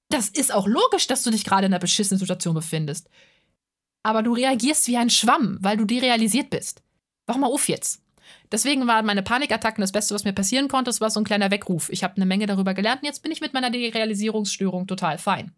Das 0.09 0.29
ist 0.29 0.55
auch 0.55 0.67
logisch, 0.67 1.07
dass 1.07 1.23
du 1.23 1.31
dich 1.31 1.45
gerade 1.45 1.67
in 1.67 1.73
einer 1.73 1.81
beschissenen 1.81 2.19
Situation 2.19 2.55
befindest. 2.55 3.11
Aber 4.03 4.23
du 4.23 4.33
reagierst 4.33 4.87
wie 4.89 4.97
ein 4.97 5.11
Schwamm, 5.11 5.59
weil 5.61 5.77
du 5.77 5.85
derealisiert 5.85 6.51
bist. 6.51 6.83
Wach 7.27 7.37
mal 7.37 7.47
auf 7.47 7.69
jetzt. 7.69 8.04
Deswegen 8.53 8.87
waren 8.87 9.07
meine 9.07 9.23
Panikattacken 9.23 9.81
das 9.81 9.93
Beste, 9.93 10.15
was 10.15 10.25
mir 10.25 10.33
passieren 10.33 10.69
konnte. 10.69 10.91
Es 10.91 11.01
war 11.01 11.11
so 11.11 11.21
ein 11.21 11.25
kleiner 11.25 11.51
Weckruf. 11.51 11.89
Ich 11.91 12.05
habe 12.05 12.17
eine 12.17 12.27
Menge 12.27 12.47
darüber 12.47 12.75
gelernt 12.75 13.03
und 13.03 13.07
jetzt 13.07 13.23
bin 13.23 13.33
ich 13.33 13.41
mit 13.41 13.55
meiner 13.55 13.71
Derealisierungsstörung 13.71 14.87
total 14.87 15.19
fein. 15.19 15.53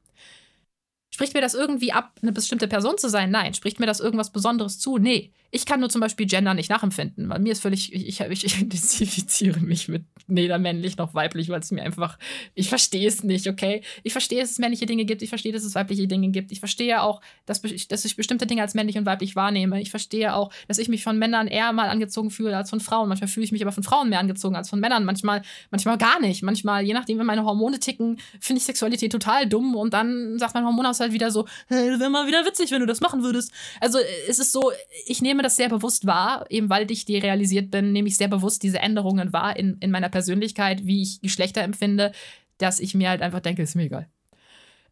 Spricht 1.11 1.35
mir 1.35 1.41
das 1.41 1.55
irgendwie 1.55 1.93
ab, 1.93 2.13
eine 2.21 2.33
bestimmte 2.33 2.69
Person 2.69 2.99
zu 2.99 3.09
sein? 3.09 3.31
Nein. 3.31 3.55
Spricht 3.55 3.81
mir 3.81 3.87
das 3.87 4.01
irgendwas 4.01 4.33
Besonderes 4.33 4.79
zu? 4.79 4.99
Nee. 4.99 5.33
Ich 5.57 5.65
kann 5.65 5.81
nur 5.81 5.89
zum 5.89 6.03
Beispiel 6.03 6.27
Gender 6.27 6.53
nicht 6.53 6.69
nachempfinden. 6.69 7.31
Weil 7.31 7.39
mir 7.39 7.53
ist 7.53 7.63
völlig, 7.63 7.91
ich, 7.91 8.21
ich, 8.21 8.45
identifiziere 8.61 9.59
mich 9.61 9.89
mit 9.89 10.05
weder 10.27 10.59
männlich 10.59 10.99
noch 10.99 11.15
weiblich, 11.15 11.49
weil 11.49 11.61
es 11.61 11.71
mir 11.71 11.83
einfach, 11.83 12.19
ich 12.55 12.69
verstehe 12.69 13.09
es 13.09 13.25
nicht, 13.25 13.49
okay? 13.49 13.81
Ich 14.03 14.13
verstehe, 14.13 14.43
dass 14.43 14.51
es 14.51 14.59
männliche 14.59 14.85
Dinge 14.85 15.07
gibt, 15.07 15.23
ich 15.23 15.31
verstehe, 15.31 15.53
dass 15.53 15.65
es 15.65 15.75
weibliche 15.75 16.07
Dinge 16.07 16.29
gibt. 16.29 16.53
Ich 16.53 16.59
verstehe 16.59 17.01
auch, 17.01 17.23
dass, 17.47 17.63
dass 17.63 18.05
ich 18.05 18.17
bestimmte 18.17 18.47
Dinge 18.47 18.61
als 18.61 18.75
männlich 18.75 18.99
und 18.99 19.07
weiblich 19.07 19.35
wahrnehme. 19.35 19.81
Ich 19.81 19.89
verstehe 19.89 20.35
auch, 20.35 20.53
dass 20.69 20.77
ich 20.77 20.91
mich 20.91 21.03
von 21.03 21.19
Männern 21.19 21.47
eher 21.47 21.73
mal 21.73 21.89
angezogen 21.89 22.31
fühle 22.31 22.55
als 22.55 22.69
von 22.69 22.81
Frauen. 22.81 23.09
Manchmal 23.09 23.29
fühle 23.29 23.45
ich 23.45 23.53
mich 23.53 23.63
aber 23.63 23.73
von 23.73 23.83
Frauen 23.83 24.11
mehr 24.11 24.21
angezogen 24.21 24.57
als 24.57 24.69
von 24.69 24.79
Männern. 24.79 25.07
Manchmal, 25.07 25.41
manchmal 25.71 25.97
gar 25.97 26.21
nicht. 26.21 26.43
Manchmal, 26.43 26.85
je 26.85 26.93
nachdem, 26.93 27.19
wenn 27.19 27.27
meine 27.27 27.45
Hormone 27.45 27.81
ticken, 27.81 28.19
finde 28.41 28.59
ich 28.59 28.67
Sexualität 28.67 29.11
total 29.11 29.47
dumm 29.47 29.75
und 29.75 29.95
dann 29.95 30.39
sagt 30.39 30.53
mein 30.53 30.67
Hormonhaushalt 30.67 31.15
wieder 31.15 31.31
so, 31.31 31.47
hey, 31.69 31.99
wäre 31.99 32.11
mal 32.11 32.27
wieder 32.27 32.45
witzig, 32.45 32.71
wenn 32.73 32.81
du 32.81 32.87
das 32.87 33.01
machen 33.01 33.23
würdest. 33.23 33.53
Also 33.81 33.99
es 34.29 34.39
ist 34.39 34.53
so, 34.53 34.71
ich 35.07 35.23
nehme 35.23 35.46
das 35.47 35.57
sehr 35.57 35.69
bewusst 35.69 36.07
wahr, 36.07 36.45
eben 36.51 36.69
weil 36.69 36.91
ich 36.91 37.05
derealisiert 37.05 37.71
bin, 37.71 37.93
nehme 37.93 38.09
ich 38.09 38.17
sehr 38.17 38.29
bewusst 38.29 38.63
diese 38.63 38.79
Änderungen 38.79 39.33
wahr 39.33 39.57
in, 39.57 39.79
in 39.81 39.91
meiner 39.91 40.09
Persönlichkeit, 40.09 40.87
wie 40.87 41.03
ich 41.03 41.21
Geschlechter 41.21 41.63
empfinde, 41.63 42.13
dass 42.59 42.81
ich 42.81 42.95
mir 42.95 43.11
halt 43.11 43.23
einfach 43.23 43.41
denke, 43.41 43.63
ist 43.63 43.75
mir 43.75 43.85
egal. 43.85 44.09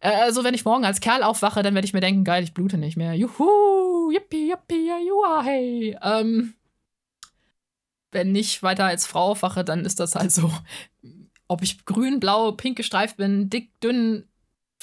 Also 0.01 0.45
wenn 0.45 0.55
ich 0.55 0.65
morgen 0.65 0.85
als 0.85 1.01
Kerl 1.01 1.23
aufwache, 1.23 1.63
dann 1.63 1.75
werde 1.75 1.87
ich 1.87 1.95
mir 1.95 2.01
denken, 2.01 2.25
geil, 2.25 2.45
ich 2.45 2.53
blute 2.53 2.77
nicht 2.77 2.97
mehr. 2.97 3.15
Juhu, 3.15 4.11
yippie, 4.11 4.51
yippie, 4.51 4.91
juha, 5.07 5.43
hey. 5.43 5.97
Ähm, 6.03 6.55
wenn 8.13 8.35
ich 8.35 8.63
weiter 8.63 8.85
als 8.85 9.07
Frau 9.07 9.31
aufwache, 9.31 9.65
dann 9.65 9.85
ist 9.85 10.01
das 10.01 10.15
halt 10.15 10.31
so. 10.31 10.53
Ob 11.49 11.63
ich 11.63 11.87
grün, 11.87 12.21
blau, 12.21 12.53
pink 12.53 12.77
gestreift 12.77 13.17
bin, 13.17 13.49
dick, 13.49 13.81
dünn, 13.81 14.25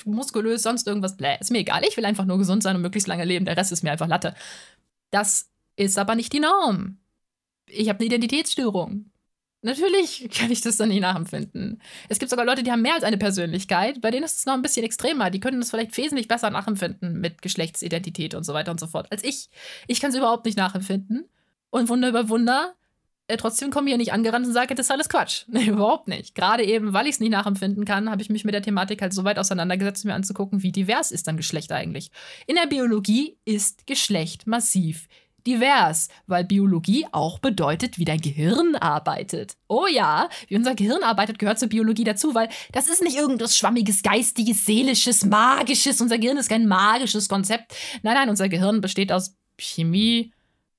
muskulös, 0.05 0.63
sonst 0.63 0.87
irgendwas, 0.87 1.17
bläh, 1.17 1.37
ist 1.39 1.51
mir 1.51 1.59
egal. 1.59 1.83
Ich 1.87 1.97
will 1.97 2.05
einfach 2.05 2.25
nur 2.25 2.39
gesund 2.39 2.63
sein 2.63 2.75
und 2.75 2.81
möglichst 2.81 3.07
lange 3.07 3.25
leben. 3.25 3.45
Der 3.45 3.57
Rest 3.57 3.71
ist 3.71 3.83
mir 3.83 3.91
einfach 3.91 4.07
Latte. 4.07 4.33
Das 5.11 5.50
ist 5.85 5.97
aber 5.97 6.15
nicht 6.15 6.33
die 6.33 6.39
Norm. 6.39 6.97
Ich 7.65 7.89
habe 7.89 7.99
eine 7.99 8.07
Identitätsstörung. 8.07 9.11
Natürlich 9.63 10.27
kann 10.33 10.51
ich 10.51 10.61
das 10.61 10.77
dann 10.77 10.89
nicht 10.89 11.01
nachempfinden. 11.01 11.81
Es 12.09 12.17
gibt 12.17 12.31
sogar 12.31 12.45
Leute, 12.45 12.63
die 12.63 12.71
haben 12.71 12.81
mehr 12.81 12.95
als 12.95 13.03
eine 13.03 13.17
Persönlichkeit, 13.17 14.01
bei 14.01 14.09
denen 14.09 14.23
ist 14.23 14.37
es 14.37 14.45
noch 14.45 14.53
ein 14.53 14.63
bisschen 14.63 14.83
extremer. 14.83 15.29
Die 15.29 15.39
können 15.39 15.59
das 15.59 15.69
vielleicht 15.69 15.95
wesentlich 15.97 16.27
besser 16.27 16.49
nachempfinden 16.49 17.19
mit 17.19 17.41
Geschlechtsidentität 17.41 18.33
und 18.33 18.43
so 18.43 18.53
weiter 18.53 18.71
und 18.71 18.79
so 18.79 18.87
fort 18.87 19.11
als 19.11 19.23
ich. 19.23 19.49
Ich 19.87 19.99
kann 19.99 20.09
es 20.09 20.17
überhaupt 20.17 20.45
nicht 20.45 20.57
nachempfinden. 20.57 21.29
Und 21.69 21.89
Wunder 21.89 22.09
über 22.09 22.27
Wunder, 22.27 22.73
äh, 23.27 23.37
trotzdem 23.37 23.69
komme 23.69 23.87
ich 23.87 23.91
ja 23.91 23.97
nicht 23.97 24.13
angerannt 24.13 24.47
und 24.47 24.53
sage, 24.53 24.73
das 24.73 24.87
ist 24.87 24.91
alles 24.91 25.09
Quatsch. 25.09 25.45
Nee, 25.47 25.67
überhaupt 25.67 26.07
nicht. 26.07 26.33
Gerade 26.33 26.63
eben, 26.63 26.93
weil 26.93 27.05
ich 27.05 27.13
es 27.13 27.19
nicht 27.19 27.31
nachempfinden 27.31 27.85
kann, 27.85 28.09
habe 28.09 28.21
ich 28.21 28.29
mich 28.29 28.43
mit 28.43 28.55
der 28.55 28.63
Thematik 28.63 29.01
halt 29.01 29.13
so 29.13 29.23
weit 29.23 29.37
auseinandergesetzt, 29.37 30.05
mir 30.05 30.15
anzugucken, 30.15 30.63
wie 30.63 30.71
divers 30.71 31.11
ist 31.11 31.27
dann 31.27 31.37
Geschlecht 31.37 31.71
eigentlich. 31.71 32.09
In 32.47 32.55
der 32.55 32.67
Biologie 32.67 33.37
ist 33.45 33.85
Geschlecht 33.85 34.47
massiv 34.47 35.07
divers, 35.45 36.09
weil 36.27 36.43
Biologie 36.43 37.05
auch 37.11 37.39
bedeutet, 37.39 37.97
wie 37.97 38.05
dein 38.05 38.21
Gehirn 38.21 38.75
arbeitet. 38.75 39.57
Oh 39.67 39.87
ja, 39.87 40.29
wie 40.47 40.55
unser 40.55 40.75
Gehirn 40.75 41.03
arbeitet, 41.03 41.39
gehört 41.39 41.59
zur 41.59 41.69
Biologie 41.69 42.03
dazu, 42.03 42.33
weil 42.35 42.49
das 42.71 42.89
ist 42.89 43.01
nicht 43.01 43.17
irgendwas 43.17 43.57
schwammiges, 43.57 44.03
geistiges, 44.03 44.65
seelisches, 44.65 45.25
magisches. 45.25 46.01
Unser 46.01 46.17
Gehirn 46.17 46.37
ist 46.37 46.49
kein 46.49 46.67
magisches 46.67 47.29
Konzept. 47.29 47.75
Nein, 48.03 48.15
nein, 48.15 48.29
unser 48.29 48.49
Gehirn 48.49 48.81
besteht 48.81 49.11
aus 49.11 49.35
Chemie, 49.57 50.33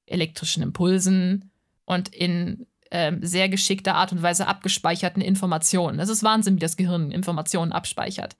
elektrischen 0.06 0.62
Impulsen, 0.62 1.52
und 1.84 2.14
in 2.14 2.66
äh, 2.90 3.12
sehr 3.20 3.48
geschickter 3.48 3.94
Art 3.94 4.12
und 4.12 4.22
Weise 4.22 4.46
abgespeicherten 4.46 5.22
Informationen. 5.22 5.98
Das 5.98 6.08
ist 6.08 6.22
Wahnsinn, 6.22 6.56
wie 6.56 6.60
das 6.60 6.76
Gehirn 6.76 7.10
Informationen 7.10 7.72
abspeichert. 7.72 8.36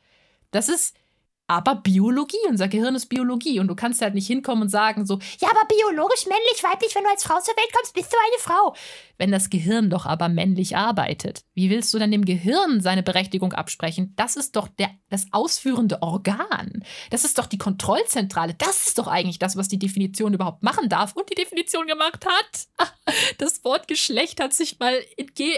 Das 0.50 0.68
ist 0.68 0.96
aber 1.46 1.76
Biologie. 1.76 2.36
Unser 2.48 2.68
Gehirn 2.68 2.94
ist 2.94 3.06
Biologie. 3.06 3.60
Und 3.60 3.68
du 3.68 3.74
kannst 3.74 4.00
halt 4.00 4.14
nicht 4.14 4.26
hinkommen 4.26 4.62
und 4.62 4.68
sagen 4.68 5.06
so, 5.06 5.18
ja, 5.40 5.48
aber 5.50 5.66
biologisch 5.68 6.26
männlich, 6.26 6.62
weiblich, 6.62 6.94
wenn 6.94 7.04
du 7.04 7.10
als 7.10 7.24
Frau 7.24 7.38
zur 7.40 7.54
Welt 7.56 7.72
kommst, 7.74 7.94
bist 7.94 8.12
du 8.12 8.16
eine 8.16 8.38
Frau. 8.38 8.74
Wenn 9.18 9.30
das 9.30 9.50
Gehirn 9.50 9.90
doch 9.90 10.06
aber 10.06 10.28
männlich 10.28 10.76
arbeitet, 10.76 11.44
wie 11.54 11.70
willst 11.70 11.92
du 11.94 11.98
dann 11.98 12.10
dem 12.10 12.24
Gehirn 12.24 12.80
seine 12.80 13.02
Berechtigung 13.02 13.52
absprechen? 13.52 14.14
Das 14.16 14.36
ist 14.36 14.56
doch 14.56 14.68
der, 14.68 14.90
das 15.10 15.26
ausführende 15.30 16.02
Organ. 16.02 16.82
Das 17.10 17.24
ist 17.24 17.38
doch 17.38 17.46
die 17.46 17.58
Kontrollzentrale. 17.58 18.54
Das 18.54 18.86
ist 18.86 18.98
doch 18.98 19.06
eigentlich 19.06 19.38
das, 19.38 19.56
was 19.56 19.68
die 19.68 19.78
Definition 19.78 20.34
überhaupt 20.34 20.62
machen 20.62 20.88
darf 20.88 21.14
und 21.14 21.30
die 21.30 21.34
Definition 21.34 21.86
gemacht 21.86 22.26
hat. 22.26 22.88
Das 23.38 23.64
Wort 23.64 23.88
Geschlecht 23.88 24.40
hat 24.40 24.52
sich 24.52 24.78
mal 24.78 24.94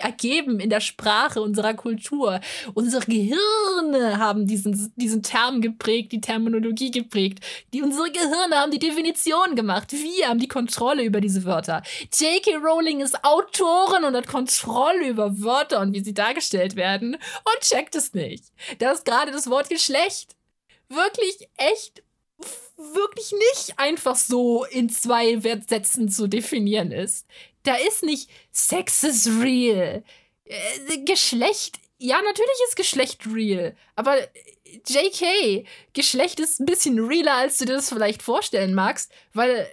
ergeben 0.00 0.60
in 0.60 0.70
der 0.70 0.80
Sprache 0.80 1.42
unserer 1.42 1.74
Kultur. 1.74 2.40
Unsere 2.72 3.04
Gehirne 3.04 4.18
haben 4.18 4.46
diesen, 4.46 4.92
diesen 4.96 5.22
Term 5.22 5.60
geprägt, 5.74 6.12
die 6.12 6.20
Terminologie 6.20 6.90
geprägt. 6.90 7.44
Die, 7.72 7.82
unsere 7.82 8.10
Gehirne 8.10 8.56
haben 8.56 8.70
die 8.70 8.78
Definition 8.78 9.54
gemacht. 9.54 9.92
Wir 9.92 10.28
haben 10.28 10.38
die 10.38 10.48
Kontrolle 10.48 11.02
über 11.02 11.20
diese 11.20 11.44
Wörter. 11.44 11.82
J.K. 12.12 12.56
Rowling 12.56 13.00
ist 13.00 13.24
Autorin 13.24 14.04
und 14.04 14.16
hat 14.16 14.26
Kontrolle 14.26 15.08
über 15.08 15.40
Wörter 15.40 15.80
und 15.80 15.92
wie 15.92 16.02
sie 16.02 16.14
dargestellt 16.14 16.76
werden 16.76 17.14
und 17.14 17.60
checkt 17.60 17.94
es 17.94 18.14
nicht. 18.14 18.44
Das 18.78 18.98
ist 18.98 19.04
gerade 19.04 19.32
das 19.32 19.50
Wort 19.50 19.68
Geschlecht 19.68 20.36
wirklich 20.88 21.48
echt 21.56 22.02
wirklich 22.76 23.32
nicht 23.32 23.78
einfach 23.78 24.16
so 24.16 24.64
in 24.64 24.88
zwei 24.88 25.38
Sätzen 25.38 26.08
zu 26.08 26.26
definieren 26.26 26.92
ist. 26.92 27.26
Da 27.62 27.76
ist 27.76 28.02
nicht 28.02 28.28
Sex 28.52 29.04
is 29.04 29.28
real. 29.40 30.02
Äh, 30.44 30.98
Geschlecht, 31.04 31.78
ja, 31.98 32.20
natürlich 32.20 32.58
ist 32.68 32.76
Geschlecht 32.76 33.26
real, 33.32 33.76
aber 33.94 34.16
JK, 34.86 35.66
Geschlecht 35.92 36.40
ist 36.40 36.60
ein 36.60 36.66
bisschen 36.66 36.98
realer, 36.98 37.34
als 37.34 37.58
du 37.58 37.64
dir 37.64 37.74
das 37.74 37.90
vielleicht 37.90 38.22
vorstellen 38.22 38.74
magst, 38.74 39.12
weil 39.32 39.66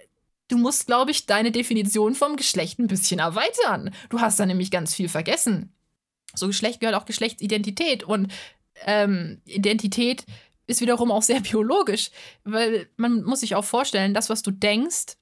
du 0.48 0.58
musst, 0.58 0.86
glaube 0.86 1.10
ich, 1.10 1.26
deine 1.26 1.50
Definition 1.50 2.14
vom 2.14 2.36
Geschlecht 2.36 2.78
ein 2.78 2.86
bisschen 2.86 3.18
erweitern. 3.18 3.94
Du 4.10 4.20
hast 4.20 4.38
da 4.38 4.46
nämlich 4.46 4.70
ganz 4.70 4.94
viel 4.94 5.08
vergessen. 5.08 5.72
So 6.34 6.46
Geschlecht 6.46 6.80
gehört 6.80 6.96
auch 6.96 7.04
Geschlechtsidentität 7.04 8.04
und 8.04 8.32
ähm, 8.86 9.40
Identität 9.44 10.24
ist 10.66 10.80
wiederum 10.80 11.10
auch 11.10 11.22
sehr 11.22 11.40
biologisch, 11.50 12.10
weil 12.44 12.88
man 12.96 13.22
muss 13.22 13.40
sich 13.40 13.54
auch 13.54 13.64
vorstellen, 13.64 14.14
das, 14.14 14.30
was 14.30 14.42
du 14.42 14.50
denkst, 14.50 15.16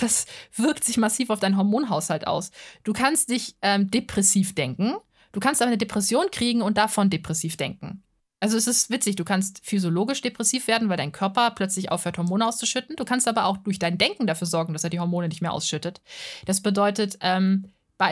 das 0.00 0.26
wirkt 0.56 0.84
sich 0.84 0.96
massiv 0.96 1.30
auf 1.30 1.40
deinen 1.40 1.56
Hormonhaushalt 1.56 2.26
aus. 2.26 2.50
Du 2.84 2.92
kannst 2.92 3.30
dich 3.30 3.56
ähm, 3.62 3.90
depressiv 3.90 4.54
denken, 4.54 4.94
du 5.32 5.40
kannst 5.40 5.62
aber 5.62 5.68
eine 5.68 5.78
Depression 5.78 6.26
kriegen 6.30 6.62
und 6.62 6.78
davon 6.78 7.10
depressiv 7.10 7.56
denken. 7.56 8.02
Also 8.42 8.56
es 8.56 8.66
ist 8.66 8.90
witzig, 8.90 9.14
du 9.14 9.22
kannst 9.22 9.64
physiologisch 9.64 10.20
depressiv 10.20 10.66
werden, 10.66 10.88
weil 10.88 10.96
dein 10.96 11.12
Körper 11.12 11.52
plötzlich 11.52 11.92
aufhört, 11.92 12.18
Hormone 12.18 12.44
auszuschütten. 12.44 12.96
Du 12.96 13.04
kannst 13.04 13.28
aber 13.28 13.46
auch 13.46 13.56
durch 13.58 13.78
dein 13.78 13.98
Denken 13.98 14.26
dafür 14.26 14.48
sorgen, 14.48 14.72
dass 14.72 14.82
er 14.82 14.90
die 14.90 14.98
Hormone 14.98 15.28
nicht 15.28 15.42
mehr 15.42 15.52
ausschüttet. 15.52 16.00
Das 16.44 16.60
bedeutet, 16.60 17.18
ähm, 17.20 17.66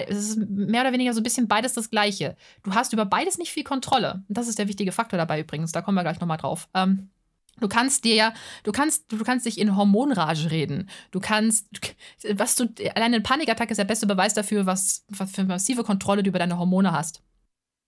es 0.06 0.18
ist 0.18 0.36
mehr 0.48 0.82
oder 0.82 0.92
weniger 0.92 1.12
so 1.14 1.20
ein 1.20 1.24
bisschen 1.24 1.48
beides 1.48 1.72
das 1.72 1.90
Gleiche. 1.90 2.36
Du 2.62 2.76
hast 2.76 2.92
über 2.92 3.06
beides 3.06 3.38
nicht 3.38 3.50
viel 3.50 3.64
Kontrolle. 3.64 4.22
Und 4.28 4.38
das 4.38 4.46
ist 4.46 4.60
der 4.60 4.68
wichtige 4.68 4.92
Faktor 4.92 5.16
dabei 5.18 5.40
übrigens. 5.40 5.72
Da 5.72 5.82
kommen 5.82 5.96
wir 5.96 6.02
gleich 6.02 6.20
nochmal 6.20 6.38
drauf. 6.38 6.68
Ähm, 6.74 7.10
Du 7.58 7.68
kannst 7.68 8.04
dir, 8.04 8.32
du 8.62 8.72
kannst, 8.72 9.12
du 9.12 9.22
kannst 9.22 9.44
dich 9.44 9.58
in 9.58 9.76
Hormonrage 9.76 10.50
reden. 10.50 10.88
Du 11.10 11.20
kannst, 11.20 11.66
was 12.32 12.54
du, 12.54 12.64
alleine 12.94 13.16
eine 13.16 13.20
Panikattacke 13.20 13.72
ist 13.72 13.76
der 13.76 13.84
beste 13.84 14.06
Beweis 14.06 14.32
dafür, 14.32 14.64
was, 14.64 15.04
was 15.08 15.30
für 15.32 15.44
massive 15.44 15.84
Kontrolle 15.84 16.22
du 16.22 16.30
über 16.30 16.38
deine 16.38 16.56
Hormone 16.56 16.92
hast 16.92 17.22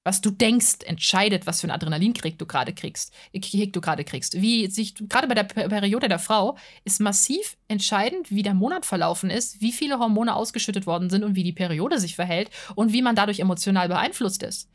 was 0.05 0.21
du 0.21 0.31
denkst, 0.31 0.79
entscheidet, 0.85 1.47
was 1.47 1.61
für 1.61 1.69
ein 1.69 1.71
Adrenalinkick 1.71 2.39
du 2.39 2.47
gerade 2.47 2.73
kriegst, 2.73 3.15
Kick 3.33 3.73
du 3.73 3.81
gerade 3.81 4.05
kriegst. 4.05 4.41
Wie 4.41 4.69
sich 4.69 4.95
gerade 4.95 5.29
bei 5.29 5.35
der 5.35 5.45
Periode 5.45 6.09
der 6.09 6.19
Frau 6.19 6.57
ist 6.85 7.01
massiv 7.01 7.57
entscheidend, 7.69 8.31
wie 8.31 8.43
der 8.43 8.55
Monat 8.55 8.85
verlaufen 8.85 9.31
ist, 9.31 9.61
wie 9.61 9.73
viele 9.73 9.99
Hormone 9.99 10.35
ausgeschüttet 10.35 10.87
worden 10.87 11.11
sind 11.11 11.25
und 11.25 11.37
wie 11.37 11.45
die 11.45 11.53
Periode 11.53 11.99
sich 11.99 12.17
verhält 12.17 12.51
und 12.75 12.93
wie 12.93 13.03
man 13.03 13.17
dadurch 13.17 13.41
emotional 13.41 13.89
beeinflusst 13.89 14.43
ist. 14.43 14.69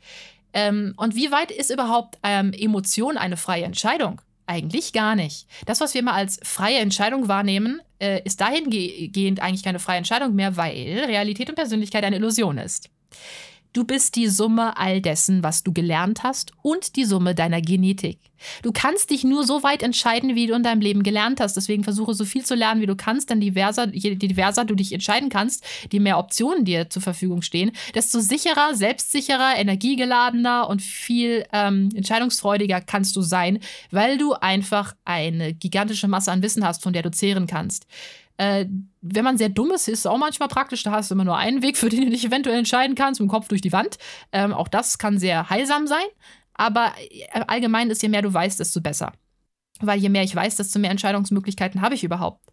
Ähm, 0.54 0.94
und 0.96 1.14
wie 1.14 1.30
weit 1.30 1.50
ist 1.50 1.70
überhaupt 1.70 2.18
ähm, 2.22 2.52
Emotion 2.52 3.18
eine 3.18 3.36
freie 3.36 3.64
Entscheidung? 3.64 4.20
Eigentlich 4.46 4.94
gar 4.94 5.14
nicht. 5.14 5.46
Das, 5.66 5.80
was 5.80 5.92
wir 5.92 6.02
mal 6.02 6.14
als 6.14 6.40
freie 6.42 6.78
Entscheidung 6.78 7.28
wahrnehmen, 7.28 7.82
äh, 7.98 8.22
ist 8.24 8.40
dahingehend 8.40 9.40
eigentlich 9.40 9.62
keine 9.62 9.78
freie 9.78 9.98
Entscheidung 9.98 10.34
mehr, 10.34 10.56
weil 10.56 11.04
Realität 11.06 11.50
und 11.50 11.56
Persönlichkeit 11.56 12.02
eine 12.04 12.16
Illusion 12.16 12.56
ist. 12.56 12.88
Du 13.72 13.84
bist 13.84 14.16
die 14.16 14.28
Summe 14.28 14.76
all 14.76 15.00
dessen, 15.00 15.42
was 15.42 15.62
du 15.62 15.72
gelernt 15.72 16.22
hast 16.22 16.52
und 16.62 16.96
die 16.96 17.04
Summe 17.04 17.34
deiner 17.34 17.60
Genetik. 17.60 18.18
Du 18.62 18.72
kannst 18.72 19.10
dich 19.10 19.24
nur 19.24 19.44
so 19.44 19.62
weit 19.62 19.82
entscheiden, 19.82 20.34
wie 20.34 20.46
du 20.46 20.54
in 20.54 20.62
deinem 20.62 20.80
Leben 20.80 21.02
gelernt 21.02 21.40
hast. 21.40 21.56
Deswegen 21.56 21.84
versuche 21.84 22.14
so 22.14 22.24
viel 22.24 22.44
zu 22.44 22.54
lernen, 22.54 22.80
wie 22.80 22.86
du 22.86 22.96
kannst, 22.96 23.30
denn 23.30 23.40
diverser, 23.40 23.88
je 23.92 24.14
diverser 24.14 24.64
du 24.64 24.74
dich 24.74 24.92
entscheiden 24.92 25.28
kannst, 25.28 25.64
je 25.92 26.00
mehr 26.00 26.18
Optionen 26.18 26.64
dir 26.64 26.88
zur 26.88 27.02
Verfügung 27.02 27.42
stehen, 27.42 27.72
desto 27.94 28.20
sicherer, 28.20 28.74
selbstsicherer, 28.74 29.56
energiegeladener 29.56 30.68
und 30.68 30.82
viel 30.82 31.44
ähm, 31.52 31.90
entscheidungsfreudiger 31.94 32.80
kannst 32.80 33.16
du 33.16 33.22
sein, 33.22 33.58
weil 33.90 34.18
du 34.18 34.32
einfach 34.34 34.94
eine 35.04 35.52
gigantische 35.52 36.08
Masse 36.08 36.32
an 36.32 36.42
Wissen 36.42 36.64
hast, 36.64 36.82
von 36.82 36.92
der 36.92 37.02
du 37.02 37.10
zehren 37.10 37.46
kannst. 37.46 37.86
Äh, 38.36 38.66
wenn 39.14 39.24
man 39.24 39.38
sehr 39.38 39.48
dumm 39.48 39.70
ist, 39.70 39.88
ist 39.88 40.00
es 40.00 40.06
auch 40.06 40.18
manchmal 40.18 40.48
praktisch. 40.48 40.82
Da 40.82 40.92
hast 40.92 41.10
du 41.10 41.14
immer 41.14 41.24
nur 41.24 41.36
einen 41.36 41.62
Weg, 41.62 41.76
für 41.76 41.88
den 41.88 42.04
du 42.04 42.10
dich 42.10 42.24
eventuell 42.24 42.58
entscheiden 42.58 42.94
kannst, 42.94 43.20
mit 43.20 43.28
dem 43.28 43.30
Kopf 43.30 43.48
durch 43.48 43.60
die 43.60 43.72
Wand. 43.72 43.98
Ähm, 44.32 44.52
auch 44.52 44.68
das 44.68 44.98
kann 44.98 45.18
sehr 45.18 45.50
heilsam 45.50 45.86
sein. 45.86 46.04
Aber 46.54 46.92
äh, 47.10 47.40
allgemein 47.46 47.90
ist, 47.90 48.02
je 48.02 48.08
mehr 48.08 48.22
du 48.22 48.32
weißt, 48.32 48.60
desto 48.60 48.80
besser. 48.80 49.12
Weil 49.80 50.00
je 50.00 50.08
mehr 50.08 50.24
ich 50.24 50.34
weiß, 50.34 50.56
desto 50.56 50.78
mehr 50.80 50.90
Entscheidungsmöglichkeiten 50.90 51.80
habe 51.80 51.94
ich 51.94 52.02
überhaupt. 52.02 52.44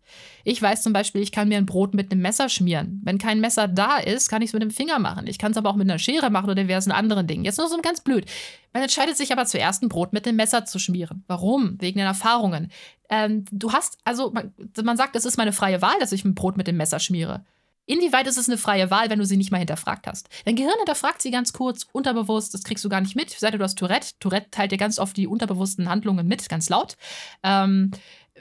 Ich 0.44 0.62
weiß 0.62 0.84
zum 0.84 0.94
Beispiel, 0.94 1.22
ich 1.22 1.32
kann 1.32 1.48
mir 1.48 1.58
ein 1.58 1.65
Brot 1.65 1.96
mit 1.96 2.12
einem 2.12 2.22
Messer 2.22 2.50
schmieren. 2.50 3.02
Wenn 3.04 3.18
kein 3.18 3.39
Messer 3.39 3.68
da 3.68 3.98
ist, 3.98 4.30
kann 4.30 4.44
ich 4.44 4.50
es 4.50 4.54
mit 4.54 4.62
dem 4.62 4.70
Finger 4.70 5.00
machen. 5.00 5.26
Ich 5.26 5.39
kann 5.39 5.52
es 5.52 5.58
aber 5.58 5.72
auch 5.72 5.76
mit 5.76 5.89
einer 5.89 5.98
Schere 5.98 6.30
machen 6.30 6.46
oder 6.46 6.62
diversen 6.62 6.91
anderen 6.91 7.26
Dingen. 7.26 7.44
Jetzt 7.44 7.58
nur 7.58 7.68
so 7.68 7.78
ganz 7.82 8.02
blöd. 8.02 8.26
Man 8.74 8.84
entscheidet 8.84 9.18
sich 9.18 9.32
aber 9.32 9.46
zuerst, 9.46 9.82
ein 9.82 9.89
Brot 9.89 10.13
mit 10.13 10.28
dem 10.28 10.36
Messer 10.36 10.65
zu 10.65 10.78
schmieren. 10.78 11.24
Warum? 11.28 11.82
Wegen 11.82 11.98
den 11.98 12.08
Erfahrungen. 12.08 12.72
Ähm, 13.10 13.46
du 13.52 13.72
hast, 13.72 13.98
also 14.04 14.32
man, 14.32 14.54
man 14.84 14.98
sagt, 14.98 15.15
es 15.15 15.26
ist 15.26 15.38
meine 15.38 15.54
freie 15.54 15.82
Wahl, 15.82 15.98
dass 16.00 16.12
ich 16.12 16.26
ein 16.26 16.36
Brot 16.36 16.58
mit 16.58 16.68
dem 16.68 16.78
Messer 16.78 17.00
schmiere. 17.00 17.46
Inwieweit 17.88 18.26
ist 18.26 18.38
es 18.38 18.50
eine 18.50 18.58
freie 18.58 18.89
Wahl, 18.89 19.10
wenn 19.10 19.20
du 19.20 19.26
sie 19.26 19.38
nicht 19.38 19.52
mal 19.52 19.60
hinterfragt 19.60 20.08
hast? 20.08 20.28
Dein 20.46 20.56
Gehirn 20.56 20.78
hinterfragt 20.78 21.22
sie 21.22 21.30
ganz 21.30 21.54
kurz, 21.54 21.86
unterbewusst, 21.91 22.54
das 22.54 22.63
kriegst 22.63 22.84
du 22.84 22.89
gar 22.89 23.02
nicht 23.02 23.15
mit. 23.15 23.30
Seit 23.30 23.54
du 23.54 23.60
hast 23.60 23.78
Tourette, 23.78 24.10
Tourette 24.20 24.50
teilt 24.50 24.72
dir 24.72 24.78
ganz 24.78 24.98
oft 24.98 25.15
die 25.15 25.28
unterbewussten 25.28 25.88
Handlungen 25.88 26.28
mit, 26.28 26.50
ganz 26.50 26.68
laut. 26.70 26.98
Ähm, 27.44 27.91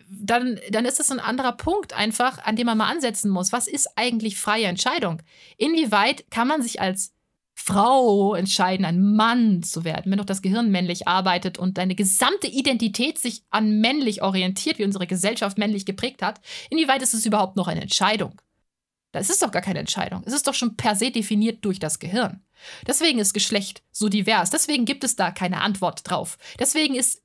dann, 0.09 0.59
dann 0.70 0.87
ist 0.87 0.98
es 0.98 1.11
ein 1.11 1.20
anderer 1.20 1.53
Punkt 1.53 1.92
einfach, 1.92 2.38
an 2.44 2.57
dem 2.57 2.66
man 2.66 2.79
mal 2.79 2.90
ansetzen 2.90 3.31
muss. 3.31 3.53
Was 3.53 3.66
ist 3.66 3.88
eigentlich 3.96 4.38
freie 4.38 4.66
Entscheidung? 4.66 5.22
Inwieweit 5.57 6.31
kann 6.31 6.48
man 6.48 6.62
sich 6.62 6.81
als 6.81 7.13
Frau 7.55 8.35
entscheiden, 8.35 8.85
ein 8.85 9.01
Mann 9.01 9.62
zu 9.62 9.85
werden, 9.85 10.11
wenn 10.11 10.19
doch 10.19 10.27
das 10.27 10.43
Gehirn 10.43 10.71
männlich 10.71 11.09
arbeitet 11.09 11.59
und 11.59 11.79
deine 11.79 11.95
gesamte 11.95 12.47
Identität 12.47 13.19
sich 13.19 13.43
an 13.51 13.81
männlich 13.81 14.23
orientiert, 14.23 14.79
wie 14.79 14.85
unsere 14.85 15.07
Gesellschaft 15.07 15.57
männlich 15.57 15.87
geprägt 15.87 16.21
hat, 16.21 16.40
inwieweit 16.69 17.03
ist 17.03 17.14
es 17.14 17.25
überhaupt 17.25 17.57
noch 17.57 17.69
eine 17.69 17.83
Entscheidung? 17.83 18.40
Das 19.12 19.31
ist 19.31 19.43
doch 19.43 19.53
gar 19.53 19.62
keine 19.62 19.79
Entscheidung. 19.79 20.25
Es 20.27 20.33
ist 20.33 20.49
doch 20.49 20.55
schon 20.55 20.77
per 20.77 20.97
se 20.97 21.12
definiert 21.12 21.64
durch 21.64 21.79
das 21.79 22.01
Gehirn. 22.01 22.43
Deswegen 22.85 23.21
ist 23.21 23.33
Geschlecht 23.33 23.85
so 23.93 24.09
divers. 24.09 24.51
Deswegen 24.51 24.87
gibt 24.87 25.05
es 25.05 25.14
da 25.14 25.31
keine 25.31 25.61
Antwort 25.61 26.01
drauf. 26.03 26.37
Deswegen 26.59 26.97
ist 26.97 27.23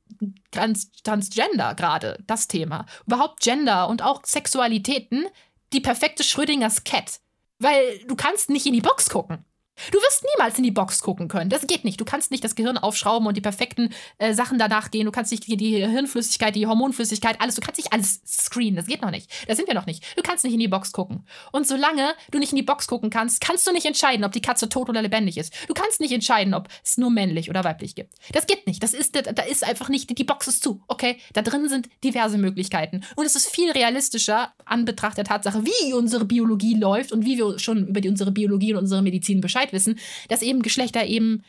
Trans 0.51 0.91
Transgender 1.03 1.73
gerade 1.73 2.23
das 2.27 2.47
Thema. 2.47 2.85
Überhaupt 3.07 3.39
Gender 3.41 3.89
und 3.89 4.03
auch 4.03 4.23
Sexualitäten 4.23 5.25
die 5.73 5.81
perfekte 5.81 6.23
Schrödingers 6.23 6.83
Cat. 6.83 7.21
Weil 7.57 7.99
du 8.07 8.15
kannst 8.15 8.51
nicht 8.51 8.67
in 8.67 8.73
die 8.73 8.81
Box 8.81 9.09
gucken. 9.09 9.43
Du 9.91 9.97
wirst 9.97 10.23
niemals 10.35 10.57
in 10.57 10.63
die 10.63 10.71
Box 10.71 11.01
gucken 11.01 11.27
können. 11.27 11.49
Das 11.49 11.67
geht 11.67 11.83
nicht. 11.83 11.99
Du 11.99 12.05
kannst 12.05 12.31
nicht 12.31 12.43
das 12.43 12.55
Gehirn 12.55 12.77
aufschrauben 12.77 13.27
und 13.27 13.35
die 13.35 13.41
perfekten 13.41 13.93
äh, 14.17 14.33
Sachen 14.33 14.57
danach 14.57 14.91
gehen. 14.91 15.05
Du 15.05 15.11
kannst 15.11 15.31
nicht 15.31 15.47
die, 15.47 15.85
Hirnflüssigkeit, 15.87 16.55
die 16.55 16.67
Hormonflüssigkeit, 16.67 17.39
alles. 17.41 17.55
Du 17.55 17.61
kannst 17.61 17.77
nicht 17.77 17.93
alles 17.93 18.21
screenen. 18.27 18.75
Das 18.75 18.87
geht 18.87 19.01
noch 19.01 19.11
nicht. 19.11 19.29
Da 19.47 19.55
sind 19.55 19.67
wir 19.67 19.75
noch 19.75 19.85
nicht. 19.85 20.03
Du 20.17 20.23
kannst 20.23 20.43
nicht 20.43 20.53
in 20.53 20.59
die 20.59 20.67
Box 20.67 20.91
gucken. 20.91 21.25
Und 21.51 21.67
solange 21.67 22.13
du 22.31 22.39
nicht 22.39 22.51
in 22.51 22.57
die 22.57 22.63
Box 22.63 22.87
gucken 22.87 23.09
kannst, 23.09 23.41
kannst 23.41 23.67
du 23.67 23.71
nicht 23.71 23.85
entscheiden, 23.85 24.25
ob 24.25 24.31
die 24.31 24.41
Katze 24.41 24.69
tot 24.69 24.89
oder 24.89 25.01
lebendig 25.01 25.37
ist. 25.37 25.53
Du 25.67 25.73
kannst 25.73 25.99
nicht 25.99 26.11
entscheiden, 26.11 26.53
ob 26.53 26.67
es 26.83 26.97
nur 26.97 27.11
männlich 27.11 27.49
oder 27.49 27.63
weiblich 27.63 27.95
gibt. 27.95 28.13
Das 28.31 28.47
geht 28.47 28.67
nicht. 28.67 28.83
Das 28.83 28.93
ist, 28.93 29.15
da 29.15 29.43
ist 29.43 29.63
einfach 29.63 29.89
nicht, 29.89 30.17
die 30.17 30.23
Box 30.23 30.47
ist 30.47 30.63
zu. 30.63 30.81
Okay? 30.87 31.17
Da 31.33 31.41
drin 31.41 31.67
sind 31.69 31.89
diverse 32.03 32.37
Möglichkeiten. 32.37 33.01
Und 33.15 33.25
es 33.25 33.35
ist 33.35 33.47
viel 33.47 33.71
realistischer 33.71 34.53
an 34.65 34.85
Betracht 34.85 35.17
der 35.17 35.25
Tatsache, 35.25 35.63
wie 35.65 35.93
unsere 35.93 36.25
Biologie 36.25 36.75
läuft 36.75 37.11
und 37.11 37.25
wie 37.25 37.37
wir 37.37 37.59
schon 37.59 37.87
über 37.87 38.01
die, 38.01 38.09
unsere 38.09 38.31
Biologie 38.31 38.73
und 38.73 38.79
unsere 38.79 39.01
Medizin 39.01 39.41
Bescheid 39.41 39.68
Bescheid 39.69 39.73
wissen, 39.73 39.99
dass 40.27 40.41
eben 40.41 40.61
Geschlechter 40.61 41.05
eben 41.05 41.43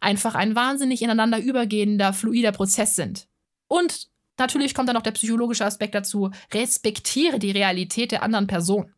einfach 0.00 0.34
ein 0.34 0.54
wahnsinnig 0.54 1.02
ineinander 1.02 1.38
übergehender, 1.38 2.12
fluider 2.12 2.52
Prozess 2.52 2.96
sind. 2.96 3.28
Und 3.68 4.08
natürlich 4.38 4.74
kommt 4.74 4.88
dann 4.88 4.94
noch 4.94 5.02
der 5.02 5.12
psychologische 5.12 5.64
Aspekt 5.64 5.94
dazu. 5.94 6.30
Respektiere 6.52 7.38
die 7.38 7.50
Realität 7.50 8.12
der 8.12 8.22
anderen 8.22 8.46
Person. 8.46 8.92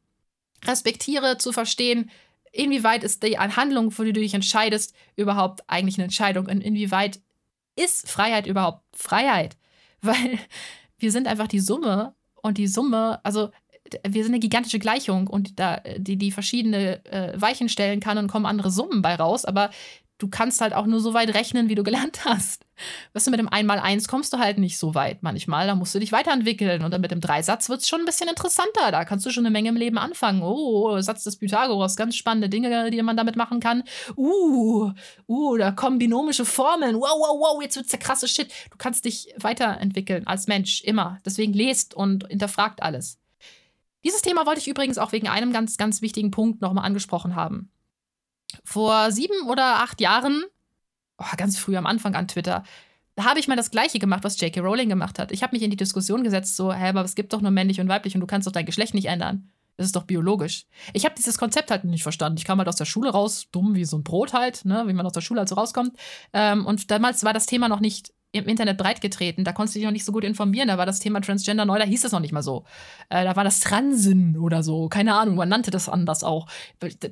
Respektiere 0.65 1.39
zu 1.39 1.53
verstehen, 1.53 2.11
inwieweit 2.53 3.05
ist 3.05 3.23
die 3.23 3.39
Handlung, 3.39 3.91
für 3.91 4.05
die 4.05 4.13
du 4.13 4.21
dich 4.21 4.35
entscheidest, 4.35 4.95
überhaupt 5.17 5.63
eigentlich 5.69 5.97
eine 5.97 6.05
Entscheidung 6.05 6.47
und 6.47 6.61
inwieweit 6.63 7.21
ist 7.77 8.11
Freiheit 8.11 8.47
überhaupt 8.47 8.83
Freiheit? 8.93 9.57
Weil 10.01 10.39
wir 10.99 11.13
sind 11.13 11.29
einfach 11.29 11.49
die 11.49 11.61
Summe 11.61 12.15
und 12.43 12.59
die 12.59 12.69
Summe, 12.69 13.21
also 13.25 13.51
wir 14.07 14.23
sind 14.23 14.33
eine 14.33 14.41
gigantische 14.41 14.79
Gleichung 14.79 15.27
und 15.27 15.59
da, 15.59 15.81
die, 15.97 16.17
die 16.17 16.31
verschiedene 16.31 17.05
äh, 17.07 17.41
Weichen 17.41 17.69
stellen 17.69 18.01
kann 18.01 18.19
und 18.19 18.29
kommen 18.29 18.47
andere 18.47 18.71
Summen 18.71 19.03
bei 19.03 19.15
raus, 19.15 19.45
aber 19.45 19.71
du 20.19 20.29
kannst 20.29 20.61
halt 20.61 20.75
auch 20.75 20.87
nur 20.87 21.01
so 21.01 21.15
weit 21.15 21.33
rechnen, 21.35 21.69
wie 21.69 21.75
du 21.75 21.85
gelernt 21.85 22.21
hast. 22.25 22.67
Weißt 23.13 23.27
du, 23.27 23.31
mit 23.31 23.41
dem 23.41 23.49
Einmal-Eins 23.49 24.07
kommst 24.07 24.33
du 24.33 24.39
halt 24.39 24.59
nicht 24.59 24.79
so 24.79 24.95
weit 24.95 25.23
manchmal. 25.23 25.67
Da 25.67 25.75
musst 25.75 25.95
du 25.95 25.99
dich 25.99 26.13
weiterentwickeln. 26.13 26.85
Und 26.85 26.93
dann 26.93 27.01
mit 27.01 27.11
dem 27.11 27.21
Dreisatz 27.21 27.69
wird 27.69 27.81
es 27.81 27.89
schon 27.89 28.01
ein 28.01 28.07
bisschen 28.07 28.29
interessanter. 28.29 28.93
Da 28.93 29.05
kannst 29.05 29.27
du 29.27 29.31
schon 29.31 29.45
eine 29.45 29.53
Menge 29.53 29.71
im 29.71 29.77
Leben 29.77 29.99
anfangen. 29.99 30.43
Oh, 30.43 31.01
Satz 31.01 31.25
des 31.25 31.39
Pythagoras, 31.39 31.97
ganz 31.97 32.15
spannende 32.17 32.49
Dinge, 32.49 32.91
die 32.91 33.03
man 33.03 33.17
damit 33.17 33.37
machen 33.37 33.59
kann. 33.61 33.83
Uh, 34.17 34.93
uh, 35.27 35.57
da 35.57 35.73
kommen 35.73 35.99
binomische 35.99 36.45
Formeln. 36.45 36.97
Wow, 36.97 37.19
wow, 37.19 37.41
wow, 37.41 37.63
jetzt 37.63 37.77
wird's 37.77 37.91
der 37.91 37.99
krasse 37.99 38.29
Shit. 38.29 38.49
Du 38.71 38.77
kannst 38.77 39.05
dich 39.05 39.35
weiterentwickeln 39.39 40.27
als 40.27 40.47
Mensch, 40.47 40.83
immer. 40.83 41.21
Deswegen 41.25 41.53
lest 41.53 41.95
und 41.95 42.27
hinterfragt 42.29 42.83
alles. 42.83 43.19
Dieses 44.05 44.23
Thema 44.23 44.47
wollte 44.47 44.61
ich 44.61 44.69
übrigens 44.69 44.99
auch 44.99 45.13
wegen 45.13 45.29
einem 45.29 45.53
ganz, 45.53 45.77
ganz 45.77 46.03
wichtigen 46.03 46.31
Punkt 46.31 46.61
nochmal 46.61 46.85
angesprochen 46.85 47.35
haben. 47.35 47.71
Vor 48.65 49.11
sieben 49.11 49.49
oder 49.49 49.81
acht 49.81 50.01
Jahren, 50.01 50.45
oh, 51.19 51.37
ganz 51.37 51.59
früh 51.59 51.77
am 51.77 51.87
Anfang 51.87 52.15
an 52.15 52.29
Twitter, 52.29 52.63
da 53.17 53.25
habe 53.25 53.41
ich 53.41 53.49
mal 53.49 53.57
das 53.57 53.73
Gleiche 53.73 53.99
gemacht, 53.99 54.23
was 54.23 54.41
J.K. 54.41 54.61
Rowling 54.61 54.89
gemacht 54.89 55.19
hat. 55.19 55.33
Ich 55.33 55.43
habe 55.43 55.57
mich 55.57 55.63
in 55.63 55.71
die 55.71 55.77
Diskussion 55.77 56.23
gesetzt, 56.23 56.55
so, 56.57 56.73
hä, 56.73 56.89
aber 56.89 57.03
es 57.03 57.17
gibt 57.17 57.33
doch 57.33 57.41
nur 57.41 57.51
männlich 57.51 57.81
und 57.81 57.89
weiblich 57.89 58.15
und 58.15 58.21
du 58.21 58.29
kannst 58.29 58.47
doch 58.47 58.53
dein 58.53 58.67
Geschlecht 58.67 58.95
nicht 58.95 59.07
ändern. 59.07 59.51
Das 59.77 59.87
ist 59.87 59.97
doch 59.97 60.05
biologisch. 60.05 60.67
Ich 60.93 61.05
habe 61.05 61.15
dieses 61.17 61.39
Konzept 61.39 61.71
halt 61.71 61.85
nicht 61.85 62.03
verstanden. 62.03 62.39
Ich 62.39 62.45
kam 62.45 62.59
halt 62.59 62.69
aus 62.69 62.77
der 62.77 62.85
Schule 62.85 63.11
raus, 63.11 63.47
dumm 63.53 63.75
wie 63.75 63.85
so 63.85 63.97
ein 63.97 64.03
Brot 64.03 64.33
halt, 64.33 64.65
ne, 64.65 64.85
wie 64.87 64.93
man 64.93 65.07
aus 65.07 65.13
der 65.13 65.21
Schule 65.21 65.41
halt 65.41 65.49
so 65.49 65.55
rauskommt. 65.55 65.97
Ähm, 66.33 66.67
und 66.67 66.91
damals 66.91 67.25
war 67.25 67.33
das 67.33 67.47
Thema 67.47 67.69
noch 67.69 67.81
nicht 67.81 68.13
im 68.33 68.47
Internet 68.47 68.77
breitgetreten. 68.77 69.45
Da 69.45 69.53
konntest 69.53 69.75
du 69.75 69.79
dich 69.79 69.87
noch 69.87 69.93
nicht 69.93 70.05
so 70.05 70.13
gut 70.13 70.25
informieren. 70.25 70.69
Da 70.69 70.77
war 70.77 70.87
das 70.87 71.01
Thema 71.01 71.21
Transgender 71.21 71.65
neu, 71.65 71.79
da 71.79 71.85
hieß 71.85 72.05
es 72.05 72.13
noch 72.13 72.21
nicht 72.21 72.33
mal 72.33 72.43
so. 72.43 72.65
Äh, 73.09 73.25
da 73.25 73.37
war 73.37 73.45
das 73.45 73.61
Transen 73.61 74.37
oder 74.37 74.63
so. 74.63 74.89
Keine 74.89 75.15
Ahnung, 75.15 75.37
man 75.37 75.49
nannte 75.49 75.71
das 75.71 75.89
anders 75.89 76.25
auch. 76.25 76.47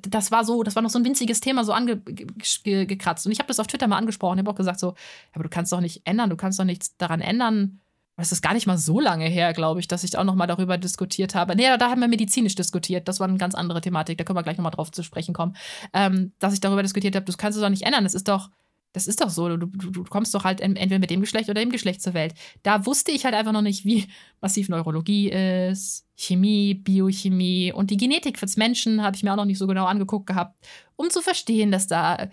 Das 0.09 0.31
war 0.31 0.45
so, 0.45 0.63
das 0.63 0.77
war 0.77 0.83
noch 0.83 0.91
so 0.91 0.99
ein 0.99 1.05
winziges 1.05 1.41
Thema, 1.41 1.65
so 1.65 1.73
angekratzt. 1.73 3.27
Und 3.27 3.33
ich 3.33 3.39
habe 3.39 3.49
das 3.49 3.61
auf 3.61 3.67
Twitter 3.67 3.87
mal 3.87 3.97
angesprochen. 3.97 4.39
Ich 4.39 4.41
habe 4.41 4.51
auch 4.51 4.57
gesagt 4.57 4.79
so, 4.79 4.95
aber 5.33 5.45
du 5.45 5.49
kannst 5.49 5.73
doch 5.73 5.81
nicht 5.81 6.03
ändern, 6.05 6.31
du 6.31 6.37
kannst 6.37 6.59
doch 6.59 6.65
nichts 6.65 6.97
daran 6.97 7.21
ändern. 7.21 7.81
Das 8.19 8.33
ist 8.33 8.41
gar 8.41 8.55
nicht 8.55 8.67
mal 8.67 8.79
so 8.79 8.99
lange 8.99 9.27
her, 9.27 9.53
glaube 9.53 9.81
ich, 9.81 9.89
dass 9.89 10.03
ich 10.03 10.17
auch 10.17 10.25
noch 10.25 10.35
mal 10.35 10.47
darüber 10.47 10.79
diskutiert 10.79 11.35
habe. 11.35 11.55
Nee, 11.55 11.77
da 11.77 11.91
haben 11.91 12.01
wir 12.01 12.09
medizinisch 12.09 12.55
diskutiert. 12.55 13.09
Das 13.09 13.21
war 13.21 13.29
eine 13.29 13.37
ganz 13.37 13.55
andere 13.55 13.83
Thematik. 13.83 14.17
Da 14.17 14.25
können 14.25 14.39
wir 14.39 14.43
gleich 14.43 14.57
noch 14.57 14.65
mal 14.65 14.71
drauf 14.71 14.91
zu 14.91 15.03
sprechen 15.03 15.35
kommen. 15.35 15.55
Ähm, 15.93 16.33
dass 16.39 16.55
ich 16.55 16.61
darüber 16.61 16.83
diskutiert 16.83 17.15
habe, 17.15 17.27
du 17.27 17.33
kannst 17.37 17.57
es 17.59 17.63
doch 17.63 17.69
nicht 17.69 17.83
ändern. 17.83 18.05
Das 18.05 18.15
ist 18.15 18.29
doch, 18.29 18.49
das 18.97 19.07
ist 19.07 19.21
doch 19.21 19.29
so. 19.29 19.47
Du, 19.59 19.67
du, 19.67 19.91
du, 19.91 20.05
kommst 20.05 20.35
doch 20.35 20.45
halt 20.45 20.63
entweder 20.63 20.99
mit 20.99 21.11
dem 21.11 21.21
Geschlecht 21.21 21.51
oder 21.51 21.61
dem 21.61 21.71
Geschlecht 21.71 22.01
zur 22.01 22.15
Welt. 22.15 22.33
Da 22.63 22.87
wusste 22.87 23.13
ich 23.13 23.27
halt 23.27 23.35
einfach 23.35 23.53
noch 23.53 23.61
nicht, 23.61 23.85
wie 23.85 24.07
massiv 24.41 24.71
Neurologie 24.71 25.29
ist, 25.29 26.07
Chemie, 26.17 26.73
Biochemie 26.73 27.75
und 27.75 27.91
die 27.91 27.99
Genetik 27.99 28.39
fürs 28.39 28.57
Menschen 28.57 29.03
habe 29.03 29.15
ich 29.15 29.23
mir 29.23 29.33
auch 29.33 29.37
noch 29.37 29.45
nicht 29.45 29.59
so 29.59 29.67
genau 29.67 29.85
angeguckt 29.85 30.27
gehabt, 30.27 30.67
um 30.97 31.11
zu 31.11 31.21
verstehen, 31.21 31.71
dass 31.71 31.87
da 31.87 32.31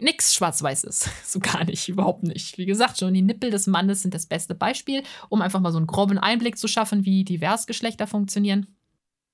nichts 0.00 0.34
schwarz-weiß 0.34 0.82
ist. 0.82 1.08
So 1.24 1.38
gar 1.38 1.62
nicht, 1.62 1.88
überhaupt 1.88 2.24
nicht. 2.24 2.58
Wie 2.58 2.66
gesagt, 2.66 2.98
schon 2.98 3.14
die 3.14 3.22
Nippel 3.22 3.50
des 3.50 3.68
Mannes 3.68 4.02
sind 4.02 4.12
das 4.12 4.26
beste 4.26 4.56
Beispiel, 4.56 5.04
um 5.28 5.42
einfach 5.42 5.60
mal 5.60 5.70
so 5.70 5.78
einen 5.78 5.86
groben 5.86 6.18
Einblick 6.18 6.58
zu 6.58 6.66
schaffen, 6.66 7.04
wie 7.04 7.22
divers 7.22 7.68
Geschlechter 7.68 8.08
funktionieren. 8.08 8.66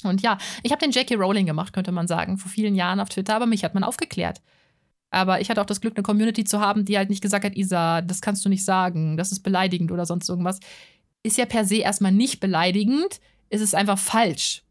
Und 0.05 0.21
ja, 0.21 0.37
ich 0.63 0.73
habe 0.73 0.85
den 0.85 0.91
J.K. 0.91 1.15
Rowling 1.15 1.47
gemacht, 1.47 1.73
könnte 1.73 1.91
man 1.91 2.07
sagen, 2.07 2.37
vor 2.37 2.51
vielen 2.51 2.75
Jahren 2.75 3.01
auf 3.01 3.09
Twitter, 3.09 3.35
aber 3.35 3.47
mich 3.47 3.65
hat 3.65 3.73
man 3.73 3.83
aufgeklärt. 3.83 4.43
Aber 5.17 5.41
ich 5.41 5.49
hatte 5.49 5.63
auch 5.63 5.67
das 5.67 5.81
Glück, 5.81 5.97
eine 5.97 6.03
Community 6.03 6.45
zu 6.45 6.61
haben, 6.61 6.85
die 6.85 6.99
halt 6.99 7.09
nicht 7.09 7.23
gesagt 7.23 7.47
hat, 7.47 7.57
Isa, 7.57 8.03
das 8.03 8.21
kannst 8.21 8.45
du 8.45 8.51
nicht 8.51 8.67
sagen, 8.67 9.17
das 9.17 9.33
ist 9.33 9.41
beleidigend 9.41 9.91
oder 9.91 10.05
sonst 10.05 10.29
irgendwas. 10.29 10.61
Ist 11.23 11.39
ja 11.39 11.47
per 11.47 11.65
se 11.65 11.77
erstmal 11.77 12.13
nicht 12.13 12.39
beleidigend, 12.39 13.19
ist 13.49 13.63
es 13.63 13.73
einfach 13.73 13.99
falsch. 13.99 14.63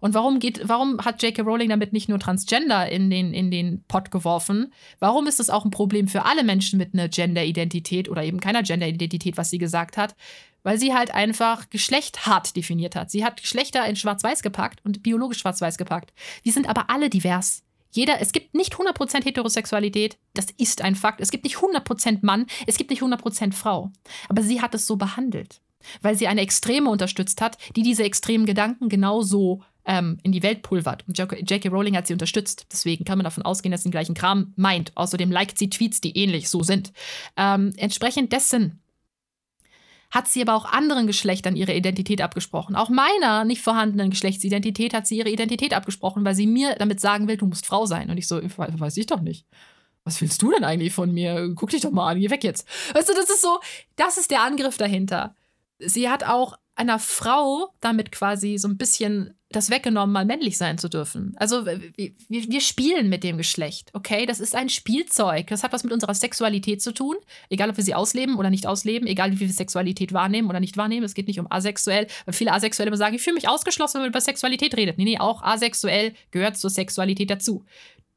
Und 0.00 0.14
warum 0.14 0.40
geht, 0.40 0.60
warum 0.64 0.98
hat 1.04 1.22
J.K. 1.22 1.42
Rowling 1.42 1.68
damit 1.68 1.92
nicht 1.92 2.08
nur 2.08 2.18
Transgender 2.18 2.90
in 2.90 3.10
den, 3.10 3.32
in 3.32 3.52
den 3.52 3.84
Pot 3.86 4.10
geworfen? 4.10 4.72
Warum 4.98 5.28
ist 5.28 5.38
das 5.38 5.50
auch 5.50 5.64
ein 5.64 5.70
Problem 5.70 6.08
für 6.08 6.24
alle 6.24 6.42
Menschen 6.42 6.80
mit 6.80 6.94
einer 6.94 7.06
Gender-Identität 7.08 8.08
oder 8.08 8.24
eben 8.24 8.40
keiner 8.40 8.64
Gender-Identität, 8.64 9.36
was 9.36 9.50
sie 9.50 9.58
gesagt 9.58 9.96
hat? 9.96 10.16
Weil 10.64 10.80
sie 10.80 10.94
halt 10.94 11.14
einfach 11.14 11.70
Geschlecht 11.70 12.26
hart 12.26 12.56
definiert 12.56 12.96
hat. 12.96 13.12
Sie 13.12 13.24
hat 13.24 13.40
Geschlechter 13.40 13.86
in 13.86 13.94
Schwarz-Weiß 13.94 14.42
gepackt 14.42 14.84
und 14.84 15.04
biologisch 15.04 15.38
Schwarz-Weiß 15.38 15.78
gepackt. 15.78 16.12
Wir 16.42 16.52
sind 16.52 16.68
aber 16.68 16.90
alle 16.90 17.08
divers. 17.08 17.62
Jeder, 17.92 18.20
es 18.20 18.32
gibt 18.32 18.54
nicht 18.54 18.74
100% 18.74 19.24
Heterosexualität, 19.24 20.18
das 20.34 20.46
ist 20.56 20.82
ein 20.82 20.94
Fakt. 20.94 21.20
Es 21.20 21.30
gibt 21.30 21.44
nicht 21.44 21.56
100% 21.56 22.18
Mann, 22.22 22.46
es 22.66 22.76
gibt 22.76 22.90
nicht 22.90 23.02
100% 23.02 23.52
Frau. 23.52 23.90
Aber 24.28 24.42
sie 24.42 24.60
hat 24.60 24.74
es 24.74 24.86
so 24.86 24.96
behandelt, 24.96 25.60
weil 26.00 26.16
sie 26.16 26.26
eine 26.26 26.40
Extreme 26.40 26.88
unterstützt 26.90 27.40
hat, 27.40 27.58
die 27.76 27.82
diese 27.82 28.02
extremen 28.02 28.46
Gedanken 28.46 28.88
genauso 28.88 29.62
ähm, 29.84 30.18
in 30.22 30.32
die 30.32 30.42
Welt 30.42 30.62
pulvert. 30.62 31.04
Und 31.06 31.18
J.K. 31.18 31.68
Rowling 31.68 31.96
hat 31.96 32.06
sie 32.06 32.12
unterstützt. 32.12 32.66
Deswegen 32.72 33.04
kann 33.04 33.18
man 33.18 33.24
davon 33.24 33.44
ausgehen, 33.44 33.72
dass 33.72 33.82
sie 33.82 33.88
den 33.88 33.92
gleichen 33.92 34.14
Kram 34.14 34.52
meint. 34.56 34.92
Außerdem 34.96 35.30
liked 35.30 35.58
sie 35.58 35.70
Tweets, 35.70 36.00
die 36.00 36.16
ähnlich 36.16 36.48
so 36.48 36.62
sind. 36.62 36.92
Ähm, 37.36 37.72
entsprechend 37.76 38.32
dessen 38.32 38.81
hat 40.12 40.28
sie 40.28 40.42
aber 40.42 40.54
auch 40.54 40.66
anderen 40.66 41.06
Geschlechtern 41.06 41.56
ihre 41.56 41.74
Identität 41.74 42.20
abgesprochen. 42.20 42.76
Auch 42.76 42.90
meiner 42.90 43.44
nicht 43.44 43.62
vorhandenen 43.62 44.10
Geschlechtsidentität 44.10 44.92
hat 44.92 45.06
sie 45.06 45.16
ihre 45.16 45.30
Identität 45.30 45.72
abgesprochen, 45.72 46.24
weil 46.24 46.34
sie 46.34 46.46
mir 46.46 46.76
damit 46.76 47.00
sagen 47.00 47.26
will, 47.28 47.38
du 47.38 47.46
musst 47.46 47.66
Frau 47.66 47.86
sein. 47.86 48.10
Und 48.10 48.18
ich 48.18 48.28
so, 48.28 48.38
weiß 48.42 48.96
ich 48.98 49.06
doch 49.06 49.22
nicht. 49.22 49.46
Was 50.04 50.20
willst 50.20 50.42
du 50.42 50.50
denn 50.50 50.64
eigentlich 50.64 50.92
von 50.92 51.12
mir? 51.12 51.52
Guck 51.54 51.70
dich 51.70 51.80
doch 51.80 51.92
mal 51.92 52.10
an, 52.10 52.20
geh 52.20 52.28
weg 52.28 52.44
jetzt. 52.44 52.68
Weißt 52.92 53.08
du, 53.08 53.14
das 53.14 53.30
ist 53.30 53.40
so, 53.40 53.58
das 53.96 54.18
ist 54.18 54.30
der 54.30 54.42
Angriff 54.42 54.76
dahinter. 54.76 55.34
Sie 55.78 56.10
hat 56.10 56.24
auch 56.24 56.58
einer 56.74 56.98
Frau 56.98 57.72
damit 57.80 58.12
quasi 58.12 58.58
so 58.58 58.68
ein 58.68 58.76
bisschen 58.76 59.34
das 59.56 59.70
weggenommen, 59.70 60.12
mal 60.12 60.24
männlich 60.24 60.58
sein 60.58 60.78
zu 60.78 60.88
dürfen. 60.88 61.34
Also 61.36 61.66
wir, 61.66 62.12
wir, 62.28 62.60
spielen 62.60 63.08
mit 63.08 63.24
dem 63.24 63.36
Geschlecht, 63.36 63.90
okay? 63.94 64.26
Das 64.26 64.40
ist 64.40 64.54
ein 64.54 64.68
Spielzeug. 64.68 65.46
Das 65.48 65.62
hat 65.62 65.72
was 65.72 65.84
mit 65.84 65.92
unserer 65.92 66.14
Sexualität 66.14 66.82
zu 66.82 66.92
tun. 66.92 67.16
Egal, 67.48 67.70
ob 67.70 67.76
wir 67.76 67.84
sie 67.84 67.94
ausleben 67.94 68.36
oder 68.36 68.50
nicht 68.50 68.66
ausleben, 68.66 69.06
egal, 69.06 69.32
wie 69.32 69.40
wir 69.40 69.48
Sexualität 69.48 70.12
wahrnehmen 70.12 70.48
oder 70.48 70.60
nicht 70.60 70.76
wahrnehmen. 70.76 71.04
Es 71.04 71.14
geht 71.14 71.28
nicht 71.28 71.40
um 71.40 71.46
asexuell, 71.50 72.06
weil 72.24 72.34
viele 72.34 72.52
Asexuelle 72.52 72.88
immer 72.88 72.96
sagen, 72.96 73.14
ich 73.14 73.22
fühle 73.22 73.34
mich 73.34 73.48
ausgeschlossen, 73.48 73.94
wenn 73.94 74.02
man 74.02 74.10
über 74.10 74.20
Sexualität 74.20 74.76
redet. 74.76 74.98
Nee, 74.98 75.04
nee, 75.04 75.18
auch 75.18 75.42
asexuell 75.42 76.14
gehört 76.30 76.56
zur 76.56 76.70
Sexualität 76.70 77.30
dazu. 77.30 77.64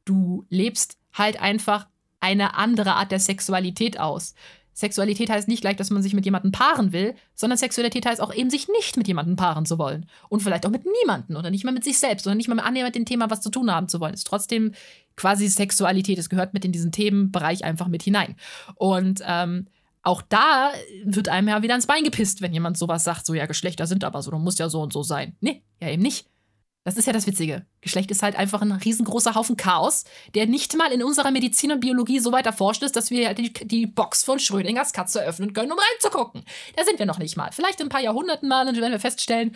Du 0.06 0.46
lebst 0.50 0.98
halt 1.14 1.42
einfach 1.42 1.88
eine 2.20 2.56
andere 2.56 2.94
Art 2.94 3.12
der 3.12 3.20
Sexualität 3.20 4.00
aus. 4.00 4.34
Sexualität 4.76 5.30
heißt 5.30 5.48
nicht 5.48 5.62
gleich, 5.62 5.78
dass 5.78 5.90
man 5.90 6.04
sich 6.04 6.14
mit 6.14 6.26
jemandem 6.26 6.52
paaren 6.52 6.92
will, 6.92 7.16
sondern 7.34 7.58
Sexualität 7.58 8.06
heißt 8.06 8.20
auch 8.20 8.34
eben, 8.34 8.50
sich 8.50 8.68
nicht 8.68 8.98
mit 8.98 9.08
jemandem 9.08 9.38
paaren 9.38 9.66
zu 9.66 9.80
wollen. 9.80 10.06
Und 10.28 10.44
vielleicht 10.44 10.66
auch 10.66 10.70
mit 10.70 10.84
niemandem 10.86 11.38
oder 11.38 11.50
nicht 11.50 11.64
mal 11.64 11.72
mit 11.72 11.86
sich 11.86 11.98
selbst 11.98 12.28
oder 12.28 12.36
nicht 12.36 12.50
mal 12.50 12.56
mit 12.56 12.66
annähernd 12.66 12.90
mit 12.90 12.96
dem 12.96 13.06
Thema 13.06 13.30
was 13.30 13.40
zu 13.40 13.50
tun 13.50 13.72
haben 13.72 13.88
zu 13.88 14.02
wollen. 14.02 14.14
Ist 14.14 14.28
trotzdem 14.28 14.74
quasi 15.16 15.48
Sexualität. 15.48 16.18
Es 16.18 16.30
gehört 16.30 16.54
mit 16.54 16.66
in 16.66 16.74
diesen 16.74 16.92
Themenbereich 16.92 17.64
einfach 17.64 17.88
mit 17.88 18.04
hinein. 18.04 18.36
Und 18.76 19.24
ähm, 19.26 19.68
auch 20.04 20.22
da 20.22 20.74
wird 21.06 21.30
einem 21.30 21.48
ja 21.48 21.64
wieder 21.64 21.76
ins 21.76 21.88
Bein 21.88 22.04
gepisst, 22.04 22.42
wenn 22.42 22.54
jemand 22.54 22.78
sowas 22.78 23.06
sagt, 23.06 23.26
so 23.26 23.34
ja, 23.34 23.46
Geschlechter 23.46 23.88
sind 23.88 24.04
aber 24.04 24.22
so, 24.22 24.30
du 24.30 24.40
musst 24.40 24.60
ja 24.60 24.68
so 24.68 24.82
und 24.82 24.92
so 24.92 25.04
sein. 25.04 25.38
Nee, 25.40 25.64
ja 25.82 25.90
eben 25.90 26.04
nicht. 26.04 26.28
Das 26.86 26.98
ist 26.98 27.08
ja 27.08 27.14
das 27.14 27.26
Witzige. 27.26 27.66
Geschlecht 27.82 28.12
ist 28.12 28.22
halt 28.22 28.36
einfach 28.36 28.62
ein 28.62 28.72
riesengroßer 28.72 29.34
Haufen 29.34 29.58
Chaos, 29.58 30.04
der 30.36 30.46
nicht 30.46 30.78
mal 30.78 30.92
in 30.92 31.02
unserer 31.04 31.32
Medizin 31.32 31.72
und 31.72 31.80
Biologie 31.80 32.20
so 32.20 32.32
weit 32.32 32.46
erforscht 32.46 32.84
ist, 32.84 32.96
dass 32.96 33.10
wir 33.10 33.26
halt 33.26 33.40
die, 33.40 33.52
die 33.52 33.88
Box 33.88 34.24
von 34.24 34.38
Schrödingers 34.38 34.94
Katze 34.94 35.24
öffnen 35.24 35.54
können, 35.54 35.72
um 35.72 35.80
reinzugucken. 35.80 36.44
Da 36.76 36.84
sind 36.84 37.00
wir 37.00 37.08
noch 37.08 37.18
nicht 37.18 37.38
mal. 37.38 37.52
Vielleicht 37.52 37.80
in 37.80 37.88
ein 37.88 37.90
paar 37.90 38.02
Jahrhunderten 38.02 38.48
mal, 38.48 38.68
dann 38.68 38.76
werden 38.76 38.92
wir 38.92 39.00
feststellen, 39.00 39.56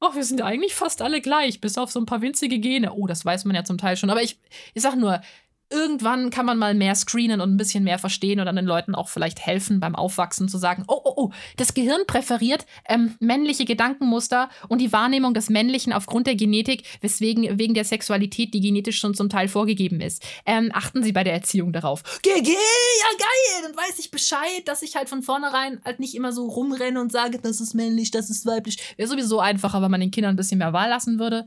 oh, 0.00 0.14
wir 0.14 0.22
sind 0.22 0.40
eigentlich 0.40 0.76
fast 0.76 1.02
alle 1.02 1.20
gleich, 1.20 1.60
bis 1.60 1.76
auf 1.78 1.90
so 1.90 1.98
ein 1.98 2.06
paar 2.06 2.22
winzige 2.22 2.60
Gene. 2.60 2.92
Oh, 2.92 3.08
das 3.08 3.24
weiß 3.24 3.44
man 3.44 3.56
ja 3.56 3.64
zum 3.64 3.78
Teil 3.78 3.96
schon. 3.96 4.10
Aber 4.10 4.22
ich, 4.22 4.38
ich 4.72 4.82
sag 4.82 4.94
nur, 4.94 5.20
irgendwann 5.70 6.30
kann 6.30 6.46
man 6.46 6.58
mal 6.58 6.74
mehr 6.74 6.94
screenen 6.94 7.40
und 7.40 7.52
ein 7.52 7.56
bisschen 7.56 7.84
mehr 7.84 7.98
verstehen 7.98 8.40
und 8.40 8.46
dann 8.46 8.56
den 8.56 8.64
Leuten 8.64 8.94
auch 8.94 9.08
vielleicht 9.08 9.40
helfen 9.40 9.80
beim 9.80 9.94
Aufwachsen 9.94 10.48
zu 10.48 10.58
sagen, 10.58 10.84
oh, 10.88 11.00
oh, 11.04 11.12
oh, 11.16 11.30
das 11.56 11.74
Gehirn 11.74 12.06
präferiert 12.06 12.66
ähm, 12.88 13.14
männliche 13.20 13.64
Gedankenmuster 13.64 14.48
und 14.68 14.80
die 14.80 14.92
Wahrnehmung 14.92 15.34
des 15.34 15.50
Männlichen 15.50 15.92
aufgrund 15.92 16.26
der 16.26 16.36
Genetik, 16.36 16.84
weswegen 17.00 17.58
wegen 17.58 17.74
der 17.74 17.84
Sexualität, 17.84 18.54
die 18.54 18.60
genetisch 18.60 18.98
schon 18.98 19.14
zum 19.14 19.28
Teil 19.28 19.48
vorgegeben 19.48 20.00
ist. 20.00 20.22
Ähm, 20.46 20.70
achten 20.72 21.02
Sie 21.02 21.12
bei 21.12 21.24
der 21.24 21.34
Erziehung 21.34 21.72
darauf. 21.72 22.02
GG, 22.22 22.32
ja 22.32 23.18
geil, 23.18 23.62
dann 23.62 23.76
weiß 23.76 23.98
ich 23.98 24.10
Bescheid, 24.10 24.62
dass 24.66 24.82
ich 24.82 24.96
halt 24.96 25.08
von 25.08 25.22
vornherein 25.22 25.80
halt 25.84 26.00
nicht 26.00 26.14
immer 26.14 26.32
so 26.32 26.46
rumrenne 26.46 27.00
und 27.00 27.12
sage, 27.12 27.38
das 27.42 27.60
ist 27.60 27.74
männlich, 27.74 28.10
das 28.10 28.30
ist 28.30 28.46
weiblich. 28.46 28.78
Wäre 28.96 29.08
sowieso 29.08 29.40
einfacher, 29.40 29.82
wenn 29.82 29.90
man 29.90 30.00
den 30.00 30.10
Kindern 30.10 30.34
ein 30.34 30.36
bisschen 30.36 30.58
mehr 30.58 30.72
Wahl 30.72 30.88
lassen 30.88 31.18
würde 31.18 31.46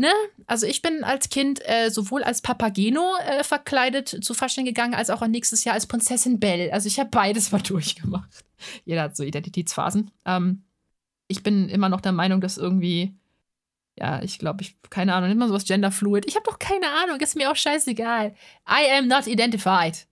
ne? 0.00 0.12
Also 0.46 0.66
ich 0.66 0.82
bin 0.82 1.04
als 1.04 1.28
Kind 1.28 1.60
äh, 1.64 1.90
sowohl 1.90 2.24
als 2.24 2.40
Papageno 2.42 3.14
äh, 3.24 3.44
verkleidet 3.44 4.08
zu 4.08 4.34
Fasching 4.34 4.64
gegangen, 4.64 4.94
als 4.94 5.10
auch 5.10 5.24
nächstes 5.26 5.62
Jahr 5.64 5.74
als 5.74 5.86
Prinzessin 5.86 6.40
Belle. 6.40 6.72
Also 6.72 6.88
ich 6.88 6.98
habe 6.98 7.10
beides 7.10 7.52
mal 7.52 7.60
durchgemacht. 7.62 8.44
Jeder 8.84 9.02
hat 9.02 9.16
so 9.16 9.22
Identitätsphasen. 9.22 10.10
Ähm, 10.24 10.64
ich 11.28 11.42
bin 11.42 11.68
immer 11.68 11.88
noch 11.88 12.00
der 12.00 12.12
Meinung, 12.12 12.40
dass 12.40 12.58
irgendwie, 12.58 13.14
ja, 13.96 14.22
ich 14.22 14.38
glaube, 14.38 14.62
ich, 14.62 14.76
keine 14.88 15.14
Ahnung, 15.14 15.30
immer 15.30 15.46
sowas 15.46 15.64
genderfluid. 15.64 16.26
Ich 16.26 16.34
habe 16.34 16.44
doch 16.44 16.58
keine 16.58 16.88
Ahnung, 17.02 17.20
ist 17.20 17.36
mir 17.36 17.50
auch 17.50 17.56
scheißegal. 17.56 18.34
I 18.68 18.98
am 18.98 19.06
not 19.06 19.26
identified. 19.26 20.06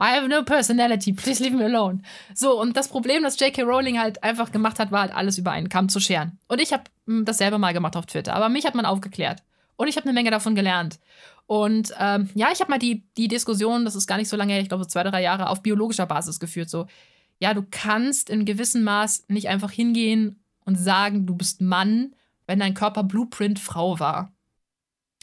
I 0.00 0.16
have 0.16 0.28
no 0.28 0.44
personality, 0.44 1.12
please 1.12 1.42
leave 1.42 1.56
me 1.56 1.64
alone. 1.64 2.02
So, 2.34 2.60
und 2.60 2.76
das 2.76 2.88
Problem, 2.88 3.22
das 3.22 3.38
J.K. 3.38 3.62
Rowling 3.62 3.98
halt 3.98 4.22
einfach 4.22 4.52
gemacht 4.52 4.78
hat, 4.78 4.92
war 4.92 5.00
halt 5.00 5.14
alles 5.14 5.38
über 5.38 5.50
einen 5.50 5.68
Kamm 5.68 5.88
zu 5.88 6.00
scheren. 6.00 6.38
Und 6.46 6.60
ich 6.60 6.72
habe 6.72 6.84
hm, 7.06 7.24
das 7.24 7.38
selber 7.38 7.58
mal 7.58 7.72
gemacht 7.72 7.96
auf 7.96 8.06
Twitter, 8.06 8.34
aber 8.34 8.48
mich 8.48 8.64
hat 8.64 8.74
man 8.74 8.86
aufgeklärt. 8.86 9.42
Und 9.76 9.88
ich 9.88 9.96
habe 9.96 10.04
eine 10.04 10.14
Menge 10.14 10.30
davon 10.30 10.54
gelernt. 10.54 10.98
Und 11.46 11.94
ähm, 11.98 12.28
ja, 12.34 12.48
ich 12.52 12.60
habe 12.60 12.70
mal 12.70 12.78
die, 12.78 13.04
die 13.16 13.26
Diskussion, 13.26 13.84
das 13.84 13.94
ist 13.94 14.06
gar 14.06 14.18
nicht 14.18 14.28
so 14.28 14.36
lange 14.36 14.52
her, 14.52 14.60
ich 14.60 14.68
glaube 14.68 14.84
so 14.84 14.88
zwei, 14.88 15.02
drei 15.02 15.22
Jahre, 15.22 15.48
auf 15.48 15.62
biologischer 15.62 16.06
Basis 16.06 16.40
geführt. 16.40 16.68
So, 16.68 16.86
ja, 17.40 17.54
du 17.54 17.64
kannst 17.70 18.28
in 18.28 18.44
gewissem 18.44 18.82
Maß 18.82 19.24
nicht 19.28 19.48
einfach 19.48 19.70
hingehen 19.70 20.42
und 20.64 20.76
sagen, 20.76 21.26
du 21.26 21.34
bist 21.34 21.60
Mann, 21.60 22.14
wenn 22.46 22.58
dein 22.58 22.74
Körper 22.74 23.02
Blueprint 23.02 23.58
Frau 23.58 23.98
war. 23.98 24.32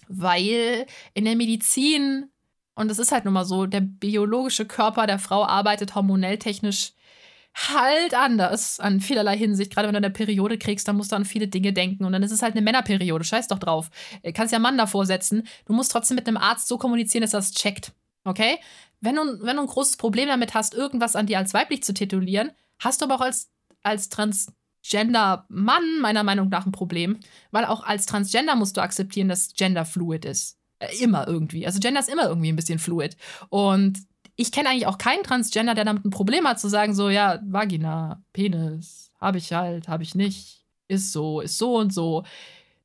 Weil 0.07 0.85
in 1.13 1.25
der 1.25 1.35
Medizin, 1.35 2.31
und 2.75 2.89
das 2.89 2.99
ist 2.99 3.11
halt 3.11 3.25
nun 3.25 3.33
mal 3.33 3.45
so, 3.45 3.65
der 3.65 3.81
biologische 3.81 4.65
Körper 4.65 5.07
der 5.07 5.19
Frau 5.19 5.45
arbeitet 5.45 5.95
hormonell 5.95 6.37
technisch 6.37 6.91
halt 7.55 8.13
anders 8.13 8.79
an 8.81 8.99
vielerlei 8.99 9.37
Hinsicht. 9.37 9.73
Gerade 9.73 9.87
wenn 9.87 9.93
du 9.93 9.99
eine 9.99 10.09
Periode 10.09 10.57
kriegst, 10.57 10.87
dann 10.87 10.97
musst 10.97 11.11
du 11.11 11.15
an 11.15 11.25
viele 11.25 11.47
Dinge 11.47 11.71
denken. 11.71 12.03
Und 12.03 12.11
dann 12.11 12.23
ist 12.23 12.31
es 12.31 12.41
halt 12.41 12.53
eine 12.53 12.61
Männerperiode. 12.61 13.23
Scheiß 13.23 13.47
doch 13.47 13.59
drauf. 13.59 13.89
Du 14.21 14.29
äh, 14.29 14.33
kannst 14.33 14.51
ja 14.51 14.59
Mann 14.59 14.77
davor 14.77 15.05
setzen. 15.05 15.47
Du 15.65 15.73
musst 15.73 15.91
trotzdem 15.91 16.15
mit 16.15 16.27
einem 16.27 16.37
Arzt 16.37 16.67
so 16.67 16.77
kommunizieren, 16.77 17.21
dass 17.21 17.33
er 17.33 17.39
das 17.39 17.53
checkt. 17.53 17.93
Okay? 18.25 18.57
Wenn 18.99 19.15
du, 19.15 19.21
wenn 19.41 19.55
du 19.55 19.63
ein 19.63 19.67
großes 19.67 19.97
Problem 19.97 20.27
damit 20.27 20.53
hast, 20.53 20.73
irgendwas 20.73 21.15
an 21.15 21.27
dir 21.27 21.37
als 21.37 21.53
weiblich 21.53 21.83
zu 21.83 21.93
titulieren, 21.93 22.51
hast 22.79 23.01
du 23.01 23.05
aber 23.05 23.15
auch 23.15 23.21
als, 23.21 23.49
als 23.83 24.09
Transgender-Mann 24.09 26.01
meiner 26.01 26.23
Meinung 26.23 26.49
nach 26.49 26.65
ein 26.65 26.73
Problem. 26.73 27.19
Weil 27.51 27.65
auch 27.65 27.83
als 27.83 28.05
Transgender 28.05 28.55
musst 28.55 28.75
du 28.75 28.81
akzeptieren, 28.81 29.29
dass 29.29 29.53
Gender 29.53 29.85
fluid 29.85 30.25
ist. 30.25 30.57
Äh, 30.79 30.95
immer 31.01 31.27
irgendwie. 31.27 31.65
Also 31.65 31.79
Gender 31.79 31.99
ist 31.99 32.09
immer 32.09 32.27
irgendwie 32.27 32.51
ein 32.51 32.55
bisschen 32.55 32.79
fluid. 32.79 33.15
Und 33.49 33.99
ich 34.35 34.51
kenne 34.51 34.69
eigentlich 34.69 34.87
auch 34.87 34.97
keinen 34.97 35.23
Transgender, 35.23 35.75
der 35.75 35.85
damit 35.85 36.05
ein 36.05 36.09
Problem 36.09 36.47
hat, 36.47 36.59
zu 36.59 36.67
sagen, 36.67 36.93
so, 36.93 37.09
ja, 37.09 37.39
Vagina, 37.45 38.21
Penis, 38.33 39.11
habe 39.19 39.37
ich 39.37 39.53
halt, 39.53 39.87
habe 39.87 40.03
ich 40.03 40.15
nicht, 40.15 40.65
ist 40.87 41.11
so, 41.11 41.41
ist 41.41 41.57
so 41.57 41.77
und 41.77 41.93
so. 41.93 42.23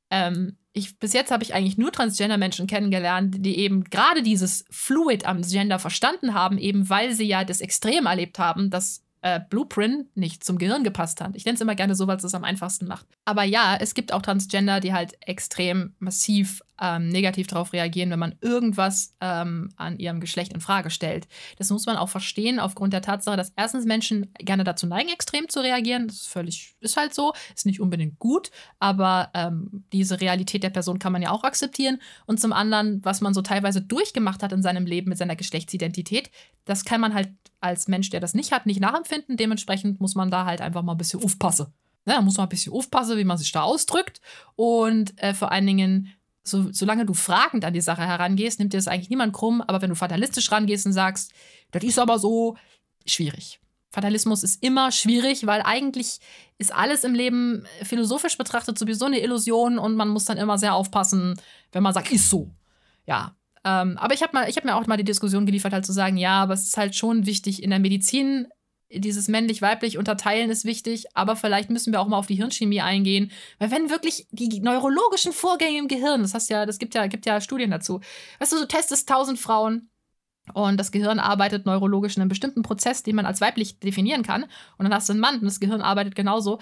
Ähm, 0.09 0.57
ich, 0.73 0.97
bis 0.99 1.11
jetzt 1.11 1.31
habe 1.31 1.43
ich 1.43 1.53
eigentlich 1.53 1.77
nur 1.77 1.91
Transgender-Menschen 1.91 2.67
kennengelernt, 2.67 3.35
die 3.39 3.57
eben 3.59 3.83
gerade 3.83 4.23
dieses 4.23 4.63
Fluid 4.69 5.25
am 5.25 5.41
Gender 5.41 5.79
verstanden 5.79 6.33
haben, 6.33 6.57
eben 6.57 6.89
weil 6.89 7.13
sie 7.13 7.25
ja 7.25 7.43
das 7.43 7.59
Extrem 7.59 8.05
erlebt 8.05 8.39
haben, 8.39 8.69
dass 8.69 9.03
äh, 9.21 9.39
Blueprint 9.49 10.15
nicht 10.15 10.43
zum 10.43 10.57
Gehirn 10.57 10.83
gepasst 10.83 11.21
hat. 11.21 11.35
Ich 11.35 11.45
nenne 11.45 11.55
es 11.55 11.61
immer 11.61 11.75
gerne 11.75 11.95
so, 11.95 12.07
weil 12.07 12.17
es 12.17 12.23
es 12.23 12.33
am 12.33 12.43
einfachsten 12.43 12.87
macht. 12.87 13.05
Aber 13.25 13.43
ja, 13.43 13.75
es 13.79 13.93
gibt 13.93 14.13
auch 14.13 14.21
Transgender, 14.21 14.79
die 14.79 14.93
halt 14.93 15.15
extrem 15.21 15.93
massiv 15.99 16.61
ähm, 16.81 17.09
negativ 17.09 17.47
darauf 17.47 17.73
reagieren, 17.73 18.09
wenn 18.09 18.19
man 18.19 18.35
irgendwas 18.41 19.15
ähm, 19.21 19.69
an 19.75 19.99
ihrem 19.99 20.19
Geschlecht 20.19 20.51
in 20.51 20.61
Frage 20.61 20.89
stellt. 20.89 21.27
Das 21.57 21.69
muss 21.69 21.85
man 21.85 21.95
auch 21.95 22.09
verstehen, 22.09 22.59
aufgrund 22.59 22.91
der 22.91 23.03
Tatsache, 23.03 23.37
dass 23.37 23.53
erstens 23.55 23.85
Menschen 23.85 24.33
gerne 24.39 24.63
dazu 24.63 24.87
neigen, 24.87 25.09
extrem 25.09 25.47
zu 25.47 25.61
reagieren. 25.61 26.07
Das 26.07 26.17
ist 26.17 26.27
völlig, 26.27 26.75
ist 26.79 26.97
halt 26.97 27.13
so, 27.13 27.33
ist 27.55 27.67
nicht 27.67 27.79
unbedingt 27.79 28.17
gut, 28.17 28.49
aber 28.79 29.29
ähm, 29.35 29.85
diese 29.93 30.19
Realität 30.19 30.63
der 30.63 30.71
Person 30.71 30.97
kann 30.97 31.13
man 31.13 31.21
ja 31.21 31.29
auch 31.29 31.43
akzeptieren. 31.43 31.99
Und 32.25 32.39
zum 32.39 32.51
anderen, 32.51 33.05
was 33.05 33.21
man 33.21 33.33
so 33.33 33.43
teilweise 33.43 33.81
durchgemacht 33.81 34.41
hat 34.41 34.51
in 34.51 34.63
seinem 34.63 34.87
Leben 34.87 35.09
mit 35.09 35.19
seiner 35.19 35.35
Geschlechtsidentität, 35.35 36.31
das 36.65 36.83
kann 36.83 36.99
man 36.99 37.13
halt 37.13 37.29
als 37.59 37.87
Mensch, 37.87 38.09
der 38.09 38.19
das 38.19 38.33
nicht 38.33 38.51
hat, 38.51 38.65
nicht 38.65 38.79
nachempfinden. 38.79 39.37
Dementsprechend 39.37 40.01
muss 40.01 40.15
man 40.15 40.31
da 40.31 40.45
halt 40.45 40.61
einfach 40.61 40.81
mal 40.81 40.93
ein 40.93 40.97
bisschen 40.97 41.23
aufpassen. 41.23 41.67
Ja, 42.07 42.15
da 42.15 42.21
muss 42.21 42.37
man 42.37 42.47
ein 42.47 42.49
bisschen 42.49 42.73
aufpassen, 42.73 43.17
wie 43.17 43.23
man 43.23 43.37
sich 43.37 43.51
da 43.51 43.61
ausdrückt. 43.61 44.21
Und 44.55 45.21
äh, 45.21 45.35
vor 45.35 45.51
allen 45.51 45.67
Dingen 45.67 46.09
so, 46.43 46.71
solange 46.71 47.05
du 47.05 47.13
fragend 47.13 47.65
an 47.65 47.73
die 47.73 47.81
Sache 47.81 48.01
herangehst, 48.01 48.59
nimmt 48.59 48.73
dir 48.73 48.77
das 48.77 48.87
eigentlich 48.87 49.09
niemand 49.09 49.33
krumm. 49.33 49.61
Aber 49.61 49.81
wenn 49.81 49.89
du 49.89 49.95
fatalistisch 49.95 50.51
rangehst 50.51 50.85
und 50.85 50.93
sagst, 50.93 51.31
das 51.71 51.83
ist 51.83 51.99
aber 51.99 52.19
so, 52.19 52.57
schwierig. 53.05 53.59
Fatalismus 53.91 54.43
ist 54.43 54.63
immer 54.63 54.91
schwierig, 54.91 55.45
weil 55.45 55.61
eigentlich 55.63 56.19
ist 56.57 56.73
alles 56.73 57.03
im 57.03 57.13
Leben 57.13 57.65
philosophisch 57.83 58.37
betrachtet 58.37 58.77
sowieso 58.77 59.05
eine 59.05 59.19
Illusion 59.19 59.77
und 59.77 59.95
man 59.95 60.07
muss 60.07 60.25
dann 60.25 60.37
immer 60.37 60.57
sehr 60.57 60.73
aufpassen, 60.75 61.39
wenn 61.73 61.83
man 61.83 61.93
sagt, 61.93 62.11
ist 62.11 62.29
so. 62.29 62.49
Ja. 63.05 63.35
Ähm, 63.65 63.97
aber 63.97 64.13
ich 64.13 64.23
habe 64.23 64.39
hab 64.39 64.65
mir 64.65 64.75
auch 64.75 64.87
mal 64.87 64.97
die 64.97 65.03
Diskussion 65.03 65.45
geliefert, 65.45 65.73
halt 65.73 65.85
zu 65.85 65.91
sagen, 65.91 66.17
ja, 66.17 66.41
aber 66.41 66.53
es 66.53 66.63
ist 66.63 66.77
halt 66.77 66.95
schon 66.95 67.25
wichtig, 67.25 67.61
in 67.61 67.69
der 67.69 67.79
Medizin 67.79 68.47
dieses 68.93 69.27
männlich-weiblich 69.27 69.97
unterteilen 69.97 70.49
ist 70.49 70.65
wichtig, 70.65 71.05
aber 71.15 71.35
vielleicht 71.35 71.69
müssen 71.69 71.93
wir 71.93 72.01
auch 72.01 72.07
mal 72.07 72.17
auf 72.17 72.27
die 72.27 72.35
Hirnchemie 72.35 72.81
eingehen, 72.81 73.31
weil 73.59 73.71
wenn 73.71 73.89
wirklich 73.89 74.27
die 74.31 74.59
neurologischen 74.59 75.33
Vorgänge 75.33 75.79
im 75.79 75.87
Gehirn, 75.87 76.21
das 76.21 76.33
heißt 76.33 76.49
ja, 76.49 76.65
das 76.65 76.79
gibt 76.79 76.95
ja, 76.95 77.07
gibt 77.07 77.25
ja 77.25 77.41
Studien 77.41 77.71
dazu. 77.71 78.01
Weißt 78.39 78.51
du, 78.51 78.59
du 78.59 78.67
testest 78.67 79.07
tausend 79.07 79.39
Frauen 79.39 79.89
und 80.53 80.77
das 80.77 80.91
Gehirn 80.91 81.19
arbeitet 81.19 81.65
neurologisch 81.65 82.15
in 82.15 82.21
einem 82.21 82.29
bestimmten 82.29 82.61
Prozess, 82.61 83.03
den 83.03 83.15
man 83.15 83.25
als 83.25 83.41
weiblich 83.41 83.79
definieren 83.79 84.23
kann 84.23 84.43
und 84.77 84.83
dann 84.85 84.93
hast 84.93 85.09
du 85.09 85.13
einen 85.13 85.21
Mann 85.21 85.35
und 85.35 85.45
das 85.45 85.59
Gehirn 85.59 85.81
arbeitet 85.81 86.15
genauso, 86.15 86.59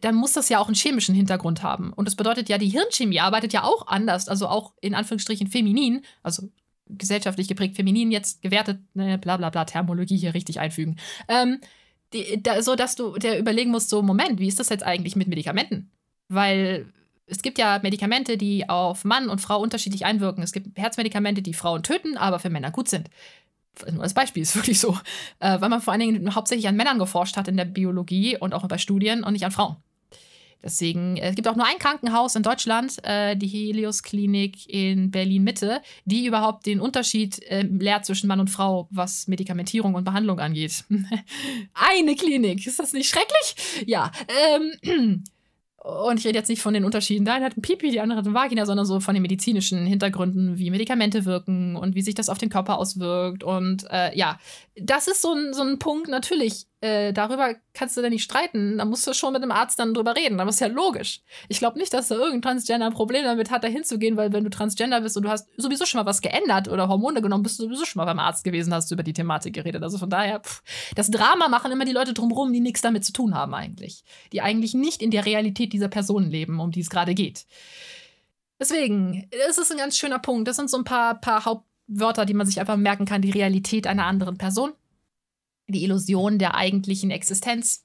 dann 0.00 0.14
muss 0.14 0.32
das 0.32 0.48
ja 0.48 0.58
auch 0.58 0.66
einen 0.66 0.74
chemischen 0.74 1.14
Hintergrund 1.14 1.62
haben. 1.62 1.92
Und 1.92 2.06
das 2.06 2.16
bedeutet 2.16 2.48
ja, 2.48 2.58
die 2.58 2.68
Hirnchemie 2.68 3.20
arbeitet 3.20 3.52
ja 3.52 3.62
auch 3.62 3.86
anders, 3.86 4.28
also 4.28 4.48
auch 4.48 4.74
in 4.80 4.94
Anführungsstrichen 4.94 5.46
feminin, 5.46 6.04
also 6.22 6.48
gesellschaftlich 6.88 7.48
geprägt 7.48 7.76
feminin 7.76 8.10
jetzt 8.10 8.42
gewertet, 8.42 8.80
ne, 8.94 9.18
bla 9.18 9.36
bla 9.36 9.50
bla, 9.50 9.64
Thermologie 9.64 10.16
hier 10.16 10.34
richtig 10.34 10.60
einfügen. 10.60 10.96
Ähm, 11.28 11.60
die, 12.12 12.42
da, 12.42 12.62
so 12.62 12.74
dass 12.74 12.96
du 12.96 13.16
dir 13.16 13.38
überlegen 13.38 13.70
musst, 13.70 13.88
so, 13.88 14.02
Moment, 14.02 14.38
wie 14.38 14.48
ist 14.48 14.60
das 14.60 14.68
jetzt 14.68 14.84
eigentlich 14.84 15.16
mit 15.16 15.28
Medikamenten? 15.28 15.90
Weil 16.28 16.92
es 17.26 17.42
gibt 17.42 17.58
ja 17.58 17.80
Medikamente, 17.82 18.36
die 18.36 18.68
auf 18.68 19.04
Mann 19.04 19.28
und 19.28 19.40
Frau 19.40 19.60
unterschiedlich 19.60 20.04
einwirken. 20.04 20.42
Es 20.42 20.52
gibt 20.52 20.78
Herzmedikamente, 20.78 21.40
die 21.40 21.54
Frauen 21.54 21.82
töten, 21.82 22.16
aber 22.16 22.38
für 22.38 22.50
Männer 22.50 22.70
gut 22.70 22.88
sind. 22.88 23.08
Nur 23.90 24.02
als 24.02 24.14
Beispiel 24.14 24.42
ist 24.42 24.56
wirklich 24.56 24.80
so. 24.80 24.98
Äh, 25.38 25.60
weil 25.60 25.68
man 25.68 25.80
vor 25.80 25.92
allen 25.92 26.00
Dingen 26.00 26.34
hauptsächlich 26.34 26.68
an 26.68 26.76
Männern 26.76 26.98
geforscht 26.98 27.36
hat 27.36 27.48
in 27.48 27.56
der 27.56 27.64
Biologie 27.64 28.36
und 28.36 28.54
auch 28.54 28.66
bei 28.68 28.78
Studien 28.78 29.24
und 29.24 29.32
nicht 29.32 29.44
an 29.44 29.52
Frauen. 29.52 29.76
Deswegen, 30.62 31.16
äh, 31.16 31.30
es 31.30 31.34
gibt 31.34 31.48
auch 31.48 31.56
nur 31.56 31.66
ein 31.66 31.78
Krankenhaus 31.78 32.36
in 32.36 32.42
Deutschland, 32.42 32.96
äh, 33.04 33.36
die 33.36 33.46
Helios 33.46 34.02
Klinik 34.02 34.68
in 34.68 35.10
Berlin-Mitte, 35.10 35.80
die 36.04 36.26
überhaupt 36.26 36.66
den 36.66 36.80
Unterschied 36.80 37.42
äh, 37.44 37.62
lehrt 37.62 38.04
zwischen 38.04 38.28
Mann 38.28 38.40
und 38.40 38.50
Frau, 38.50 38.88
was 38.90 39.28
Medikamentierung 39.28 39.94
und 39.94 40.04
Behandlung 40.04 40.38
angeht. 40.38 40.84
Eine 41.74 42.14
Klinik, 42.14 42.66
ist 42.66 42.78
das 42.78 42.92
nicht 42.92 43.08
schrecklich? 43.08 43.86
Ja. 43.86 44.10
Ähm, 44.82 45.24
und 45.76 46.18
ich 46.18 46.26
rede 46.26 46.38
jetzt 46.38 46.48
nicht 46.48 46.62
von 46.62 46.74
den 46.74 46.84
Unterschieden, 46.84 47.24
der 47.24 47.34
eine 47.34 47.44
hat 47.44 47.56
ein 47.56 47.62
Pipi, 47.62 47.90
die 47.90 48.00
andere 48.00 48.18
hat 48.18 48.26
eine 48.26 48.34
Vagina, 48.34 48.66
sondern 48.66 48.86
so 48.86 49.00
von 49.00 49.14
den 49.14 49.22
medizinischen 49.22 49.84
Hintergründen, 49.84 50.58
wie 50.58 50.70
Medikamente 50.70 51.24
wirken 51.24 51.74
und 51.74 51.96
wie 51.96 52.02
sich 52.02 52.14
das 52.14 52.28
auf 52.28 52.38
den 52.38 52.50
Körper 52.50 52.78
auswirkt. 52.78 53.42
Und 53.42 53.84
äh, 53.90 54.16
ja, 54.16 54.38
das 54.76 55.08
ist 55.08 55.22
so 55.22 55.32
ein, 55.32 55.52
so 55.52 55.62
ein 55.62 55.80
Punkt, 55.80 56.08
natürlich, 56.08 56.66
äh, 56.82 57.12
darüber 57.12 57.54
kannst 57.74 57.96
du 57.96 58.02
dann 58.02 58.10
nicht 58.10 58.24
streiten. 58.24 58.78
Da 58.78 58.84
musst 58.84 59.06
du 59.06 59.14
schon 59.14 59.32
mit 59.32 59.42
dem 59.42 59.52
Arzt 59.52 59.78
dann 59.78 59.94
drüber 59.94 60.16
reden. 60.16 60.40
Aber 60.40 60.50
ist 60.50 60.60
ja 60.60 60.66
logisch. 60.66 61.22
Ich 61.48 61.60
glaube 61.60 61.78
nicht, 61.78 61.94
dass 61.94 62.08
da 62.08 62.16
irgendein 62.16 62.42
Transgender 62.42 62.86
ein 62.86 62.92
Problem 62.92 63.24
damit 63.24 63.52
hat, 63.52 63.62
da 63.62 63.68
hinzugehen, 63.68 64.16
weil 64.16 64.32
wenn 64.32 64.42
du 64.42 64.50
Transgender 64.50 65.00
bist 65.00 65.16
und 65.16 65.22
du 65.22 65.28
hast 65.28 65.48
sowieso 65.56 65.86
schon 65.86 66.00
mal 66.00 66.06
was 66.06 66.20
geändert 66.20 66.66
oder 66.66 66.88
Hormone 66.88 67.22
genommen, 67.22 67.44
bist 67.44 67.58
du 67.60 67.64
sowieso 67.64 67.84
schon 67.84 68.00
mal 68.00 68.06
beim 68.06 68.18
Arzt 68.18 68.42
gewesen, 68.42 68.74
hast 68.74 68.90
du 68.90 68.96
über 68.96 69.04
die 69.04 69.12
Thematik 69.12 69.54
geredet. 69.54 69.82
Also 69.82 69.96
von 69.96 70.10
daher, 70.10 70.40
pff, 70.40 70.62
das 70.96 71.08
Drama 71.08 71.48
machen 71.48 71.70
immer 71.70 71.84
die 71.84 71.92
Leute 71.92 72.14
drumherum, 72.14 72.52
die 72.52 72.60
nichts 72.60 72.80
damit 72.80 73.04
zu 73.04 73.12
tun 73.12 73.34
haben 73.34 73.54
eigentlich. 73.54 74.02
Die 74.32 74.42
eigentlich 74.42 74.74
nicht 74.74 75.02
in 75.02 75.12
der 75.12 75.24
Realität 75.24 75.72
dieser 75.72 75.88
Person 75.88 76.28
leben, 76.28 76.58
um 76.58 76.72
die 76.72 76.80
es 76.80 76.90
gerade 76.90 77.14
geht. 77.14 77.46
Deswegen, 78.58 79.28
es 79.48 79.58
ist 79.58 79.70
ein 79.70 79.78
ganz 79.78 79.96
schöner 79.96 80.18
Punkt. 80.18 80.48
Das 80.48 80.56
sind 80.56 80.68
so 80.68 80.78
ein 80.78 80.84
paar, 80.84 81.20
paar 81.20 81.44
Haupt 81.44 81.64
Wörter, 81.86 82.24
die 82.24 82.34
man 82.34 82.46
sich 82.46 82.60
einfach 82.60 82.76
merken 82.76 83.04
kann, 83.04 83.22
die 83.22 83.30
Realität 83.30 83.86
einer 83.86 84.06
anderen 84.06 84.38
Person, 84.38 84.72
die 85.72 85.84
Illusion 85.84 86.38
der 86.38 86.54
eigentlichen 86.54 87.10
Existenz, 87.10 87.84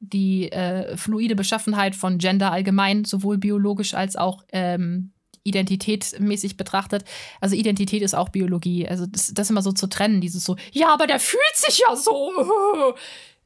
die 0.00 0.50
äh, 0.52 0.96
fluide 0.96 1.36
Beschaffenheit 1.36 1.94
von 1.94 2.18
Gender 2.18 2.52
allgemein, 2.52 3.04
sowohl 3.04 3.38
biologisch 3.38 3.94
als 3.94 4.16
auch 4.16 4.44
ähm, 4.52 5.12
identitätsmäßig 5.44 6.56
betrachtet. 6.56 7.04
Also 7.40 7.56
Identität 7.56 8.02
ist 8.02 8.14
auch 8.14 8.28
Biologie. 8.28 8.86
Also 8.86 9.06
das, 9.06 9.32
das 9.32 9.50
immer 9.50 9.62
so 9.62 9.72
zu 9.72 9.86
trennen, 9.86 10.20
dieses 10.20 10.44
so, 10.44 10.56
ja, 10.72 10.92
aber 10.92 11.06
der 11.06 11.20
fühlt 11.20 11.54
sich 11.54 11.82
ja 11.86 11.96
so. 11.96 12.32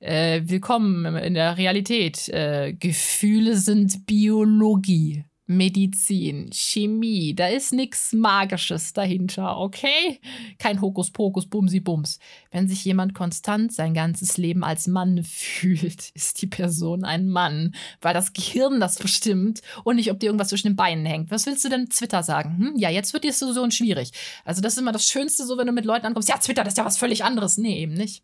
Äh, 0.02 0.44
willkommen 0.46 1.14
in 1.16 1.34
der 1.34 1.58
Realität. 1.58 2.30
Äh, 2.30 2.72
Gefühle 2.72 3.54
sind 3.54 4.06
Biologie. 4.06 5.26
Medizin, 5.50 6.50
Chemie, 6.52 7.34
da 7.34 7.48
ist 7.48 7.72
nichts 7.72 8.12
Magisches 8.12 8.92
dahinter, 8.92 9.58
okay? 9.58 10.20
Kein 10.58 10.80
Hokuspokus, 10.80 11.46
Bumsi 11.46 11.80
Bums. 11.80 12.20
Wenn 12.52 12.68
sich 12.68 12.84
jemand 12.84 13.14
konstant 13.14 13.72
sein 13.72 13.92
ganzes 13.92 14.36
Leben 14.36 14.62
als 14.62 14.86
Mann 14.86 15.24
fühlt, 15.24 16.10
ist 16.10 16.40
die 16.40 16.46
Person 16.46 17.04
ein 17.04 17.28
Mann, 17.28 17.74
weil 18.00 18.14
das 18.14 18.32
Gehirn 18.32 18.78
das 18.78 18.98
bestimmt 19.00 19.60
und 19.82 19.96
nicht, 19.96 20.12
ob 20.12 20.20
dir 20.20 20.26
irgendwas 20.26 20.50
zwischen 20.50 20.68
den 20.68 20.76
Beinen 20.76 21.04
hängt. 21.04 21.32
Was 21.32 21.46
willst 21.46 21.64
du 21.64 21.68
denn 21.68 21.88
Twitter 21.88 22.22
sagen? 22.22 22.56
Hm? 22.56 22.76
Ja, 22.76 22.88
jetzt 22.88 23.12
wird 23.12 23.24
die 23.24 23.28
Diskussion 23.28 23.72
schwierig. 23.72 24.12
Also, 24.44 24.62
das 24.62 24.74
ist 24.74 24.78
immer 24.78 24.92
das 24.92 25.06
Schönste, 25.06 25.44
so 25.44 25.58
wenn 25.58 25.66
du 25.66 25.72
mit 25.72 25.84
Leuten 25.84 26.06
ankommst. 26.06 26.28
Ja, 26.28 26.38
Twitter, 26.38 26.62
das 26.62 26.74
ist 26.74 26.78
ja 26.78 26.84
was 26.84 26.96
völlig 26.96 27.24
anderes. 27.24 27.58
Nee, 27.58 27.82
eben 27.82 27.94
nicht. 27.94 28.22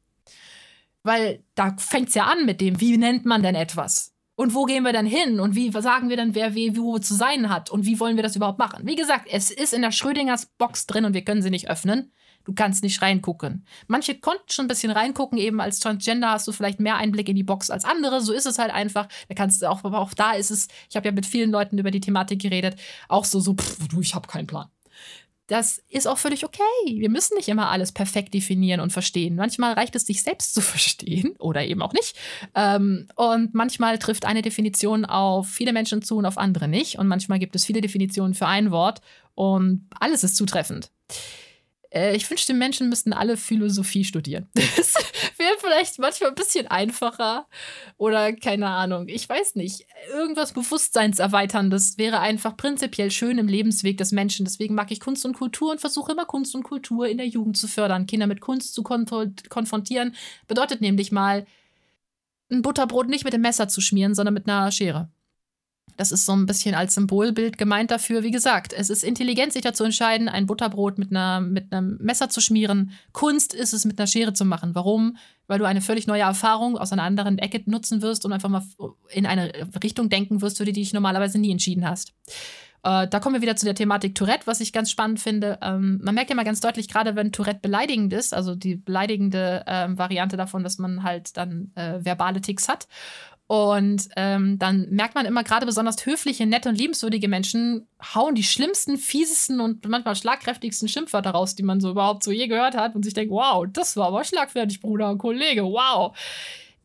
Weil 1.03 1.43
da 1.57 1.75
fängt 1.77 2.11
es 2.11 2.15
ja 2.15 2.27
an 2.27 2.47
mit 2.47 2.61
dem, 2.61 2.81
wie 2.81 2.97
nennt 2.97 3.25
man 3.25 3.43
denn 3.43 3.57
etwas? 3.57 4.16
Und 4.37 4.55
wo 4.55 4.65
gehen 4.65 4.85
wir 4.85 4.93
dann 4.93 5.07
hin? 5.07 5.41
Und 5.41 5.55
wie 5.55 5.73
sagen 5.73 6.11
wir 6.11 6.17
dann, 6.17 6.35
wer 6.35 6.55
wie 6.55 6.77
wo 6.77 6.99
zu 6.99 7.15
sein 7.15 7.49
hat? 7.49 7.71
Und 7.71 7.87
wie 7.87 7.99
wollen 7.99 8.17
wir 8.17 8.23
das 8.23 8.37
überhaupt 8.37 8.59
machen? 8.59 8.87
Wie 8.87 8.95
gesagt, 8.95 9.27
es 9.31 9.51
ist 9.51 9.73
in 9.73 9.83
der 9.83 9.93
Schrödingers 9.93 10.47
Box 10.59 10.87
drin 10.87 11.07
und 11.07 11.15
wir 11.15 11.25
können 11.25 11.43
sie 11.43 11.51
nicht 11.51 11.71
öffnen. 11.71 12.13
Du 12.45 12.53
kannst 12.55 12.85
nicht 12.85 13.03
reingucken. 13.03 13.67
Manche 13.89 14.21
konnten 14.21 14.49
schon 14.51 14.67
ein 14.67 14.69
bisschen 14.69 14.93
reingucken, 14.93 15.37
eben 15.37 15.61
als 15.61 15.81
Transgender 15.81 16.31
hast 16.31 16.47
du 16.47 16.53
vielleicht 16.53 16.79
mehr 16.79 16.97
Einblick 16.97 17.29
in 17.29 17.35
die 17.35 17.43
Box 17.43 17.71
als 17.71 17.85
andere. 17.85 18.21
So 18.21 18.33
ist 18.33 18.47
es 18.47 18.59
halt 18.59 18.73
einfach. 18.73 19.09
Da 19.29 19.35
kannst 19.35 19.63
du 19.63 19.71
auch, 19.71 19.83
aber 19.83 19.99
auch 19.99 20.15
da 20.15 20.33
ist 20.33 20.53
es, 20.53 20.69
ich 20.89 20.97
habe 20.97 21.07
ja 21.07 21.13
mit 21.13 21.27
vielen 21.27 21.51
Leuten 21.51 21.77
über 21.79 21.91
die 21.91 22.01
Thematik 22.01 22.41
geredet, 22.41 22.77
auch 23.09 23.25
so, 23.25 23.41
so, 23.41 23.55
pff, 23.55 23.89
du, 23.89 24.01
ich 24.01 24.15
habe 24.15 24.29
keinen 24.29 24.47
Plan. 24.47 24.69
Das 25.47 25.83
ist 25.89 26.09
auch 26.09 26.19
völlig 26.19 26.45
okay. 26.45 26.63
Wir 26.87 27.09
müssen 27.09 27.37
nicht 27.37 27.49
immer 27.49 27.71
alles 27.71 27.93
perfekt 27.93 28.35
definieren 28.35 28.81
und 28.81 28.93
verstehen. 28.93 29.37
Manchmal 29.37 29.75
reicht 29.75 29.95
es, 29.95 30.07
sich 30.07 30.23
selbst 30.23 30.55
zu 30.55 30.61
verstehen 30.63 31.35
oder 31.39 31.65
eben 31.65 31.83
auch 31.83 31.93
nicht. 31.93 32.17
Ähm, 32.55 33.09
und 33.15 33.55
manchmal 33.55 33.99
trifft 33.99 34.25
eine 34.25 34.43
Definition 34.43 35.05
auf 35.05 35.49
viele 35.49 35.73
Menschen 35.73 36.03
zu 36.03 36.17
und 36.17 36.27
auf 36.27 36.39
andere 36.39 36.69
nicht. 36.69 36.99
Und 36.99 37.07
manchmal 37.07 37.39
gibt 37.39 37.55
es 37.55 37.65
viele 37.65 37.81
Definitionen 37.81 38.35
für 38.35 38.47
ein 38.47 38.71
Wort 38.71 39.01
und 39.35 39.87
alles 40.01 40.25
ist 40.25 40.37
zutreffend. 40.37 40.91
Äh, 41.97 42.15
ich 42.15 42.29
wünschte, 42.29 42.53
Menschen 42.53 42.91
müssten 42.91 43.13
alle 43.13 43.37
Philosophie 43.37 44.05
studieren. 44.05 44.49
Das 44.77 45.39
wäre 45.39 45.57
vielleicht 45.59 45.99
manchmal 45.99 46.31
ein 46.31 46.35
bisschen 46.35 46.67
einfacher. 46.67 47.47
Oder 47.99 48.33
keine 48.33 48.69
Ahnung, 48.69 49.09
ich 49.09 49.29
weiß 49.29 49.55
nicht. 49.55 49.87
Irgendwas 50.11 50.53
Bewusstseinserweiterndes 50.53 51.99
wäre 51.99 52.21
einfach 52.21 52.57
prinzipiell 52.57 53.11
schön 53.11 53.39
im 53.39 53.49
Lebensweg 53.49 53.99
des 53.99 54.13
Menschen. 54.13 54.45
Deswegen 54.45 54.75
mag 54.75 54.91
ich 54.91 55.01
Kunst 55.01 55.25
und 55.25 55.37
Kultur 55.37 55.73
und 55.73 55.81
versuche 55.81 56.13
immer 56.13 56.25
Kunst 56.25 56.55
und 56.55 56.63
Kultur 56.63 57.07
in 57.07 57.19
der 57.19 57.27
Jugend 57.27 57.57
zu 57.57 57.69
fördern. 57.69 58.07
Kinder 58.07 58.27
mit 58.27 58.41
Kunst 58.41 58.75
zu 58.75 58.83
konfrontieren 58.83 60.15
bedeutet 60.49 60.81
nämlich 60.81 61.13
mal, 61.13 61.47
ein 62.51 62.63
Butterbrot 62.63 63.09
nicht 63.09 63.25
mit 63.25 63.33
dem 63.33 63.41
Messer 63.41 63.69
zu 63.69 63.81
schmieren, 63.81 64.15
sondern 64.15 64.35
mit 64.35 64.49
einer 64.49 64.71
Schere. 64.71 65.11
Das 65.97 66.13
ist 66.13 66.27
so 66.27 66.33
ein 66.33 66.47
bisschen 66.47 66.75
als 66.75 66.95
Symbolbild 66.95 67.57
gemeint 67.57 67.91
dafür. 67.91 68.23
Wie 68.23 68.31
gesagt, 68.31 68.75
es 68.75 68.91
ist 68.91 69.03
intelligent, 69.03 69.53
sich 69.53 69.63
dazu 69.63 69.83
entscheiden, 69.85 70.29
ein 70.29 70.47
Butterbrot 70.47 70.99
mit, 70.99 71.11
einer, 71.11 71.41
mit 71.41 71.73
einem 71.73 71.97
Messer 72.01 72.29
zu 72.29 72.41
schmieren. 72.41 72.93
Kunst 73.13 73.55
ist 73.55 73.73
es, 73.73 73.85
mit 73.87 73.99
einer 73.99 74.07
Schere 74.07 74.35
zu 74.35 74.45
machen. 74.45 74.75
Warum? 74.75 75.17
Weil 75.47 75.59
du 75.59 75.65
eine 75.65 75.81
völlig 75.81 76.07
neue 76.07 76.23
Erfahrung 76.23 76.77
aus 76.77 76.93
einer 76.93 77.03
anderen 77.03 77.39
Ecke 77.39 77.63
nutzen 77.65 78.03
wirst 78.03 78.27
und 78.27 78.33
einfach 78.33 78.51
mal 78.51 78.63
in 79.11 79.25
eine 79.25 79.53
Richtung 79.83 80.11
denken 80.11 80.43
wirst, 80.43 80.59
für 80.59 80.65
die 80.65 80.73
du 80.73 80.81
dich 80.81 80.93
normalerweise 80.93 81.39
nie 81.39 81.51
entschieden 81.51 81.89
hast. 81.89 82.13
Äh, 82.87 83.09
da 83.09 83.19
kommen 83.19 83.35
wir 83.35 83.43
wieder 83.43 83.57
zu 83.57 83.65
der 83.65 83.75
Thematik 83.75 84.15
Tourette, 84.15 84.47
was 84.47 84.61
ich 84.61 84.73
ganz 84.73 84.91
spannend 84.93 85.19
finde. 85.19 85.59
Ähm, 85.61 86.01
man 86.03 86.15
merkt 86.15 86.31
ja 86.31 86.37
mal 86.37 86.45
ganz 86.45 86.61
deutlich, 86.61 86.89
gerade 86.89 87.17
wenn 87.17 87.33
Tourette 87.33 87.61
beleidigend 87.61 88.13
ist, 88.13 88.33
also 88.33 88.55
die 88.55 88.77
beleidigende 88.77 89.65
ähm, 89.67 89.99
Variante 89.99 90.37
davon, 90.37 90.63
dass 90.63 90.79
man 90.79 91.03
halt 91.03 91.37
dann 91.37 91.73
äh, 91.75 92.05
verbale 92.05 92.41
Ticks 92.41 92.69
hat. 92.69 92.87
Und 93.49 94.09
ähm, 94.17 94.59
dann 94.59 94.89
merkt 94.91 95.15
man 95.15 95.25
immer, 95.25 95.45
gerade 95.45 95.67
besonders 95.67 96.05
höfliche, 96.05 96.47
nette 96.47 96.69
und 96.69 96.75
liebenswürdige 96.75 97.29
Menschen 97.29 97.87
hauen 98.15 98.35
die 98.35 98.43
schlimmsten, 98.43 98.99
fiesesten 98.99 99.61
und 99.61 99.89
manchmal 99.89 100.17
schlagkräftigsten 100.17 100.89
Schimpfwörter 100.89 101.31
raus, 101.31 101.55
die 101.55 101.63
man 101.63 101.81
so 101.81 101.91
überhaupt 101.91 102.25
so 102.25 102.33
je 102.33 102.49
gehört 102.49 102.77
hat 102.77 102.97
und 102.97 103.05
sich 103.05 103.15
denkt, 103.15 103.31
wow, 103.31 103.65
das 103.73 103.97
war 103.97 104.09
aber 104.09 104.25
schlagfertig, 104.25 104.81
Bruder 104.81 105.11
und 105.11 105.19
Kollege, 105.19 105.63
wow. 105.63 106.17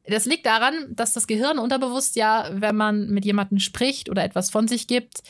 Das 0.05 0.25
liegt 0.25 0.45
daran, 0.45 0.73
dass 0.89 1.13
das 1.13 1.25
Gehirn 1.25 1.57
unterbewusst 1.57 2.15
ja, 2.15 2.49
wenn 2.51 2.75
man 2.75 3.09
mit 3.09 3.25
jemandem 3.25 3.57
spricht 3.57 4.09
oder 4.09 4.23
etwas 4.23 4.51
von 4.51 4.67
sich 4.67 4.85
gibt, 4.85 5.23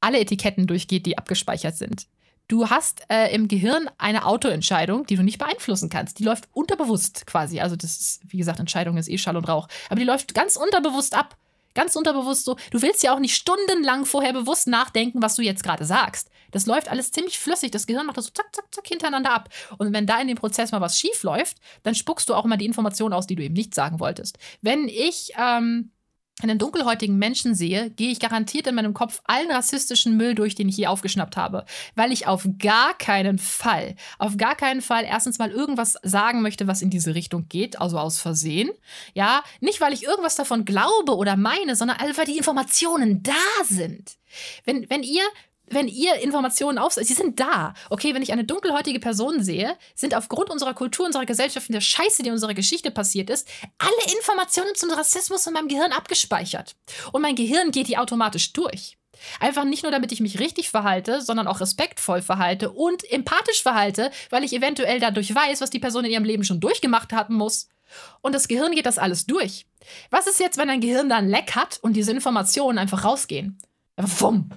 alle 0.00 0.18
Etiketten 0.18 0.66
durchgeht, 0.66 1.04
die 1.04 1.18
abgespeichert 1.18 1.76
sind. 1.76 2.06
Du 2.50 2.68
hast 2.68 3.02
äh, 3.08 3.32
im 3.32 3.46
Gehirn 3.46 3.88
eine 3.96 4.26
Autoentscheidung, 4.26 5.06
die 5.06 5.14
du 5.14 5.22
nicht 5.22 5.38
beeinflussen 5.38 5.88
kannst. 5.88 6.18
Die 6.18 6.24
läuft 6.24 6.48
unterbewusst 6.52 7.24
quasi. 7.24 7.60
Also, 7.60 7.76
das 7.76 8.00
ist, 8.00 8.22
wie 8.26 8.38
gesagt, 8.38 8.58
Entscheidung 8.58 8.96
ist 8.96 9.08
eh 9.08 9.18
Schall 9.18 9.36
und 9.36 9.48
Rauch. 9.48 9.68
Aber 9.88 10.00
die 10.00 10.04
läuft 10.04 10.34
ganz 10.34 10.56
unterbewusst 10.56 11.14
ab. 11.14 11.36
Ganz 11.74 11.94
unterbewusst 11.94 12.44
so. 12.44 12.56
Du 12.72 12.82
willst 12.82 13.04
ja 13.04 13.14
auch 13.14 13.20
nicht 13.20 13.36
stundenlang 13.36 14.04
vorher 14.04 14.32
bewusst 14.32 14.66
nachdenken, 14.66 15.22
was 15.22 15.36
du 15.36 15.42
jetzt 15.42 15.62
gerade 15.62 15.84
sagst. 15.84 16.28
Das 16.50 16.66
läuft 16.66 16.90
alles 16.90 17.12
ziemlich 17.12 17.38
flüssig. 17.38 17.70
Das 17.70 17.86
Gehirn 17.86 18.04
macht 18.06 18.16
das 18.16 18.24
so 18.24 18.32
zack, 18.32 18.52
zack, 18.52 18.64
zack 18.74 18.88
hintereinander 18.88 19.32
ab. 19.32 19.48
Und 19.78 19.92
wenn 19.92 20.08
da 20.08 20.20
in 20.20 20.26
dem 20.26 20.36
Prozess 20.36 20.72
mal 20.72 20.80
was 20.80 20.98
schief 20.98 21.22
läuft, 21.22 21.58
dann 21.84 21.94
spuckst 21.94 22.28
du 22.28 22.34
auch 22.34 22.46
mal 22.46 22.56
die 22.56 22.66
Informationen 22.66 23.14
aus, 23.14 23.28
die 23.28 23.36
du 23.36 23.44
eben 23.44 23.54
nicht 23.54 23.76
sagen 23.76 24.00
wolltest. 24.00 24.40
Wenn 24.60 24.88
ich 24.88 25.34
ähm, 25.38 25.92
einen 26.42 26.58
dunkelhäutigen 26.58 27.18
Menschen 27.18 27.54
sehe, 27.54 27.90
gehe 27.90 28.10
ich 28.10 28.20
garantiert 28.20 28.66
in 28.66 28.74
meinem 28.74 28.94
Kopf 28.94 29.20
allen 29.24 29.50
rassistischen 29.50 30.16
Müll 30.16 30.34
durch, 30.34 30.54
den 30.54 30.68
ich 30.68 30.76
je 30.76 30.86
aufgeschnappt 30.86 31.36
habe, 31.36 31.64
weil 31.96 32.12
ich 32.12 32.26
auf 32.26 32.46
gar 32.58 32.96
keinen 32.96 33.38
Fall, 33.38 33.94
auf 34.18 34.36
gar 34.36 34.54
keinen 34.54 34.80
Fall 34.80 35.04
erstens 35.04 35.38
mal 35.38 35.50
irgendwas 35.50 35.98
sagen 36.02 36.42
möchte, 36.42 36.66
was 36.66 36.82
in 36.82 36.90
diese 36.90 37.14
Richtung 37.14 37.48
geht, 37.48 37.80
also 37.80 37.98
aus 37.98 38.18
Versehen. 38.18 38.70
Ja, 39.14 39.42
nicht 39.60 39.80
weil 39.80 39.92
ich 39.92 40.04
irgendwas 40.04 40.36
davon 40.36 40.64
glaube 40.64 41.16
oder 41.16 41.36
meine, 41.36 41.76
sondern 41.76 41.98
weil 42.16 42.24
die 42.24 42.38
Informationen 42.38 43.22
da 43.22 43.64
sind. 43.64 44.16
Wenn, 44.64 44.88
wenn 44.88 45.02
ihr 45.02 45.24
wenn 45.70 45.88
ihr 45.88 46.16
Informationen 46.16 46.78
auf, 46.78 46.94
sie 46.94 47.14
sind 47.14 47.40
da. 47.40 47.74
Okay, 47.88 48.14
wenn 48.14 48.22
ich 48.22 48.32
eine 48.32 48.44
dunkelhäutige 48.44 49.00
Person 49.00 49.42
sehe, 49.42 49.76
sind 49.94 50.14
aufgrund 50.14 50.50
unserer 50.50 50.74
Kultur, 50.74 51.06
unserer 51.06 51.26
Gesellschaft 51.26 51.68
und 51.68 51.74
der 51.74 51.80
Scheiße, 51.80 52.22
die 52.22 52.28
in 52.28 52.34
unserer 52.34 52.54
Geschichte 52.54 52.90
passiert 52.90 53.30
ist, 53.30 53.48
alle 53.78 54.14
Informationen 54.16 54.74
zum 54.74 54.90
Rassismus 54.90 55.46
in 55.46 55.54
meinem 55.54 55.68
Gehirn 55.68 55.92
abgespeichert. 55.92 56.74
Und 57.12 57.22
mein 57.22 57.36
Gehirn 57.36 57.70
geht 57.70 57.88
die 57.88 57.98
automatisch 57.98 58.52
durch. 58.52 58.98
Einfach 59.38 59.64
nicht 59.64 59.82
nur, 59.82 59.92
damit 59.92 60.12
ich 60.12 60.20
mich 60.20 60.38
richtig 60.40 60.70
verhalte, 60.70 61.20
sondern 61.20 61.46
auch 61.46 61.60
respektvoll 61.60 62.22
verhalte 62.22 62.70
und 62.70 63.08
empathisch 63.10 63.62
verhalte, 63.62 64.10
weil 64.30 64.44
ich 64.44 64.52
eventuell 64.52 64.98
dadurch 64.98 65.34
weiß, 65.34 65.60
was 65.60 65.70
die 65.70 65.78
Person 65.78 66.04
in 66.04 66.12
ihrem 66.12 66.24
Leben 66.24 66.44
schon 66.44 66.60
durchgemacht 66.60 67.12
haben 67.12 67.34
muss. 67.34 67.68
Und 68.22 68.34
das 68.34 68.48
Gehirn 68.48 68.72
geht 68.72 68.86
das 68.86 68.98
alles 68.98 69.26
durch. 69.26 69.66
Was 70.10 70.26
ist 70.26 70.40
jetzt, 70.40 70.58
wenn 70.58 70.70
ein 70.70 70.80
Gehirn 70.80 71.08
da 71.08 71.16
ein 71.16 71.28
Leck 71.28 71.54
hat 71.54 71.78
und 71.82 71.94
diese 71.94 72.12
Informationen 72.12 72.78
einfach 72.78 73.04
rausgehen? 73.04 73.58
Wumm. 73.96 74.50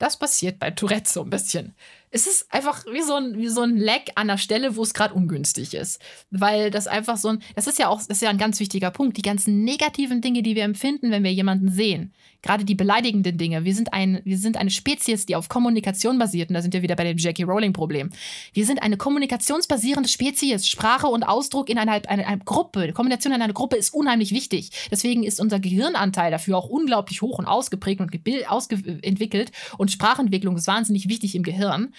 Das 0.00 0.16
passiert 0.18 0.58
bei 0.58 0.70
Tourette 0.70 1.10
so 1.12 1.22
ein 1.22 1.30
bisschen. 1.30 1.74
Es 2.12 2.26
ist 2.26 2.52
einfach 2.52 2.84
wie 2.86 3.02
so 3.02 3.14
ein, 3.14 3.38
wie 3.38 3.48
so 3.48 3.62
ein 3.62 3.76
Leck 3.76 4.10
an 4.16 4.26
der 4.26 4.38
Stelle, 4.38 4.74
wo 4.74 4.82
es 4.82 4.94
gerade 4.94 5.14
ungünstig 5.14 5.74
ist. 5.74 6.00
Weil 6.30 6.70
das 6.70 6.88
einfach 6.88 7.16
so 7.16 7.28
ein, 7.28 7.42
das 7.54 7.68
ist 7.68 7.78
ja 7.78 7.88
auch, 7.88 7.98
das 7.98 8.08
ist 8.08 8.22
ja 8.22 8.30
ein 8.30 8.38
ganz 8.38 8.58
wichtiger 8.58 8.90
Punkt. 8.90 9.16
Die 9.16 9.22
ganzen 9.22 9.62
negativen 9.62 10.20
Dinge, 10.20 10.42
die 10.42 10.56
wir 10.56 10.64
empfinden, 10.64 11.12
wenn 11.12 11.22
wir 11.22 11.32
jemanden 11.32 11.70
sehen, 11.70 12.12
gerade 12.42 12.64
die 12.64 12.74
beleidigenden 12.74 13.38
Dinge. 13.38 13.64
Wir 13.64 13.74
sind, 13.74 13.92
ein, 13.92 14.20
wir 14.24 14.38
sind 14.38 14.56
eine 14.56 14.70
Spezies, 14.70 15.26
die 15.26 15.36
auf 15.36 15.48
Kommunikation 15.48 16.18
basiert. 16.18 16.48
Und 16.48 16.54
da 16.54 16.62
sind 16.62 16.74
wir 16.74 16.82
wieder 16.82 16.96
bei 16.96 17.04
dem 17.04 17.18
Jackie 17.18 17.42
Rowling-Problem. 17.42 18.10
Wir 18.54 18.66
sind 18.66 18.82
eine 18.82 18.96
kommunikationsbasierende 18.96 20.08
Spezies. 20.08 20.66
Sprache 20.66 21.06
und 21.06 21.22
Ausdruck 21.22 21.68
in 21.68 21.78
einer, 21.78 22.00
einer, 22.08 22.26
einer 22.26 22.44
Gruppe. 22.44 22.92
Kombination 22.92 23.32
in 23.32 23.42
einer 23.42 23.52
Gruppe 23.52 23.76
ist 23.76 23.94
unheimlich 23.94 24.32
wichtig. 24.32 24.70
Deswegen 24.90 25.22
ist 25.22 25.40
unser 25.40 25.60
Gehirnanteil 25.60 26.30
dafür 26.30 26.56
auch 26.56 26.68
unglaublich 26.68 27.22
hoch 27.22 27.38
und 27.38 27.46
ausgeprägt 27.46 28.00
und 28.00 28.10
ausentwickelt. 28.48 29.52
Und 29.78 29.90
Sprachentwicklung 29.90 30.56
ist 30.56 30.66
wahnsinnig 30.66 31.08
wichtig 31.08 31.34
im 31.34 31.42
Gehirn. 31.42 31.92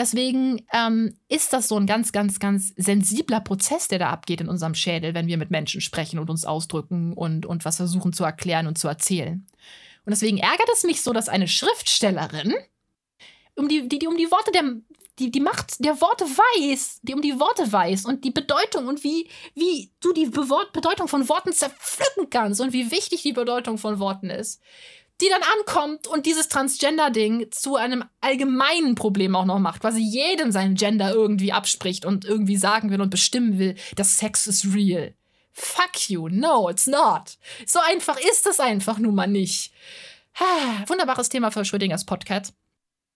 Deswegen 0.00 0.66
ähm, 0.72 1.14
ist 1.28 1.52
das 1.52 1.68
so 1.68 1.76
ein 1.76 1.84
ganz, 1.84 2.10
ganz, 2.10 2.38
ganz 2.38 2.72
sensibler 2.78 3.40
Prozess, 3.40 3.86
der 3.86 3.98
da 3.98 4.08
abgeht 4.08 4.40
in 4.40 4.48
unserem 4.48 4.74
Schädel, 4.74 5.12
wenn 5.12 5.26
wir 5.26 5.36
mit 5.36 5.50
Menschen 5.50 5.82
sprechen 5.82 6.18
und 6.18 6.30
uns 6.30 6.46
ausdrücken 6.46 7.12
und, 7.12 7.44
und 7.44 7.66
was 7.66 7.76
versuchen 7.76 8.14
zu 8.14 8.24
erklären 8.24 8.66
und 8.66 8.78
zu 8.78 8.88
erzählen. 8.88 9.46
Und 10.06 10.10
deswegen 10.10 10.38
ärgert 10.38 10.70
es 10.72 10.84
mich 10.84 11.02
so, 11.02 11.12
dass 11.12 11.28
eine 11.28 11.46
Schriftstellerin 11.46 12.54
um 13.56 13.68
die, 13.68 13.86
die, 13.90 13.98
die 13.98 14.06
um 14.06 14.16
die 14.16 14.30
Worte 14.30 14.50
der, 14.52 14.62
die, 15.18 15.30
die 15.30 15.40
Macht 15.40 15.84
der 15.84 16.00
Worte 16.00 16.24
weiß, 16.24 17.00
die 17.02 17.12
um 17.12 17.20
die 17.20 17.38
Worte 17.38 17.70
weiß 17.70 18.06
und 18.06 18.24
die 18.24 18.30
Bedeutung 18.30 18.86
und 18.86 19.04
wie, 19.04 19.28
wie 19.54 19.92
du 20.00 20.14
die 20.14 20.30
Bedeutung 20.30 21.08
von 21.08 21.28
Worten 21.28 21.52
zerpflücken 21.52 22.30
kannst 22.30 22.62
und 22.62 22.72
wie 22.72 22.90
wichtig 22.90 23.20
die 23.20 23.34
Bedeutung 23.34 23.76
von 23.76 23.98
Worten 23.98 24.30
ist, 24.30 24.62
die 25.20 25.28
dann 25.28 25.42
ankommt 25.58 26.06
und 26.06 26.26
dieses 26.26 26.48
Transgender-Ding 26.48 27.50
zu 27.50 27.76
einem 27.76 28.04
allgemeinen 28.20 28.94
Problem 28.94 29.36
auch 29.36 29.44
noch 29.44 29.58
macht, 29.58 29.82
quasi 29.82 30.00
jedem 30.00 30.52
sein 30.52 30.74
Gender 30.74 31.12
irgendwie 31.12 31.52
abspricht 31.52 32.04
und 32.04 32.24
irgendwie 32.24 32.56
sagen 32.56 32.90
will 32.90 33.00
und 33.00 33.10
bestimmen 33.10 33.58
will, 33.58 33.74
dass 33.96 34.18
Sex 34.18 34.46
ist 34.46 34.74
real. 34.74 35.14
Fuck 35.52 36.08
you, 36.08 36.28
no, 36.28 36.70
it's 36.70 36.86
not. 36.86 37.38
So 37.66 37.80
einfach 37.80 38.18
ist 38.18 38.46
es 38.46 38.60
einfach 38.60 38.98
nun 38.98 39.14
mal 39.14 39.26
nicht. 39.26 39.72
Wunderbares 40.86 41.28
Thema 41.28 41.50
für 41.50 41.64
Schrödingers 41.64 42.06
Podcast, 42.06 42.54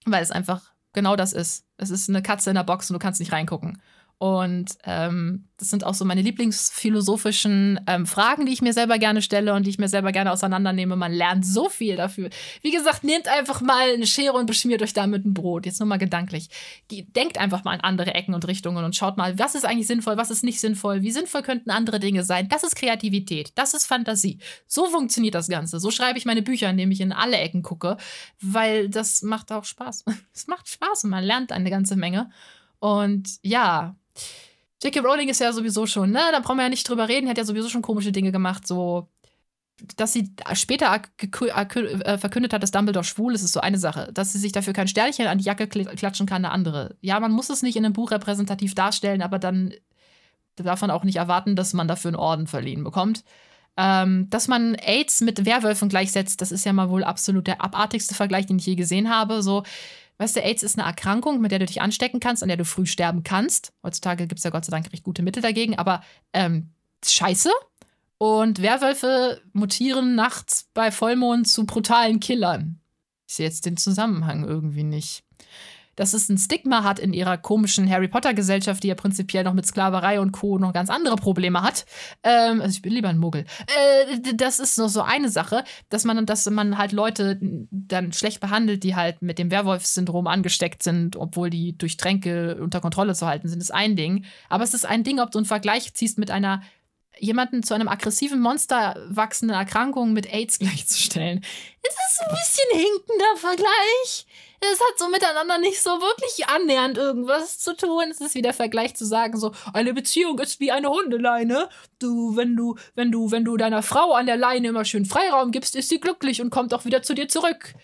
weil 0.04 0.22
es 0.22 0.30
einfach 0.30 0.72
genau 0.92 1.16
das 1.16 1.32
ist. 1.32 1.64
Es 1.76 1.90
ist 1.90 2.08
eine 2.08 2.22
Katze 2.22 2.50
in 2.50 2.56
der 2.56 2.64
Box 2.64 2.90
und 2.90 2.94
du 2.94 2.98
kannst 2.98 3.20
nicht 3.20 3.32
reingucken. 3.32 3.80
Und 4.24 4.78
ähm, 4.84 5.50
das 5.58 5.68
sind 5.68 5.84
auch 5.84 5.92
so 5.92 6.06
meine 6.06 6.22
lieblingsphilosophischen 6.22 7.78
ähm, 7.86 8.06
Fragen, 8.06 8.46
die 8.46 8.54
ich 8.54 8.62
mir 8.62 8.72
selber 8.72 8.98
gerne 8.98 9.20
stelle 9.20 9.52
und 9.52 9.66
die 9.66 9.70
ich 9.70 9.76
mir 9.76 9.90
selber 9.90 10.12
gerne 10.12 10.32
auseinandernehme. 10.32 10.96
Man 10.96 11.12
lernt 11.12 11.44
so 11.44 11.68
viel 11.68 11.96
dafür. 11.96 12.30
Wie 12.62 12.70
gesagt, 12.70 13.04
nehmt 13.04 13.28
einfach 13.28 13.60
mal 13.60 13.92
eine 13.92 14.06
Schere 14.06 14.38
und 14.38 14.46
beschmiert 14.46 14.80
euch 14.80 14.94
damit 14.94 15.26
ein 15.26 15.34
Brot. 15.34 15.66
Jetzt 15.66 15.78
nur 15.78 15.86
mal 15.86 15.98
gedanklich. 15.98 16.48
Denkt 16.90 17.36
einfach 17.36 17.64
mal 17.64 17.74
in 17.74 17.82
andere 17.82 18.14
Ecken 18.14 18.32
und 18.32 18.48
Richtungen 18.48 18.82
und 18.82 18.96
schaut 18.96 19.18
mal, 19.18 19.38
was 19.38 19.54
ist 19.54 19.66
eigentlich 19.66 19.88
sinnvoll, 19.88 20.16
was 20.16 20.30
ist 20.30 20.42
nicht 20.42 20.58
sinnvoll, 20.58 21.02
wie 21.02 21.10
sinnvoll 21.10 21.42
könnten 21.42 21.68
andere 21.68 22.00
Dinge 22.00 22.24
sein. 22.24 22.48
Das 22.48 22.64
ist 22.64 22.76
Kreativität, 22.76 23.52
das 23.56 23.74
ist 23.74 23.84
Fantasie. 23.84 24.38
So 24.66 24.86
funktioniert 24.86 25.34
das 25.34 25.48
Ganze. 25.48 25.78
So 25.80 25.90
schreibe 25.90 26.16
ich 26.16 26.24
meine 26.24 26.40
Bücher, 26.40 26.70
indem 26.70 26.90
ich 26.92 27.02
in 27.02 27.12
alle 27.12 27.36
Ecken 27.36 27.60
gucke, 27.62 27.98
weil 28.40 28.88
das 28.88 29.20
macht 29.20 29.52
auch 29.52 29.64
Spaß. 29.64 30.06
Es 30.32 30.46
macht 30.46 30.66
Spaß 30.66 31.04
und 31.04 31.10
man 31.10 31.24
lernt 31.24 31.52
eine 31.52 31.68
ganze 31.68 31.94
Menge. 31.94 32.30
Und 32.84 33.38
ja, 33.42 33.96
J.K. 34.82 35.00
Rowling 35.00 35.28
ist 35.28 35.40
ja 35.40 35.52
sowieso 35.52 35.86
schon, 35.86 36.10
ne? 36.10 36.20
Da 36.32 36.40
brauchen 36.40 36.58
wir 36.58 36.64
ja 36.64 36.68
nicht 36.68 36.88
drüber 36.88 37.08
reden. 37.08 37.28
Hat 37.28 37.38
ja 37.38 37.44
sowieso 37.44 37.68
schon 37.68 37.82
komische 37.82 38.12
Dinge 38.12 38.32
gemacht, 38.32 38.66
so. 38.66 39.08
Dass 39.96 40.12
sie 40.12 40.30
später 40.52 41.02
äh, 41.18 42.18
verkündet 42.18 42.52
hat, 42.52 42.62
dass 42.62 42.70
Dumbledore 42.70 43.04
schwul 43.04 43.34
ist, 43.34 43.42
ist 43.42 43.52
so 43.52 43.60
eine 43.60 43.78
Sache. 43.78 44.10
Dass 44.12 44.32
sie 44.32 44.38
sich 44.38 44.52
dafür 44.52 44.72
kein 44.72 44.86
Sternchen 44.86 45.26
an 45.26 45.38
die 45.38 45.44
Jacke 45.44 45.66
klatschen 45.66 46.26
kann, 46.26 46.44
eine 46.44 46.52
andere. 46.52 46.96
Ja, 47.00 47.18
man 47.18 47.32
muss 47.32 47.50
es 47.50 47.62
nicht 47.62 47.76
in 47.76 47.84
einem 47.84 47.92
Buch 47.92 48.12
repräsentativ 48.12 48.74
darstellen, 48.74 49.20
aber 49.20 49.40
dann 49.40 49.74
darf 50.56 50.80
man 50.82 50.92
auch 50.92 51.02
nicht 51.02 51.16
erwarten, 51.16 51.56
dass 51.56 51.72
man 51.72 51.88
dafür 51.88 52.10
einen 52.10 52.16
Orden 52.16 52.46
verliehen 52.46 52.84
bekommt. 52.84 53.24
Ähm, 53.76 54.28
dass 54.30 54.46
man 54.46 54.76
AIDS 54.76 55.20
mit 55.20 55.44
Werwölfen 55.44 55.88
gleichsetzt, 55.88 56.40
das 56.40 56.52
ist 56.52 56.64
ja 56.64 56.72
mal 56.72 56.90
wohl 56.90 57.02
absolut 57.02 57.48
der 57.48 57.60
abartigste 57.60 58.14
Vergleich, 58.14 58.46
den 58.46 58.58
ich 58.58 58.66
je 58.66 58.76
gesehen 58.76 59.10
habe. 59.10 59.42
So, 59.42 59.64
Weißt 60.18 60.36
du, 60.36 60.42
AIDS 60.42 60.62
ist 60.62 60.78
eine 60.78 60.86
Erkrankung, 60.86 61.40
mit 61.40 61.50
der 61.50 61.58
du 61.58 61.66
dich 61.66 61.82
anstecken 61.82 62.20
kannst, 62.20 62.42
an 62.42 62.48
der 62.48 62.56
du 62.56 62.64
früh 62.64 62.86
sterben 62.86 63.24
kannst. 63.24 63.72
Heutzutage 63.82 64.26
gibt 64.26 64.38
es 64.38 64.44
ja 64.44 64.50
Gott 64.50 64.64
sei 64.64 64.70
Dank 64.70 64.92
recht 64.92 65.02
gute 65.02 65.22
Mittel 65.22 65.42
dagegen, 65.42 65.76
aber 65.76 66.02
ähm, 66.32 66.70
scheiße. 67.04 67.50
Und 68.18 68.62
Werwölfe 68.62 69.42
mutieren 69.52 70.14
nachts 70.14 70.68
bei 70.72 70.92
Vollmond 70.92 71.48
zu 71.48 71.66
brutalen 71.66 72.20
Killern. 72.20 72.80
Ich 73.26 73.34
sehe 73.34 73.46
jetzt 73.46 73.66
den 73.66 73.76
Zusammenhang 73.76 74.44
irgendwie 74.44 74.84
nicht 74.84 75.24
dass 75.96 76.12
es 76.12 76.28
ein 76.28 76.38
Stigma 76.38 76.84
hat 76.84 76.98
in 76.98 77.12
ihrer 77.12 77.36
komischen 77.38 77.88
Harry 77.88 78.08
Potter-Gesellschaft, 78.08 78.82
die 78.82 78.88
ja 78.88 78.94
prinzipiell 78.94 79.44
noch 79.44 79.54
mit 79.54 79.66
Sklaverei 79.66 80.20
und 80.20 80.32
Co. 80.32 80.58
noch 80.58 80.72
ganz 80.72 80.90
andere 80.90 81.16
Probleme 81.16 81.62
hat. 81.62 81.84
Ähm, 82.22 82.60
also 82.60 82.72
ich 82.72 82.82
bin 82.82 82.92
lieber 82.92 83.08
ein 83.08 83.18
Muggel. 83.18 83.44
Äh, 83.66 84.34
das 84.34 84.58
ist 84.58 84.78
noch 84.78 84.88
so 84.88 85.02
eine 85.02 85.28
Sache, 85.28 85.64
dass 85.88 86.04
man, 86.04 86.26
dass 86.26 86.48
man 86.50 86.78
halt 86.78 86.92
Leute 86.92 87.38
dann 87.70 88.12
schlecht 88.12 88.40
behandelt, 88.40 88.84
die 88.84 88.96
halt 88.96 89.22
mit 89.22 89.38
dem 89.38 89.50
Werwolf-Syndrom 89.50 90.26
angesteckt 90.26 90.82
sind, 90.82 91.16
obwohl 91.16 91.50
die 91.50 91.76
durch 91.76 91.96
Tränke 91.96 92.56
unter 92.60 92.80
Kontrolle 92.80 93.14
zu 93.14 93.26
halten 93.26 93.48
sind, 93.48 93.60
ist 93.60 93.74
ein 93.74 93.96
Ding. 93.96 94.24
Aber 94.48 94.64
es 94.64 94.74
ist 94.74 94.86
ein 94.86 95.04
Ding, 95.04 95.20
ob 95.20 95.30
du 95.30 95.38
einen 95.38 95.46
Vergleich 95.46 95.94
ziehst 95.94 96.18
mit 96.18 96.30
einer 96.30 96.62
jemanden 97.18 97.62
zu 97.62 97.74
einem 97.74 97.88
aggressiven 97.88 98.40
Monster 98.40 98.96
wachsenden 99.08 99.56
Erkrankung 99.56 100.12
mit 100.12 100.32
AIDS 100.32 100.58
gleichzustellen. 100.58 101.44
Es 101.82 101.94
ist 102.10 102.20
ein 102.20 102.34
bisschen 102.34 102.80
hinkender 102.80 103.36
Vergleich. 103.36 104.26
Es 104.72 104.80
hat 104.80 104.98
so 104.98 105.08
miteinander 105.08 105.58
nicht 105.58 105.80
so 105.80 105.90
wirklich 105.90 106.48
annähernd 106.48 106.96
irgendwas 106.98 107.58
zu 107.58 107.76
tun. 107.76 108.04
Es 108.10 108.20
ist 108.20 108.34
wie 108.34 108.42
der 108.42 108.54
Vergleich 108.54 108.94
zu 108.94 109.04
sagen, 109.04 109.38
so, 109.38 109.52
eine 109.72 109.94
Beziehung 109.94 110.38
ist 110.38 110.60
wie 110.60 110.72
eine 110.72 110.88
Hundeleine. 110.88 111.68
Du, 111.98 112.36
wenn 112.36 112.56
du, 112.56 112.76
wenn 112.94 113.12
du, 113.12 113.30
wenn 113.30 113.44
du 113.44 113.56
deiner 113.56 113.82
Frau 113.82 114.12
an 114.12 114.26
der 114.26 114.36
Leine 114.36 114.68
immer 114.68 114.84
schön 114.84 115.04
Freiraum 115.04 115.50
gibst, 115.50 115.76
ist 115.76 115.88
sie 115.88 116.00
glücklich 116.00 116.40
und 116.40 116.50
kommt 116.50 116.74
auch 116.74 116.84
wieder 116.84 117.02
zu 117.02 117.14
dir 117.14 117.28
zurück. 117.28 117.74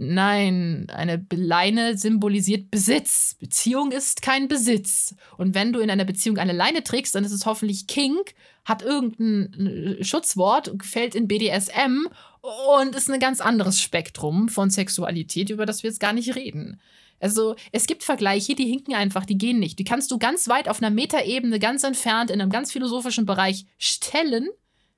Nein, 0.00 0.86
eine 0.94 1.26
Leine 1.32 1.98
symbolisiert 1.98 2.70
Besitz. 2.70 3.34
Beziehung 3.40 3.90
ist 3.90 4.22
kein 4.22 4.46
Besitz. 4.46 5.16
Und 5.38 5.56
wenn 5.56 5.72
du 5.72 5.80
in 5.80 5.90
einer 5.90 6.04
Beziehung 6.04 6.38
eine 6.38 6.52
Leine 6.52 6.84
trägst, 6.84 7.16
dann 7.16 7.24
ist 7.24 7.32
es 7.32 7.46
hoffentlich 7.46 7.88
Kink, 7.88 8.34
hat 8.64 8.82
irgendein 8.82 9.98
äh, 9.98 10.04
Schutzwort, 10.04 10.72
fällt 10.82 11.16
in 11.16 11.26
BDSM 11.26 12.06
und 12.40 12.94
ist 12.94 13.10
ein 13.10 13.20
ganz 13.20 13.40
anderes 13.40 13.80
Spektrum 13.80 14.48
von 14.48 14.70
Sexualität, 14.70 15.50
über 15.50 15.66
das 15.66 15.82
wir 15.82 15.90
jetzt 15.90 16.00
gar 16.00 16.12
nicht 16.12 16.34
reden. 16.34 16.80
Also, 17.20 17.56
es 17.72 17.86
gibt 17.86 18.04
Vergleiche, 18.04 18.54
die 18.54 18.66
hinken 18.66 18.94
einfach, 18.94 19.26
die 19.26 19.38
gehen 19.38 19.58
nicht. 19.58 19.78
Die 19.78 19.84
kannst 19.84 20.10
du 20.10 20.18
ganz 20.18 20.48
weit 20.48 20.68
auf 20.68 20.80
einer 20.80 20.90
Metaebene, 20.90 21.58
ganz 21.58 21.82
entfernt, 21.82 22.30
in 22.30 22.40
einem 22.40 22.50
ganz 22.50 22.70
philosophischen 22.72 23.26
Bereich 23.26 23.66
stellen, 23.76 24.48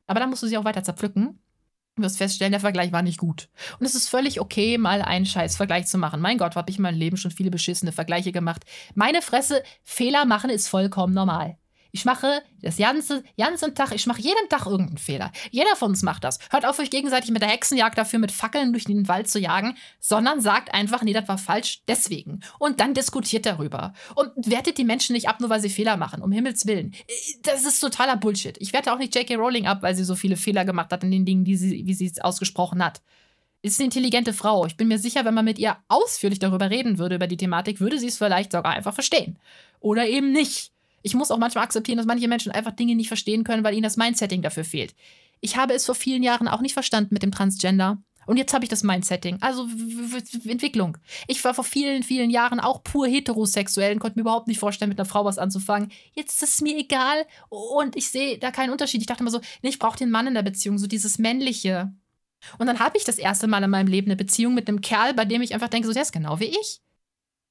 aber 0.07 0.20
dann 0.20 0.28
musst 0.28 0.43
du 0.43 0.47
sie 0.47 0.59
auch 0.59 0.64
weiter 0.64 0.82
zerpflücken. 0.82 1.38
Du 1.97 2.03
wirst 2.03 2.18
feststellen, 2.18 2.53
der 2.53 2.61
Vergleich 2.61 2.93
war 2.93 3.03
nicht 3.03 3.18
gut. 3.18 3.49
Und 3.78 3.86
es 3.86 3.95
ist 3.95 4.09
völlig 4.09 4.41
okay, 4.41 4.78
mal 4.78 5.03
einen 5.03 5.26
scheiß 5.26 5.57
Vergleich 5.57 5.86
zu 5.86 5.99
machen. 5.99 6.20
Mein 6.20 6.38
Gott, 6.38 6.57
habe 6.57 6.70
ich 6.70 6.76
in 6.76 6.82
meinem 6.82 6.99
Leben 6.99 7.16
schon 7.16 7.30
viele 7.30 7.51
beschissene 7.51 7.93
Vergleiche 7.93 8.32
gemacht. 8.32 8.64
Meine 8.95 9.22
Fresse, 9.22 9.62
Fehler 9.82 10.24
machen 10.24 10.51
ist 10.51 10.68
vollkommen 10.68 11.14
normal. 11.14 11.59
Ich 11.93 12.05
mache 12.05 12.43
das 12.62 12.76
ganze, 12.76 13.24
ganzen 13.38 13.74
Tag, 13.74 13.93
ich 13.95 14.07
mache 14.07 14.20
jeden 14.20 14.49
Tag 14.49 14.66
irgendeinen 14.66 14.99
Fehler. 14.99 15.32
Jeder 15.51 15.74
von 15.76 15.91
uns 15.91 16.03
macht 16.03 16.24
das. 16.24 16.38
Hört 16.51 16.66
auf, 16.66 16.78
euch 16.78 16.91
gegenseitig 16.91 17.30
mit 17.30 17.43
der 17.43 17.49
Hexenjagd 17.49 17.99
dafür 17.99 18.18
mit 18.18 18.32
Fackeln 18.32 18.72
durch 18.72 18.84
den 18.84 19.09
Wald 19.09 19.28
zu 19.28 19.38
jagen, 19.38 19.76
sondern 19.99 20.41
sagt 20.41 20.72
einfach, 20.72 21.03
nee, 21.03 21.12
das 21.12 21.28
war 21.28 21.38
falsch, 21.38 21.82
deswegen. 21.88 22.41
Und 22.59 22.80
dann 22.80 22.95
diskutiert 22.95 23.47
darüber. 23.47 23.93
Und 24.14 24.51
wertet 24.51 24.78
die 24.78 24.84
Menschen 24.84 25.14
nicht 25.14 25.28
ab, 25.28 25.41
nur 25.41 25.51
weil 25.51 25.61
sie 25.61 25.70
Fehler 25.70 25.97
machen, 25.97 26.22
um 26.22 26.32
Himmels 26.32 26.66
Willen. 26.66 26.95
Das 27.43 27.64
ist 27.64 27.80
totaler 27.80 28.16
Bullshit. 28.16 28.57
Ich 28.61 28.72
werte 28.72 28.93
auch 28.93 28.99
nicht 28.99 29.14
J.K. 29.14 29.36
Rowling 29.36 29.66
ab, 29.66 29.82
weil 29.82 29.95
sie 29.95 30.05
so 30.05 30.14
viele 30.14 30.36
Fehler 30.36 30.64
gemacht 30.64 30.93
hat 30.93 31.05
in 31.05 31.11
den 31.11 31.24
Dingen, 31.24 31.45
die 31.45 31.57
sie, 31.57 31.86
wie 31.86 31.95
sie 31.95 32.07
es 32.07 32.20
ausgesprochen 32.20 32.84
hat 32.84 33.01
ist 33.62 33.78
eine 33.78 33.86
intelligente 33.86 34.32
Frau. 34.32 34.66
Ich 34.66 34.76
bin 34.76 34.88
mir 34.88 34.99
sicher, 34.99 35.24
wenn 35.24 35.34
man 35.34 35.45
mit 35.45 35.59
ihr 35.59 35.76
ausführlich 35.88 36.38
darüber 36.38 36.70
reden 36.70 36.99
würde, 36.99 37.16
über 37.16 37.26
die 37.26 37.36
Thematik, 37.36 37.80
würde 37.80 37.99
sie 37.99 38.07
es 38.07 38.18
vielleicht 38.18 38.53
sogar 38.53 38.72
einfach 38.72 38.95
verstehen. 38.95 39.38
Oder 39.80 40.07
eben 40.07 40.32
nicht. 40.32 40.72
Ich 41.03 41.14
muss 41.14 41.30
auch 41.30 41.38
manchmal 41.38 41.64
akzeptieren, 41.64 41.98
dass 41.98 42.07
manche 42.07 42.28
Menschen 42.28 42.53
einfach 42.53 42.72
Dinge 42.72 42.94
nicht 42.94 43.09
verstehen 43.09 43.44
können, 43.44 43.64
weil 43.64 43.74
ihnen 43.74 43.82
das 43.82 43.96
Mindsetting 43.96 44.42
dafür 44.42 44.64
fehlt. 44.64 44.94
Ich 45.40 45.57
habe 45.57 45.74
es 45.74 45.86
vor 45.86 45.94
vielen 45.94 46.22
Jahren 46.22 46.48
auch 46.48 46.61
nicht 46.61 46.74
verstanden 46.74 47.14
mit 47.14 47.22
dem 47.22 47.32
Transgender. 47.32 47.98
Und 48.26 48.36
jetzt 48.36 48.53
habe 48.53 48.64
ich 48.64 48.68
das 48.68 48.82
Mindsetting. 48.82 49.38
Also 49.40 49.66
Entwicklung. 50.46 50.98
Ich 51.26 51.42
war 51.42 51.55
vor 51.55 51.64
vielen, 51.64 52.03
vielen 52.03 52.30
Jahren 52.30 52.61
auch 52.61 52.84
pur 52.84 53.07
heterosexuell 53.07 53.94
und 53.94 53.98
konnte 53.98 54.18
mir 54.18 54.22
überhaupt 54.22 54.46
nicht 54.46 54.59
vorstellen, 54.59 54.90
mit 54.90 55.01
einer 55.01 55.09
Frau 55.09 55.24
was 55.24 55.38
anzufangen. 55.38 55.90
Jetzt 56.12 56.42
ist 56.42 56.55
es 56.55 56.61
mir 56.61 56.76
egal 56.76 57.26
und 57.48 57.96
ich 57.96 58.11
sehe 58.11 58.38
da 58.38 58.51
keinen 58.51 58.70
Unterschied. 58.70 59.01
Ich 59.01 59.07
dachte 59.07 59.22
immer 59.22 59.30
so, 59.30 59.40
nee, 59.62 59.70
ich 59.70 59.78
brauche 59.78 59.98
den 59.98 60.11
Mann 60.11 60.26
in 60.26 60.34
der 60.34 60.42
Beziehung, 60.42 60.78
so 60.78 60.86
dieses 60.86 61.18
Männliche. 61.18 61.92
Und 62.59 62.66
dann 62.66 62.78
habe 62.78 62.98
ich 62.98 63.05
das 63.05 63.18
erste 63.18 63.46
Mal 63.46 63.64
in 63.64 63.70
meinem 63.70 63.88
Leben 63.88 64.09
eine 64.09 64.16
Beziehung 64.16 64.55
mit 64.55 64.68
einem 64.68 64.80
Kerl, 64.80 65.14
bei 65.14 65.24
dem 65.24 65.42
ich 65.42 65.55
einfach 65.55 65.68
denke, 65.68 65.88
so, 65.88 65.94
der 65.94 66.03
ist 66.03 66.12
genau 66.12 66.38
wie 66.40 66.57
ich 66.61 66.80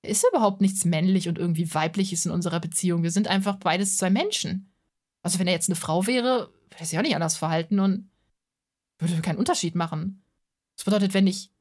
ist 0.01 0.25
überhaupt 0.31 0.61
nichts 0.61 0.85
männlich 0.85 1.27
und 1.27 1.37
irgendwie 1.37 1.73
weibliches 1.73 2.25
in 2.25 2.31
unserer 2.31 2.59
Beziehung. 2.59 3.03
Wir 3.03 3.11
sind 3.11 3.27
einfach 3.27 3.57
beides 3.57 3.97
zwei 3.97 4.09
Menschen. 4.09 4.71
Also 5.21 5.39
wenn 5.39 5.47
er 5.47 5.53
jetzt 5.53 5.69
eine 5.69 5.75
Frau 5.75 6.07
wäre, 6.07 6.49
würde 6.69 6.79
er 6.79 6.85
sich 6.85 6.97
auch 6.97 7.03
nicht 7.03 7.15
anders 7.15 7.35
verhalten 7.35 7.79
und 7.79 8.09
würde 8.97 9.21
keinen 9.21 9.39
Unterschied 9.39 9.75
machen. 9.75 10.21
Das 10.75 10.85
bedeutet, 10.85 11.13
wenn 11.13 11.27
ich 11.27 11.51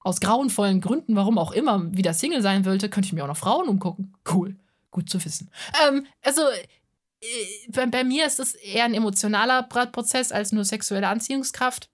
aus 0.00 0.20
grauenvollen 0.20 0.80
Gründen, 0.80 1.16
warum 1.16 1.38
auch 1.38 1.52
immer, 1.52 1.92
wieder 1.96 2.14
Single 2.14 2.42
sein 2.42 2.64
wollte, 2.64 2.88
könnte 2.88 3.06
ich 3.06 3.12
mir 3.12 3.24
auch 3.24 3.28
noch 3.28 3.36
Frauen 3.36 3.68
umgucken. 3.68 4.14
Cool. 4.30 4.56
Gut 4.90 5.10
zu 5.10 5.22
wissen. 5.24 5.50
Ähm, 5.86 6.06
also, 6.22 6.42
äh, 7.20 7.70
bei, 7.70 7.86
bei, 7.86 8.04
mir 8.04 8.26
ist 8.26 8.38
es 8.38 8.54
eher 8.54 8.84
ein 8.84 8.94
emotionaler 8.94 9.64
Prozess 9.64 10.32
als 10.32 10.52
nur 10.52 10.64
sexuelle 10.64 11.08
Anziehungskraft. 11.08 11.90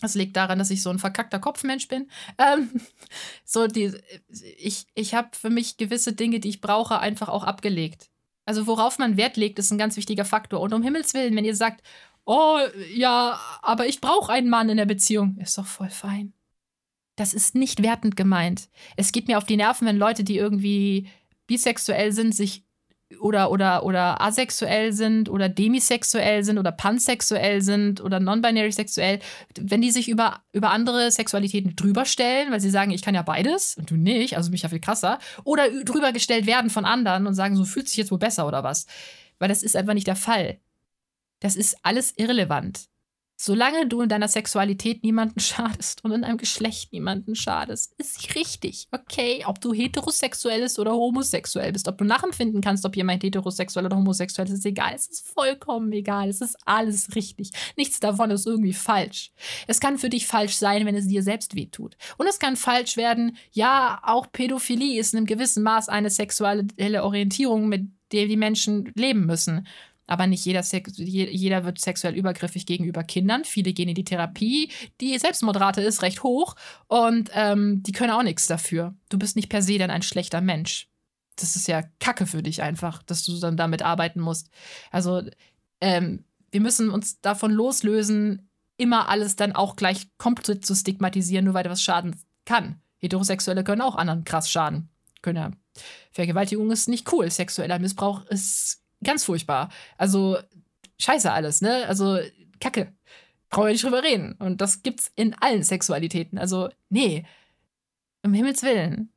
Das 0.00 0.14
liegt 0.14 0.36
daran, 0.36 0.58
dass 0.58 0.70
ich 0.70 0.82
so 0.82 0.90
ein 0.90 0.98
verkackter 0.98 1.38
Kopfmensch 1.38 1.88
bin. 1.88 2.08
Ähm, 2.38 2.70
so 3.44 3.66
die, 3.66 3.92
ich 4.58 4.86
ich 4.94 5.14
habe 5.14 5.30
für 5.32 5.50
mich 5.50 5.76
gewisse 5.76 6.12
Dinge, 6.12 6.40
die 6.40 6.48
ich 6.48 6.60
brauche, 6.60 6.98
einfach 6.98 7.28
auch 7.28 7.44
abgelegt. 7.44 8.10
Also 8.44 8.66
worauf 8.66 8.98
man 8.98 9.16
Wert 9.16 9.36
legt, 9.36 9.58
ist 9.58 9.70
ein 9.70 9.78
ganz 9.78 9.96
wichtiger 9.96 10.24
Faktor. 10.24 10.60
Und 10.60 10.72
um 10.72 10.82
Himmels 10.82 11.14
Willen, 11.14 11.36
wenn 11.36 11.44
ihr 11.44 11.54
sagt, 11.54 11.82
oh 12.24 12.58
ja, 12.94 13.38
aber 13.62 13.86
ich 13.86 14.00
brauche 14.00 14.32
einen 14.32 14.50
Mann 14.50 14.68
in 14.68 14.76
der 14.76 14.86
Beziehung, 14.86 15.36
ist 15.38 15.56
doch 15.58 15.66
voll 15.66 15.90
fein. 15.90 16.32
Das 17.16 17.34
ist 17.34 17.54
nicht 17.54 17.82
wertend 17.82 18.16
gemeint. 18.16 18.68
Es 18.96 19.12
geht 19.12 19.28
mir 19.28 19.36
auf 19.38 19.44
die 19.44 19.56
Nerven, 19.56 19.86
wenn 19.86 19.98
Leute, 19.98 20.24
die 20.24 20.36
irgendwie 20.36 21.08
bisexuell 21.46 22.12
sind, 22.12 22.34
sich 22.34 22.64
oder, 23.18 23.50
oder, 23.50 23.84
oder 23.84 24.20
asexuell 24.20 24.92
sind 24.92 25.28
oder 25.28 25.48
demisexuell 25.48 26.44
sind 26.44 26.58
oder 26.58 26.70
pansexuell 26.70 27.60
sind 27.60 28.00
oder 28.00 28.20
non-binary 28.20 28.70
sexuell, 28.70 29.18
wenn 29.58 29.82
die 29.82 29.90
sich 29.90 30.08
über, 30.08 30.42
über 30.52 30.70
andere 30.70 31.10
Sexualitäten 31.10 31.74
drüber 31.74 32.04
stellen, 32.04 32.52
weil 32.52 32.60
sie 32.60 32.70
sagen, 32.70 32.92
ich 32.92 33.02
kann 33.02 33.14
ja 33.14 33.22
beides 33.22 33.76
und 33.76 33.90
du 33.90 33.96
nicht, 33.96 34.36
also 34.36 34.50
mich 34.50 34.62
ja 34.62 34.68
viel 34.68 34.80
krasser, 34.80 35.18
oder 35.44 35.68
drüber 35.84 36.12
gestellt 36.12 36.46
werden 36.46 36.70
von 36.70 36.84
anderen 36.84 37.26
und 37.26 37.34
sagen, 37.34 37.56
so 37.56 37.64
fühlt 37.64 37.88
sich 37.88 37.96
jetzt 37.96 38.12
wohl 38.12 38.18
besser 38.18 38.46
oder 38.46 38.62
was. 38.62 38.86
Weil 39.38 39.48
das 39.48 39.62
ist 39.62 39.76
einfach 39.76 39.94
nicht 39.94 40.06
der 40.06 40.16
Fall. 40.16 40.58
Das 41.40 41.56
ist 41.56 41.78
alles 41.82 42.12
irrelevant. 42.16 42.90
Solange 43.42 43.86
du 43.86 44.02
in 44.02 44.10
deiner 44.10 44.28
Sexualität 44.28 45.02
niemanden 45.02 45.40
schadest 45.40 46.04
und 46.04 46.12
in 46.12 46.20
deinem 46.20 46.36
Geschlecht 46.36 46.92
niemanden 46.92 47.34
schadest, 47.34 47.94
ist 47.96 48.34
richtig. 48.34 48.86
Okay, 48.92 49.44
ob 49.46 49.62
du 49.62 49.72
heterosexuell 49.72 50.60
bist 50.60 50.78
oder 50.78 50.92
homosexuell 50.92 51.72
bist, 51.72 51.88
ob 51.88 51.96
du 51.96 52.04
nachempfinden 52.04 52.60
kannst, 52.60 52.84
ob 52.84 52.94
jemand 52.96 53.22
heterosexuell 53.22 53.86
oder 53.86 53.96
homosexuell 53.96 54.46
ist, 54.46 54.52
ist 54.52 54.66
egal. 54.66 54.92
Es 54.94 55.06
ist 55.06 55.26
vollkommen 55.26 55.90
egal. 55.92 56.28
Es 56.28 56.42
ist 56.42 56.54
alles 56.66 57.14
richtig. 57.14 57.50
Nichts 57.78 57.98
davon 57.98 58.30
ist 58.30 58.46
irgendwie 58.46 58.74
falsch. 58.74 59.32
Es 59.66 59.80
kann 59.80 59.96
für 59.96 60.10
dich 60.10 60.26
falsch 60.26 60.56
sein, 60.56 60.84
wenn 60.84 60.94
es 60.94 61.08
dir 61.08 61.22
selbst 61.22 61.54
wehtut. 61.54 61.96
Und 62.18 62.26
es 62.26 62.40
kann 62.40 62.56
falsch 62.56 62.98
werden, 62.98 63.38
ja, 63.52 64.02
auch 64.02 64.30
Pädophilie 64.30 65.00
ist 65.00 65.14
in 65.14 65.16
einem 65.16 65.26
gewissen 65.26 65.62
Maß 65.62 65.88
eine 65.88 66.10
sexuelle 66.10 67.02
Orientierung, 67.02 67.70
mit 67.70 67.88
der 68.12 68.26
die 68.26 68.36
Menschen 68.36 68.92
leben 68.96 69.24
müssen 69.24 69.66
aber 70.10 70.26
nicht 70.26 70.44
jeder, 70.44 70.64
Sex, 70.64 70.94
jeder 70.96 71.64
wird 71.64 71.80
sexuell 71.80 72.16
übergriffig 72.16 72.66
gegenüber 72.66 73.04
Kindern. 73.04 73.44
Viele 73.44 73.72
gehen 73.72 73.88
in 73.88 73.94
die 73.94 74.04
Therapie. 74.04 74.68
Die 75.00 75.16
Selbstmordrate 75.16 75.82
ist 75.82 76.02
recht 76.02 76.24
hoch 76.24 76.56
und 76.88 77.30
ähm, 77.32 77.84
die 77.84 77.92
können 77.92 78.10
auch 78.10 78.24
nichts 78.24 78.48
dafür. 78.48 78.92
Du 79.08 79.20
bist 79.20 79.36
nicht 79.36 79.48
per 79.48 79.62
se 79.62 79.78
dann 79.78 79.90
ein 79.90 80.02
schlechter 80.02 80.40
Mensch. 80.40 80.88
Das 81.36 81.54
ist 81.54 81.68
ja 81.68 81.82
Kacke 82.00 82.26
für 82.26 82.42
dich 82.42 82.60
einfach, 82.60 83.04
dass 83.04 83.24
du 83.24 83.38
dann 83.38 83.56
damit 83.56 83.82
arbeiten 83.82 84.20
musst. 84.20 84.50
Also, 84.90 85.22
ähm, 85.80 86.24
wir 86.50 86.60
müssen 86.60 86.90
uns 86.90 87.20
davon 87.20 87.52
loslösen, 87.52 88.50
immer 88.76 89.08
alles 89.08 89.36
dann 89.36 89.52
auch 89.52 89.76
gleich 89.76 90.08
komplett 90.18 90.66
zu 90.66 90.74
stigmatisieren, 90.74 91.44
nur 91.44 91.54
weil 91.54 91.64
was 91.66 91.82
schaden 91.82 92.16
kann. 92.44 92.82
Heterosexuelle 92.98 93.62
können 93.62 93.82
auch 93.82 93.94
anderen 93.94 94.24
krass 94.24 94.50
schaden. 94.50 94.88
Können 95.22 95.38
ja. 95.38 95.50
Vergewaltigung 96.10 96.72
ist 96.72 96.88
nicht 96.88 97.12
cool. 97.12 97.30
Sexueller 97.30 97.78
Missbrauch 97.78 98.26
ist 98.26 98.79
ganz 99.02 99.24
furchtbar. 99.24 99.70
Also, 99.96 100.38
scheiße 100.98 101.30
alles, 101.30 101.60
ne? 101.60 101.86
Also, 101.86 102.18
Kacke. 102.60 102.92
Brauchen 103.48 103.66
wir 103.66 103.72
nicht 103.72 103.84
drüber 103.84 104.02
reden. 104.02 104.34
Und 104.38 104.60
das 104.60 104.82
gibt's 104.82 105.10
in 105.16 105.34
allen 105.34 105.64
Sexualitäten. 105.64 106.38
Also, 106.38 106.68
nee. 106.88 107.24
Um 108.24 108.32
Himmels 108.32 108.62
Willen. 108.62 109.12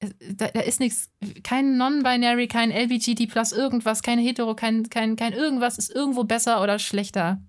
Da, 0.00 0.48
da 0.48 0.60
ist 0.60 0.78
nichts, 0.78 1.10
kein 1.42 1.78
Non-Binary, 1.78 2.48
kein 2.48 2.70
LBGT 2.70 3.28
plus 3.30 3.52
irgendwas, 3.52 4.02
kein 4.02 4.18
Hetero, 4.18 4.54
kein, 4.54 4.88
kein, 4.90 5.16
kein 5.16 5.32
irgendwas 5.32 5.78
ist 5.78 5.90
irgendwo 5.90 6.24
besser 6.24 6.62
oder 6.62 6.78
schlechter. 6.78 7.40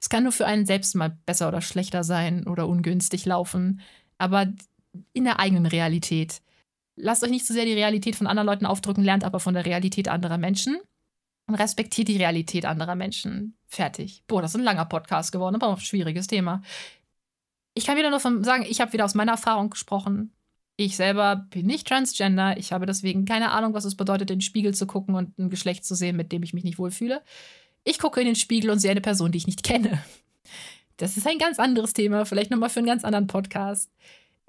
Es 0.00 0.08
kann 0.08 0.22
nur 0.22 0.32
für 0.32 0.46
einen 0.46 0.66
selbst 0.66 0.94
mal 0.94 1.18
besser 1.26 1.48
oder 1.48 1.60
schlechter 1.60 2.04
sein 2.04 2.46
oder 2.46 2.68
ungünstig 2.68 3.26
laufen. 3.26 3.80
Aber 4.18 4.46
in 5.12 5.24
der 5.24 5.40
eigenen 5.40 5.66
Realität 5.66 6.40
lasst 6.96 7.24
euch 7.24 7.30
nicht 7.30 7.46
zu 7.46 7.52
sehr 7.52 7.64
die 7.64 7.72
Realität 7.74 8.16
von 8.16 8.26
anderen 8.26 8.46
Leuten 8.46 8.66
aufdrücken, 8.66 9.04
lernt 9.04 9.24
aber 9.24 9.40
von 9.40 9.54
der 9.54 9.66
Realität 9.66 10.08
anderer 10.08 10.38
Menschen 10.38 10.78
und 11.50 11.56
respektiert 11.56 12.06
die 12.06 12.16
Realität 12.16 12.64
anderer 12.64 12.94
Menschen. 12.94 13.56
Fertig. 13.66 14.22
Boah, 14.28 14.40
das 14.40 14.52
ist 14.52 14.60
ein 14.60 14.64
langer 14.64 14.84
Podcast 14.84 15.32
geworden, 15.32 15.56
aber 15.56 15.66
auch 15.66 15.78
ein 15.78 15.84
schwieriges 15.84 16.28
Thema. 16.28 16.62
Ich 17.74 17.86
kann 17.86 17.96
wieder 17.96 18.10
nur 18.10 18.20
von 18.20 18.44
sagen, 18.44 18.64
ich 18.68 18.80
habe 18.80 18.92
wieder 18.92 19.04
aus 19.04 19.16
meiner 19.16 19.32
Erfahrung 19.32 19.70
gesprochen. 19.70 20.32
Ich 20.76 20.94
selber 20.94 21.48
bin 21.50 21.66
nicht 21.66 21.88
transgender. 21.88 22.56
Ich 22.56 22.72
habe 22.72 22.86
deswegen 22.86 23.24
keine 23.24 23.50
Ahnung, 23.50 23.74
was 23.74 23.84
es 23.84 23.96
bedeutet, 23.96 24.30
in 24.30 24.36
den 24.36 24.42
Spiegel 24.42 24.74
zu 24.74 24.86
gucken 24.86 25.16
und 25.16 25.36
ein 25.40 25.50
Geschlecht 25.50 25.84
zu 25.84 25.96
sehen, 25.96 26.16
mit 26.16 26.30
dem 26.30 26.44
ich 26.44 26.54
mich 26.54 26.62
nicht 26.62 26.78
wohlfühle. 26.78 27.20
Ich 27.82 27.98
gucke 27.98 28.20
in 28.20 28.26
den 28.26 28.36
Spiegel 28.36 28.70
und 28.70 28.78
sehe 28.78 28.92
eine 28.92 29.00
Person, 29.00 29.32
die 29.32 29.38
ich 29.38 29.46
nicht 29.48 29.64
kenne. 29.64 30.00
Das 30.98 31.16
ist 31.16 31.26
ein 31.26 31.38
ganz 31.38 31.58
anderes 31.58 31.94
Thema, 31.94 32.24
vielleicht 32.26 32.52
nochmal 32.52 32.70
für 32.70 32.78
einen 32.78 32.86
ganz 32.86 33.04
anderen 33.04 33.26
Podcast. 33.26 33.90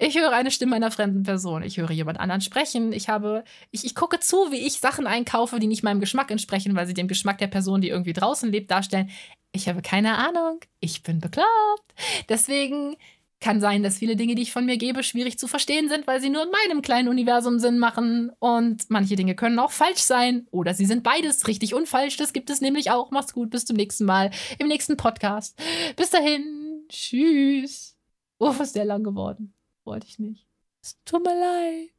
Ich 0.03 0.17
höre 0.17 0.31
eine 0.31 0.49
Stimme 0.49 0.75
einer 0.75 0.89
fremden 0.89 1.21
Person. 1.21 1.61
Ich 1.61 1.77
höre 1.77 1.91
jemand 1.91 2.19
anderen 2.19 2.41
sprechen. 2.41 2.91
Ich 2.91 3.07
habe, 3.07 3.43
ich, 3.69 3.85
ich 3.85 3.93
gucke 3.93 4.19
zu, 4.19 4.51
wie 4.51 4.65
ich 4.65 4.79
Sachen 4.79 5.05
einkaufe, 5.05 5.59
die 5.59 5.67
nicht 5.67 5.83
meinem 5.83 5.99
Geschmack 5.99 6.31
entsprechen, 6.31 6.75
weil 6.75 6.87
sie 6.87 6.95
dem 6.95 7.07
Geschmack 7.07 7.37
der 7.37 7.45
Person, 7.45 7.81
die 7.81 7.89
irgendwie 7.89 8.13
draußen 8.13 8.51
lebt, 8.51 8.71
darstellen. 8.71 9.11
Ich 9.51 9.69
habe 9.69 9.83
keine 9.83 10.17
Ahnung. 10.17 10.59
Ich 10.79 11.03
bin 11.03 11.19
bekloppt. 11.19 11.93
Deswegen 12.29 12.95
kann 13.39 13.61
sein, 13.61 13.83
dass 13.83 13.99
viele 13.99 14.15
Dinge, 14.15 14.33
die 14.33 14.41
ich 14.41 14.51
von 14.51 14.65
mir 14.65 14.77
gebe, 14.77 15.03
schwierig 15.03 15.37
zu 15.37 15.47
verstehen 15.47 15.87
sind, 15.87 16.07
weil 16.07 16.19
sie 16.19 16.31
nur 16.31 16.45
in 16.45 16.49
meinem 16.49 16.81
kleinen 16.81 17.07
Universum 17.07 17.59
Sinn 17.59 17.77
machen. 17.77 18.31
Und 18.39 18.89
manche 18.89 19.15
Dinge 19.15 19.35
können 19.35 19.59
auch 19.59 19.71
falsch 19.71 20.01
sein. 20.01 20.47
Oder 20.49 20.73
sie 20.73 20.87
sind 20.87 21.03
beides 21.03 21.47
richtig 21.47 21.75
und 21.75 21.87
falsch. 21.87 22.17
Das 22.17 22.33
gibt 22.33 22.49
es 22.49 22.59
nämlich 22.59 22.89
auch. 22.89 23.11
Macht's 23.11 23.33
gut. 23.33 23.51
Bis 23.51 23.65
zum 23.65 23.75
nächsten 23.77 24.05
Mal 24.05 24.31
im 24.57 24.67
nächsten 24.67 24.97
Podcast. 24.97 25.61
Bis 25.95 26.09
dahin. 26.09 26.87
Tschüss. 26.89 27.95
Oh, 28.39 28.55
ist 28.59 28.75
der 28.75 28.85
lang 28.85 29.03
geworden. 29.03 29.53
Wollte 29.91 30.07
ich 30.07 30.19
nicht. 30.19 30.47
Es 30.81 31.03
tut 31.03 31.21
mir 31.21 31.37
leid. 31.37 31.89